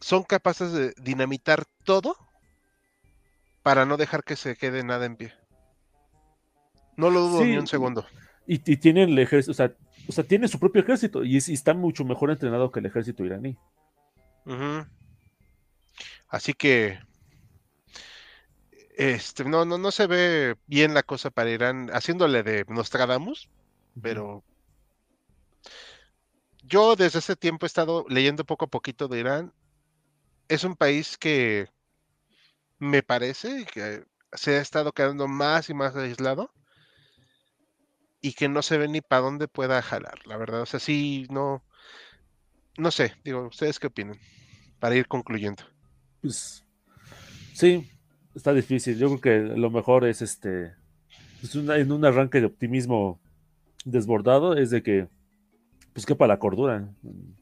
[0.00, 2.16] Son capaces de dinamitar todo
[3.62, 5.32] para no dejar que se quede nada en pie.
[6.96, 8.06] No lo dudo ni un segundo.
[8.46, 9.72] Y, y tienen el ejército, o sea,
[10.06, 12.86] o sea, tienen su propio ejército y, es- y está mucho mejor entrenado que el
[12.86, 13.56] ejército iraní.
[14.44, 14.86] Ujú.
[16.34, 16.98] Así que
[18.96, 23.48] este no, no, no se ve bien la cosa para Irán haciéndole de Nostradamus,
[24.02, 24.42] pero
[26.64, 29.54] yo desde ese tiempo he estado leyendo poco a poquito de Irán.
[30.48, 31.68] Es un país que
[32.80, 36.52] me parece que se ha estado quedando más y más aislado
[38.20, 40.62] y que no se ve ni para dónde pueda jalar, la verdad.
[40.62, 41.62] O sea, sí, no,
[42.76, 44.18] no sé, digo, ¿ustedes qué opinan?
[44.80, 45.73] Para ir concluyendo.
[46.24, 46.64] Pues
[47.52, 47.86] sí,
[48.34, 48.96] está difícil.
[48.96, 50.72] Yo creo que lo mejor es este,
[51.42, 53.20] es una- en un arranque de optimismo
[53.84, 55.06] desbordado, es de que,
[55.92, 57.36] pues quepa la cordura en-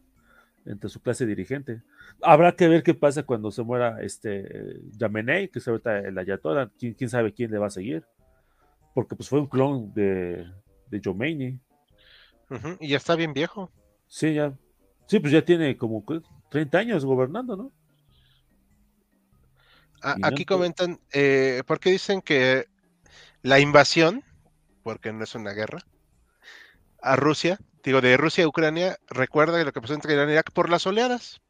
[0.66, 1.82] entre su clase dirigente.
[2.22, 6.68] Habrá que ver qué pasa cuando se muera este Yamenei, que es ahorita el Ayatollah.
[6.76, 8.04] ¿Quién, quién sabe quién le va a seguir?
[8.94, 10.44] Porque pues fue un clon de,
[10.90, 11.60] de Khomeini.
[12.50, 13.70] Ujú, Y ya está bien viejo.
[14.09, 14.52] Sí, ya.
[15.06, 16.20] Sí, pues ya tiene como ¿qué?
[16.50, 17.72] 30 años gobernando, ¿no?
[20.02, 22.66] A- aquí ento- comentan, eh, ¿por qué dicen que
[23.42, 24.24] la invasión,
[24.82, 25.78] porque no es una guerra,
[27.00, 30.52] a Rusia, digo, de Rusia a Ucrania, recuerda lo que pasó entre Irán y Irak
[30.52, 31.40] por las oleadas?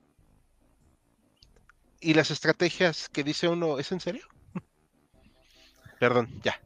[2.00, 4.26] Y las estrategias que dice uno, ¿es en serio?
[6.00, 6.60] Perdón, ya.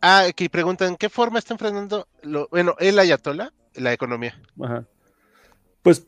[0.00, 4.40] Ah, aquí preguntan, ¿qué forma está enfrentando, lo, bueno, el ayatollah, la economía?
[4.62, 4.84] Ajá.
[5.82, 6.06] Pues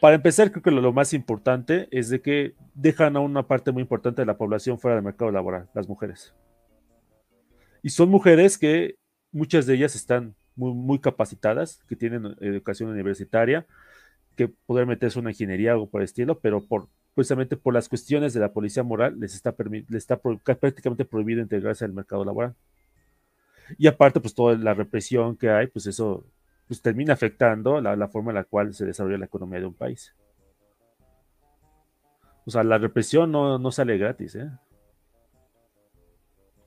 [0.00, 3.82] para empezar, creo que lo, más importante es de que dejan a una parte muy
[3.82, 6.34] importante de la población fuera del mercado laboral, las mujeres.
[7.82, 8.96] Y son mujeres que
[9.32, 13.66] muchas de ellas están muy, capacitadas, que tienen educación universitaria,
[14.36, 16.64] que podrían meterse en una ingeniería o algo por el estilo, pero
[17.14, 21.84] precisamente por las cuestiones de la policía moral les está, les está prácticamente prohibido integrarse
[21.84, 22.54] al mercado laboral.
[23.76, 26.24] Y aparte, pues toda la represión que hay, pues eso
[26.68, 29.74] pues termina afectando la, la forma en la cual se desarrolla la economía de un
[29.74, 30.14] país.
[32.46, 34.50] O sea, la represión no, no sale gratis, ¿eh?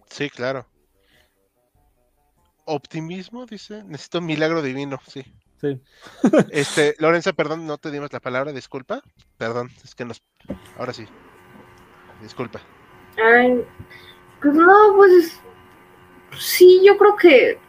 [0.05, 0.67] Sí, claro.
[2.65, 5.23] Optimismo, dice, necesito un milagro divino, sí.
[5.59, 5.79] Sí.
[6.51, 9.01] Este, Lorenza, perdón, no te dimos la palabra, disculpa.
[9.37, 10.21] Perdón, es que nos.
[10.77, 11.05] Ahora sí.
[12.21, 12.61] Disculpa.
[13.17, 13.65] Ay,
[14.41, 15.39] pues no, pues
[16.37, 17.59] sí, yo creo que,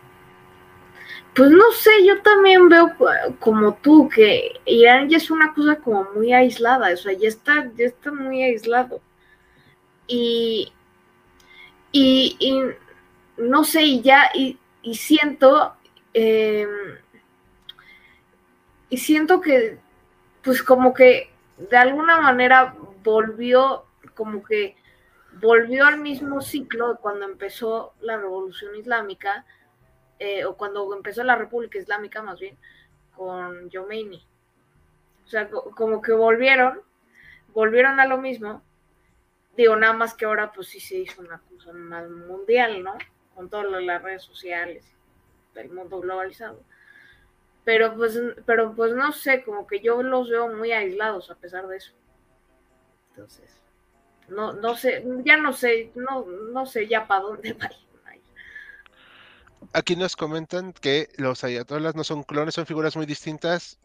[1.35, 3.07] pues no sé, yo también veo co-
[3.41, 7.71] como tú que Irán ya es una cosa como muy aislada, o sea, ya está,
[7.77, 9.01] ya está muy aislado.
[10.07, 10.73] Y,
[11.93, 12.37] y,
[13.37, 15.75] no sé, y ya, y, y siento,
[16.15, 16.67] eh,
[18.91, 19.79] y siento que,
[20.43, 23.85] pues como que de alguna manera volvió,
[24.15, 24.77] como que
[25.41, 29.47] volvió al mismo ciclo cuando empezó la revolución islámica,
[30.23, 32.57] eh, o cuando empezó la República Islámica más bien,
[33.17, 34.27] con Khomeini.
[35.25, 36.83] O sea, co- como que volvieron,
[37.55, 38.63] volvieron a lo mismo.
[39.57, 42.95] Digo, nada más que ahora pues sí se hizo una cosa más mundial, ¿no?
[43.35, 44.85] Con todas las redes sociales
[45.55, 46.61] del mundo globalizado.
[47.65, 51.67] Pero pues, pero pues no sé, como que yo los veo muy aislados a pesar
[51.69, 51.93] de eso.
[53.11, 53.63] Entonces,
[54.29, 57.71] no, no sé, ya no sé, no, no sé ya para dónde va.
[59.75, 63.79] Aquí nos comentan que los ayatolas no son clones, son figuras muy distintas.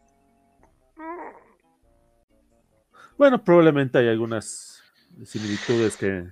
[3.16, 4.82] Bueno, probablemente hay algunas
[5.24, 6.28] similitudes que,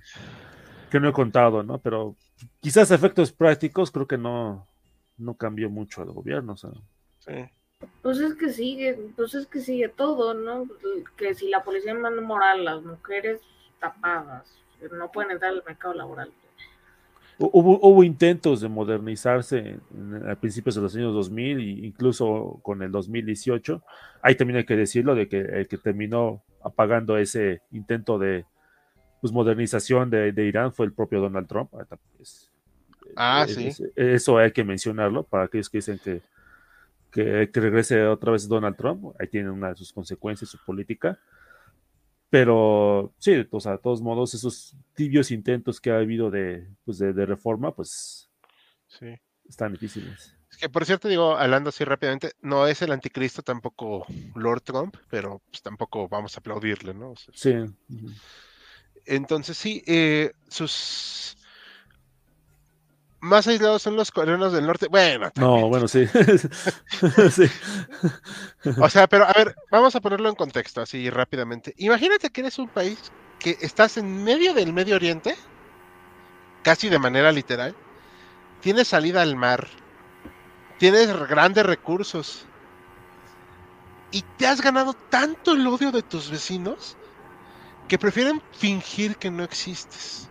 [0.89, 1.79] que no he contado, ¿no?
[1.79, 2.15] Pero
[2.61, 4.65] quizás efectos prácticos creo que no,
[5.17, 6.53] no cambió mucho el gobierno.
[6.53, 6.71] O sea,
[7.19, 7.49] Sí.
[8.01, 10.67] Pues es que sigue, pues es que sigue todo, ¿no?
[11.15, 13.39] Que si la policía manda moral, las mujeres
[13.79, 14.47] tapadas,
[14.91, 16.31] no pueden entrar al mercado laboral.
[17.39, 19.79] Hu- hubo, hubo intentos de modernizarse
[20.29, 23.83] a principios de los años 2000 e incluso con el 2018.
[24.21, 28.45] Ahí también hay que decirlo de que el que terminó apagando ese intento de
[29.21, 31.71] pues, modernización de, de Irán fue el propio Donald Trump.
[32.17, 32.51] Pues,
[33.15, 33.67] Ah, es- sí.
[33.67, 36.21] es- eso hay que mencionarlo para aquellos que dicen que,
[37.11, 39.05] que, que regrese otra vez Donald Trump.
[39.19, 41.17] Ahí tiene una de sus consecuencias, su política.
[42.29, 47.13] Pero sí, sea, de todos modos, esos tibios intentos que ha habido de, pues de,
[47.13, 48.29] de reforma, pues
[48.87, 49.07] Sí.
[49.47, 50.33] están difíciles.
[50.49, 54.05] Es que por cierto, digo, hablando así rápidamente, no es el anticristo tampoco
[54.35, 57.11] Lord Trump, pero pues tampoco vamos a aplaudirle, ¿no?
[57.11, 57.53] O sea, Sí.
[59.05, 61.37] Entonces sí, eh, sus
[63.19, 64.87] más aislados son los coreanos del norte.
[64.89, 66.07] Bueno, No, bueno, sí.
[67.31, 67.45] sí.
[68.79, 71.73] O sea, pero a ver, vamos a ponerlo en contexto así rápidamente.
[71.77, 75.35] Imagínate que eres un país que estás en medio del Medio Oriente,
[76.63, 77.75] casi de manera literal.
[78.61, 79.67] Tienes salida al mar,
[80.77, 82.45] tienes grandes recursos
[84.11, 86.97] y te has ganado tanto el odio de tus vecinos
[87.87, 90.29] que prefieren fingir que no existes.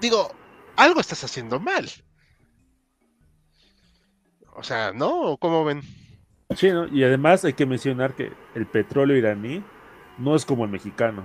[0.00, 0.30] Digo,
[0.76, 1.88] algo estás haciendo mal.
[4.54, 5.36] O sea, ¿no?
[5.38, 5.82] ¿Cómo ven?
[6.56, 6.86] Sí, ¿no?
[6.88, 9.62] Y además hay que mencionar que el petróleo iraní
[10.18, 11.24] no es como el mexicano.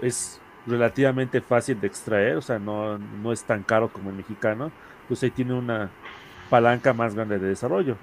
[0.00, 4.70] Es relativamente fácil de extraer, o sea, no, no es tan caro como el mexicano.
[5.06, 5.90] Pues ahí tiene una
[6.50, 7.96] palanca más grande de desarrollo.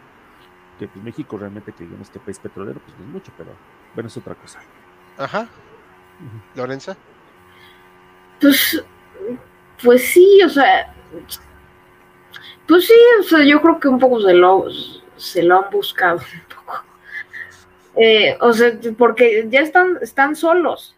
[0.80, 3.52] Que pues México realmente que digamos que país petrolero, pues no es mucho, pero
[3.94, 4.60] bueno, es otra cosa.
[5.18, 5.48] Ajá.
[6.56, 6.98] Lorenza.
[8.42, 8.84] Pues,
[9.84, 10.94] pues sí, o sea,
[12.68, 14.66] pues sí, o sea, yo creo que un poco se lo,
[15.18, 16.84] se lo han buscado un poco.
[17.96, 20.96] Eh, o sea, porque ya están, están solos.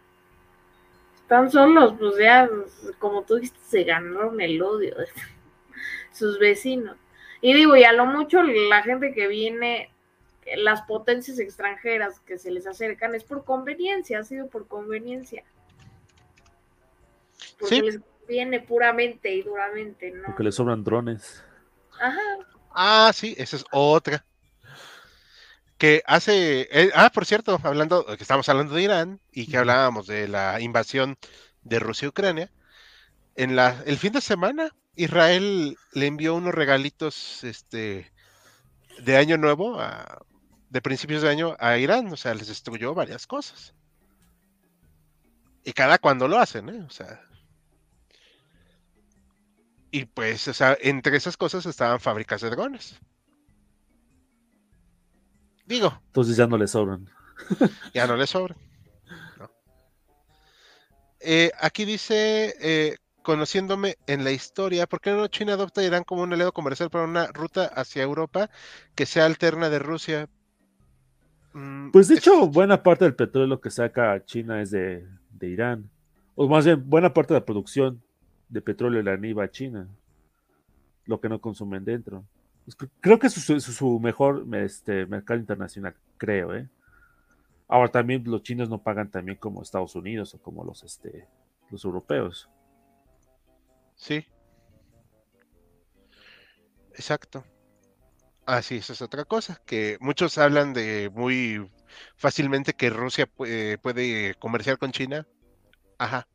[1.22, 2.50] Están solos, pues ya,
[3.00, 5.08] como tú dijiste, se ganaron el odio de
[6.14, 6.96] sus vecinos.
[7.42, 9.92] Y digo, y a lo mucho la gente que viene,
[10.56, 15.44] las potencias extranjeras que se les acercan es por conveniencia, ha sido por conveniencia.
[17.60, 17.82] Porque Sí.
[17.82, 20.24] les viene puramente y duramente, ¿no?
[20.26, 21.44] Porque le sobran drones.
[22.00, 22.22] Ajá.
[22.72, 24.26] Ah, sí, esa es otra.
[25.78, 26.68] Que hace.
[26.72, 30.60] eh, ah, por cierto, hablando, que estamos hablando de Irán y que hablábamos de la
[30.60, 31.18] invasión
[31.64, 32.52] de Rusia a Ucrania.
[33.36, 38.12] En la, el fin de semana, Israel le envió unos regalitos este,
[39.00, 40.26] de año nuevo, a-
[40.70, 42.12] de principios de año, a Irán.
[42.12, 43.76] O sea, les destruyó varias cosas.
[45.64, 46.84] Y cada cuando lo hacen, ¿eh?
[46.88, 47.22] O sea.
[49.92, 53.00] Y pues, o sea, entre esas cosas estaban fábricas de drones.
[55.66, 57.06] Digo, Entonces ya no le sobran.
[57.94, 58.56] ya no le sobra.
[59.40, 59.50] ¿no?
[61.20, 66.04] Eh, aquí dice, eh, conociéndome en la historia, ¿por qué no China adopta a Irán
[66.04, 68.50] como un aliado comercial para una ruta hacia Europa
[68.96, 70.30] que sea alterna de Rusia?
[71.54, 75.48] Mm, Pues de es- hecho, buena parte del petróleo que saca China es de, de
[75.50, 75.90] Irán.
[76.36, 78.02] O más bien, buena parte de la producción
[78.50, 79.88] de petróleo iraní va a China.
[81.06, 82.24] Lo que no consumen dentro.
[82.66, 86.68] Pues cre- creo que es su, su- su mejor este, mercado internacional, creo, ¿eh?
[87.68, 91.28] Ahora también los chinos no pagan también como Estados Unidos o como los, este,
[91.70, 92.50] los europeos.
[93.96, 94.26] Sí.
[96.94, 97.44] Exacto.
[98.46, 101.70] Ah, sí, esa es otra cosa, que muchos hablan de muy
[102.16, 105.28] fácilmente que Rusia puede, puede comerciar con China.
[106.00, 106.28] Ajá.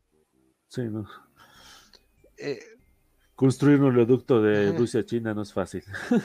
[0.67, 1.05] Sí, ¿no?
[2.43, 2.59] Eh,
[3.35, 4.71] Construir un oleoducto de.
[4.77, 5.83] Rusia a China no es fácil.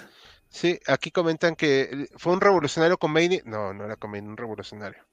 [0.51, 3.43] Sí, aquí comentan que eh, fue un revolucionario Khomeini.
[3.45, 5.05] No, no era Khomeini, un revolucionario.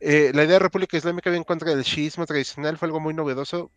[0.00, 3.70] Eh, la idea de República Islámica en contra del chiismo tradicional fue algo muy novedoso.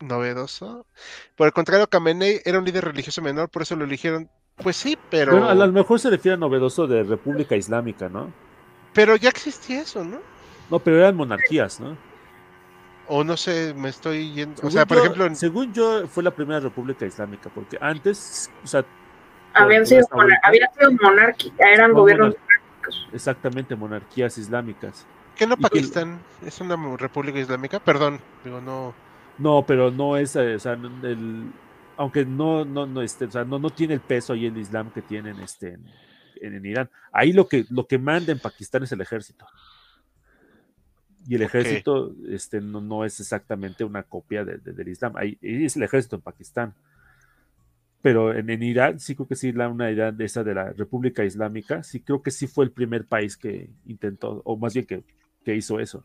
[0.00, 0.86] ¿Novedoso?
[1.36, 4.30] Por el contrario, Khamenei era un líder religioso menor, por eso lo eligieron.
[4.56, 8.32] Pues sí, pero, Bueno, a lo mejor se refiere a novedoso de República Islámica, ¿no?
[8.94, 10.20] pero ya existía eso, ¿no?
[10.70, 11.96] No, pero eran monarquías, ¿no?
[13.08, 14.54] O no sé, me estoy yendo.
[14.54, 17.76] O Según sea, por yo- ejemplo, en- según yo, fue la primera república islámica, porque
[17.80, 18.84] antes, o sea,
[19.54, 20.36] Habían sido, vuelta.
[20.44, 23.08] habían sido monárquicas, eran No, gobiernos monar- monárquicos.
[23.12, 25.06] exactamente monarquías islámicas.
[25.36, 27.80] ¿qué no que- Pakistán es una república islámica?
[27.80, 28.94] Perdón, digo, no.
[29.38, 31.50] No, pero no es, eh, o sea, el,
[31.96, 34.90] aunque no, no, no, este, o sea, no, no tiene el peso ahí el Islam
[34.90, 35.86] que tienen este, en,
[36.40, 36.90] en- en Irán.
[37.12, 39.46] Ahí lo que, lo que manda en Pakistán es el ejército.
[41.26, 45.12] Y el ejército este, no, no es exactamente una copia de- de- del Islam.
[45.16, 46.74] Ahí, es el ejército en Pakistán.
[48.02, 50.72] Pero en, en Irán, sí creo que sí, la, una Irán de esa de la
[50.72, 54.86] República Islámica, sí creo que sí fue el primer país que intentó, o más bien
[54.86, 55.04] que,
[55.44, 56.04] que hizo eso.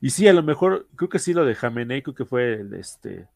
[0.00, 2.74] Y sí, a lo mejor, creo que sí lo de Jamenei, creo que fue el,
[2.74, 3.28] este,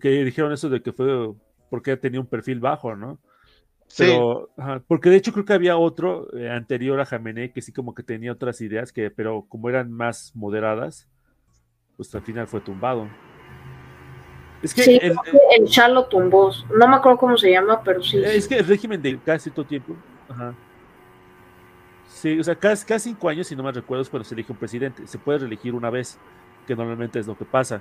[0.00, 1.32] que dijeron eso de que fue
[1.70, 3.18] porque tenía un perfil bajo, ¿no?
[3.94, 7.62] Sí, Pero, ajá, porque de hecho creo que había otro eh, anterior a Jamenei que
[7.62, 11.06] sí como que tenía otras ideas, que, pero como eran más moderadas,
[11.96, 13.06] pues al final fue tumbado.
[14.64, 16.50] Es que Sí, el- creo que el Shah lo tumbó.
[16.76, 18.20] No me acuerdo cómo se llama, pero sí.
[18.20, 19.94] Es que el régimen de cada cierto tiempo.
[20.28, 20.52] Ajá.
[22.08, 24.50] Sí, o sea, cada, cada cinco años, si no me recuerdo, es cuando se elige
[24.50, 25.06] un presidente.
[25.06, 26.18] Se puede reelegir una vez,
[26.66, 27.80] que normalmente es lo que pasa.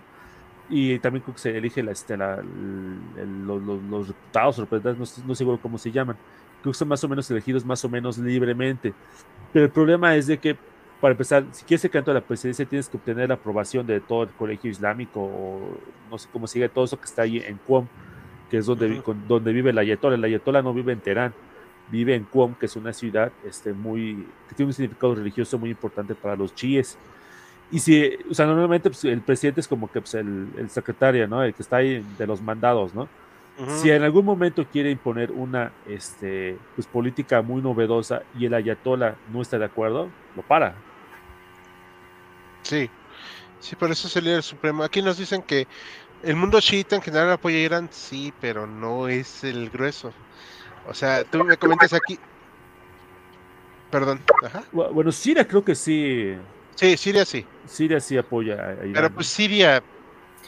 [0.69, 4.67] Y también creo que se elige la, este, la- el- el- los, los- diputados o
[4.71, 4.93] no,
[5.27, 6.15] no seguro cómo se llaman.
[6.61, 8.93] Creo que son más o menos elegidos más o menos libremente.
[9.51, 10.55] Pero el problema es de que,
[11.01, 13.99] para empezar, si quieres ser candidato a la presidencia, tienes que obtener la aprobación de
[13.99, 15.77] todo el colegio islámico, o
[16.09, 17.85] no sé cómo sigue, todo eso que está ahí en Qom,
[18.49, 19.03] que es donde, vi- Ujú.
[19.03, 20.15] con- donde vive el ayatollah.
[20.15, 21.33] El ayatollah no vive en Teherán,
[21.91, 25.71] vive en Qom, que es una ciudad este, muy, que tiene un significado religioso muy
[25.71, 26.97] importante para los chiíes.
[27.73, 31.27] Y si, o sea, normalmente pues, el presidente es como que pues, el, el secretario,
[31.27, 31.43] ¿no?
[31.43, 33.09] El que está ahí de los mandados, ¿no?
[33.67, 39.15] Si en algún momento quiere imponer una este, pues, política muy novedosa y el ayatollah
[39.31, 40.73] no está de acuerdo, lo para.
[42.63, 42.89] Sí,
[43.59, 44.83] sí, por eso es el líder supremo.
[44.83, 45.67] Aquí nos dicen que
[46.23, 50.13] el mundo chiita en general apoya a Irán, sí, pero no es el grueso.
[50.87, 52.17] O sea, tú me comentas aquí.
[53.91, 54.63] Perdón, ajá.
[54.71, 56.35] Bu- Bueno, Siria creo que sí,
[56.75, 57.45] Sí, Siria sí.
[57.67, 58.93] Siria sí apoya a Irán.
[58.93, 59.81] Pero pues Siria,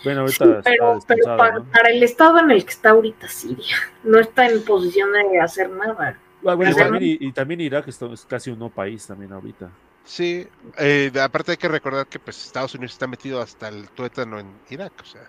[0.03, 1.63] bueno, Sí, ahorita está pero, pero para, ¿no?
[1.71, 5.69] para el estado en el que está ahorita Siria, no está en posición de hacer
[5.69, 6.19] nada.
[6.47, 9.05] Ah, bueno, y Igual- también, y, y también Irak está- es casi un no país
[9.07, 9.69] también ahorita.
[10.03, 10.47] sí.
[10.77, 14.47] eh, aparte hay que recordar que pues Estados Unidos está metido hasta el tuétano en
[14.69, 15.23] Irak, o sea.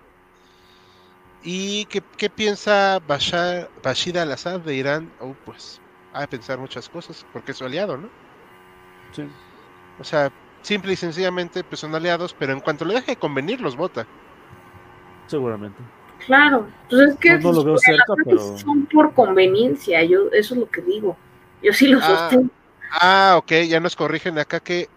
[1.42, 5.12] ¿Y qué, qué piensa Bashar, Bashir al-Assad de Irán?
[5.20, 5.80] Oh, pues,
[6.12, 8.08] ha de pensar muchas cosas, porque es su aliado, ¿no?
[9.12, 9.28] Sí.
[10.00, 10.32] O sea,
[10.66, 14.10] simple y sencillamente, pues son aliados, pero en cuanto le deje de convenir, los vota.
[15.26, 15.82] Seguramente.
[16.26, 20.54] Claro, pues es que No, no lo veo cerca, pero son por conveniencia, yo eso
[20.54, 21.16] es lo que digo.
[21.62, 22.50] Yo sí lo Ah, sostengo.
[22.90, 24.88] Ah, ok, ya nos corrigen acá que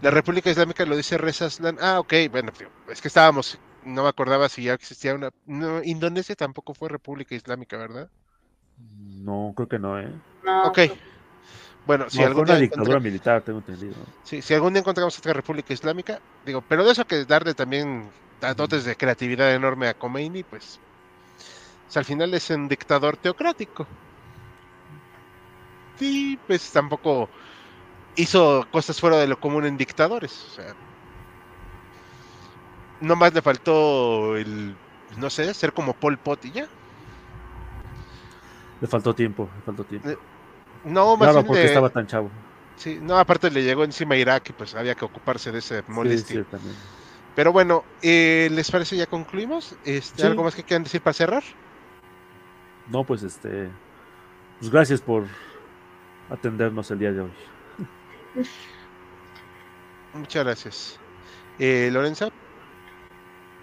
[0.00, 1.78] la República Islámica lo dice Reza Aslan.
[1.80, 5.30] Ah, ok, bueno, tío, es que estábamos, no me acordaba si ya existía una...
[5.46, 8.10] No, Indonesia tampoco fue República Islámica, ¿verdad?
[8.78, 10.12] no, creo que no, ¿eh?
[10.44, 10.78] No, Ok.
[11.86, 13.94] Bueno, si no, algún, día dictadura militar, tengo entendido.
[14.24, 18.10] sí, si algún día encontramos otra República Islámica, digo, pero de eso que darle también
[18.56, 20.80] dotes de creatividad enorme a Khomeini, pues,
[21.84, 23.86] pues, al final es un dictador teocrático.
[25.98, 27.28] Sí, pues tampoco
[28.16, 30.44] hizo cosas fuera de lo común en dictadores.
[30.50, 30.74] O sea,
[33.00, 34.74] no más le faltó el,
[35.18, 36.66] no sé, ser como Pol Pot y ya.
[38.80, 40.10] Le faltó tiempo, le faltó tiempo.
[40.86, 42.30] No, más Claro, porque le- estaba tan chavo.
[42.76, 45.84] sí, no, aparte le llegó encima Irak y pues había que ocuparse de ese Sí,
[45.88, 46.40] molestia.
[46.42, 46.74] sí, también.
[47.34, 49.76] Pero bueno, eh, ¿les parece ya concluimos?
[49.84, 50.26] Este, Sí.
[50.26, 51.42] ¿Algo más que quieran decir para cerrar?
[52.88, 53.68] No, pues este.
[54.58, 55.24] Pues gracias por
[56.30, 57.32] atendernos el día de hoy.
[60.14, 61.00] Muchas gracias.
[61.58, 62.28] Eh, Lorenza,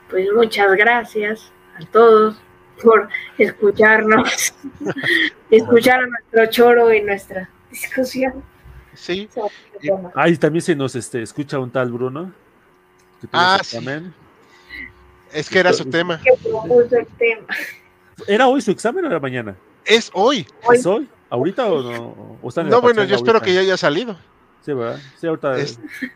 [0.09, 2.35] Pues muchas gracias a todos
[2.81, 4.53] por escucharnos,
[5.51, 8.43] escuchar a nuestro choro y nuestra discusión.
[8.93, 9.29] sí.
[10.15, 12.31] Ah, y también se nos este, escucha un tal Bruno.
[13.19, 13.75] que Ah, sí.
[13.77, 14.13] examen.
[15.33, 16.21] Es que era su tema.
[16.21, 17.47] Que propuso el tema.
[18.27, 19.55] ¿Era hoy su examen o era mañana?
[19.83, 20.47] Es hoy.
[20.63, 20.77] Hoy.
[20.77, 21.09] ¿Es hoy?
[21.29, 22.37] ¿Ahorita o no?
[22.41, 24.15] ¿O están en la No, bueno, yo espero que ya haya salido.
[24.61, 24.99] Sí, ¿verdad?
[25.19, 25.57] Sí, ahorita.
[25.57, 26.11] Es- Es-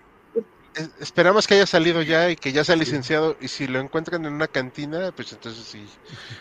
[1.00, 3.38] esperamos que haya salido ya y que ya sea licenciado.
[3.40, 5.88] Y si lo encuentran en una cantina, pues entonces sí,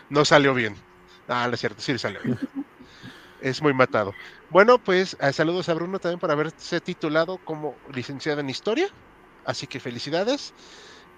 [0.09, 0.77] no salió bien.
[1.29, 2.39] Ah, no es cierto, sí salió bien.
[3.41, 4.15] Es muy matado.
[4.51, 8.89] Bueno, pues eh, saludos a Bruno también por haberse titulado como licenciado en historia.
[9.45, 10.55] Así que felicidades.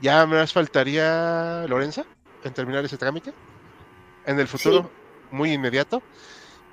[0.00, 2.04] Ya me más faltaría Lorenza
[2.44, 3.32] en terminar ese trámite.
[4.26, 4.90] En el futuro,
[5.30, 6.02] muy inmediato.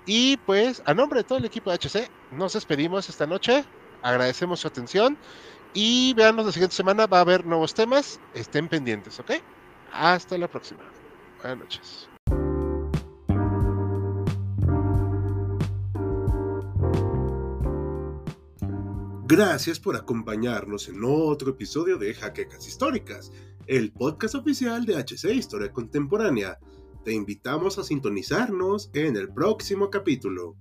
[0.06, 3.66] Y pues, a nombre de todo el equipo de HC, nos despedimos esta noche.
[4.02, 5.18] Agradecemos su atención.
[5.78, 8.22] Y veanos la siguiente semana, va a haber nuevos temas.
[8.34, 9.32] Estén pendientes, ¿ok?
[9.92, 10.80] Hasta la próxima.
[11.42, 12.10] Buenas noches.
[19.28, 23.34] Gracias por acompañarnos en otro episodio de Jaquecas Históricas,
[23.68, 26.58] el podcast oficial de HC Historia Contemporánea.
[27.04, 30.56] Te invitamos a sintonizarnos en el próximo capítulo.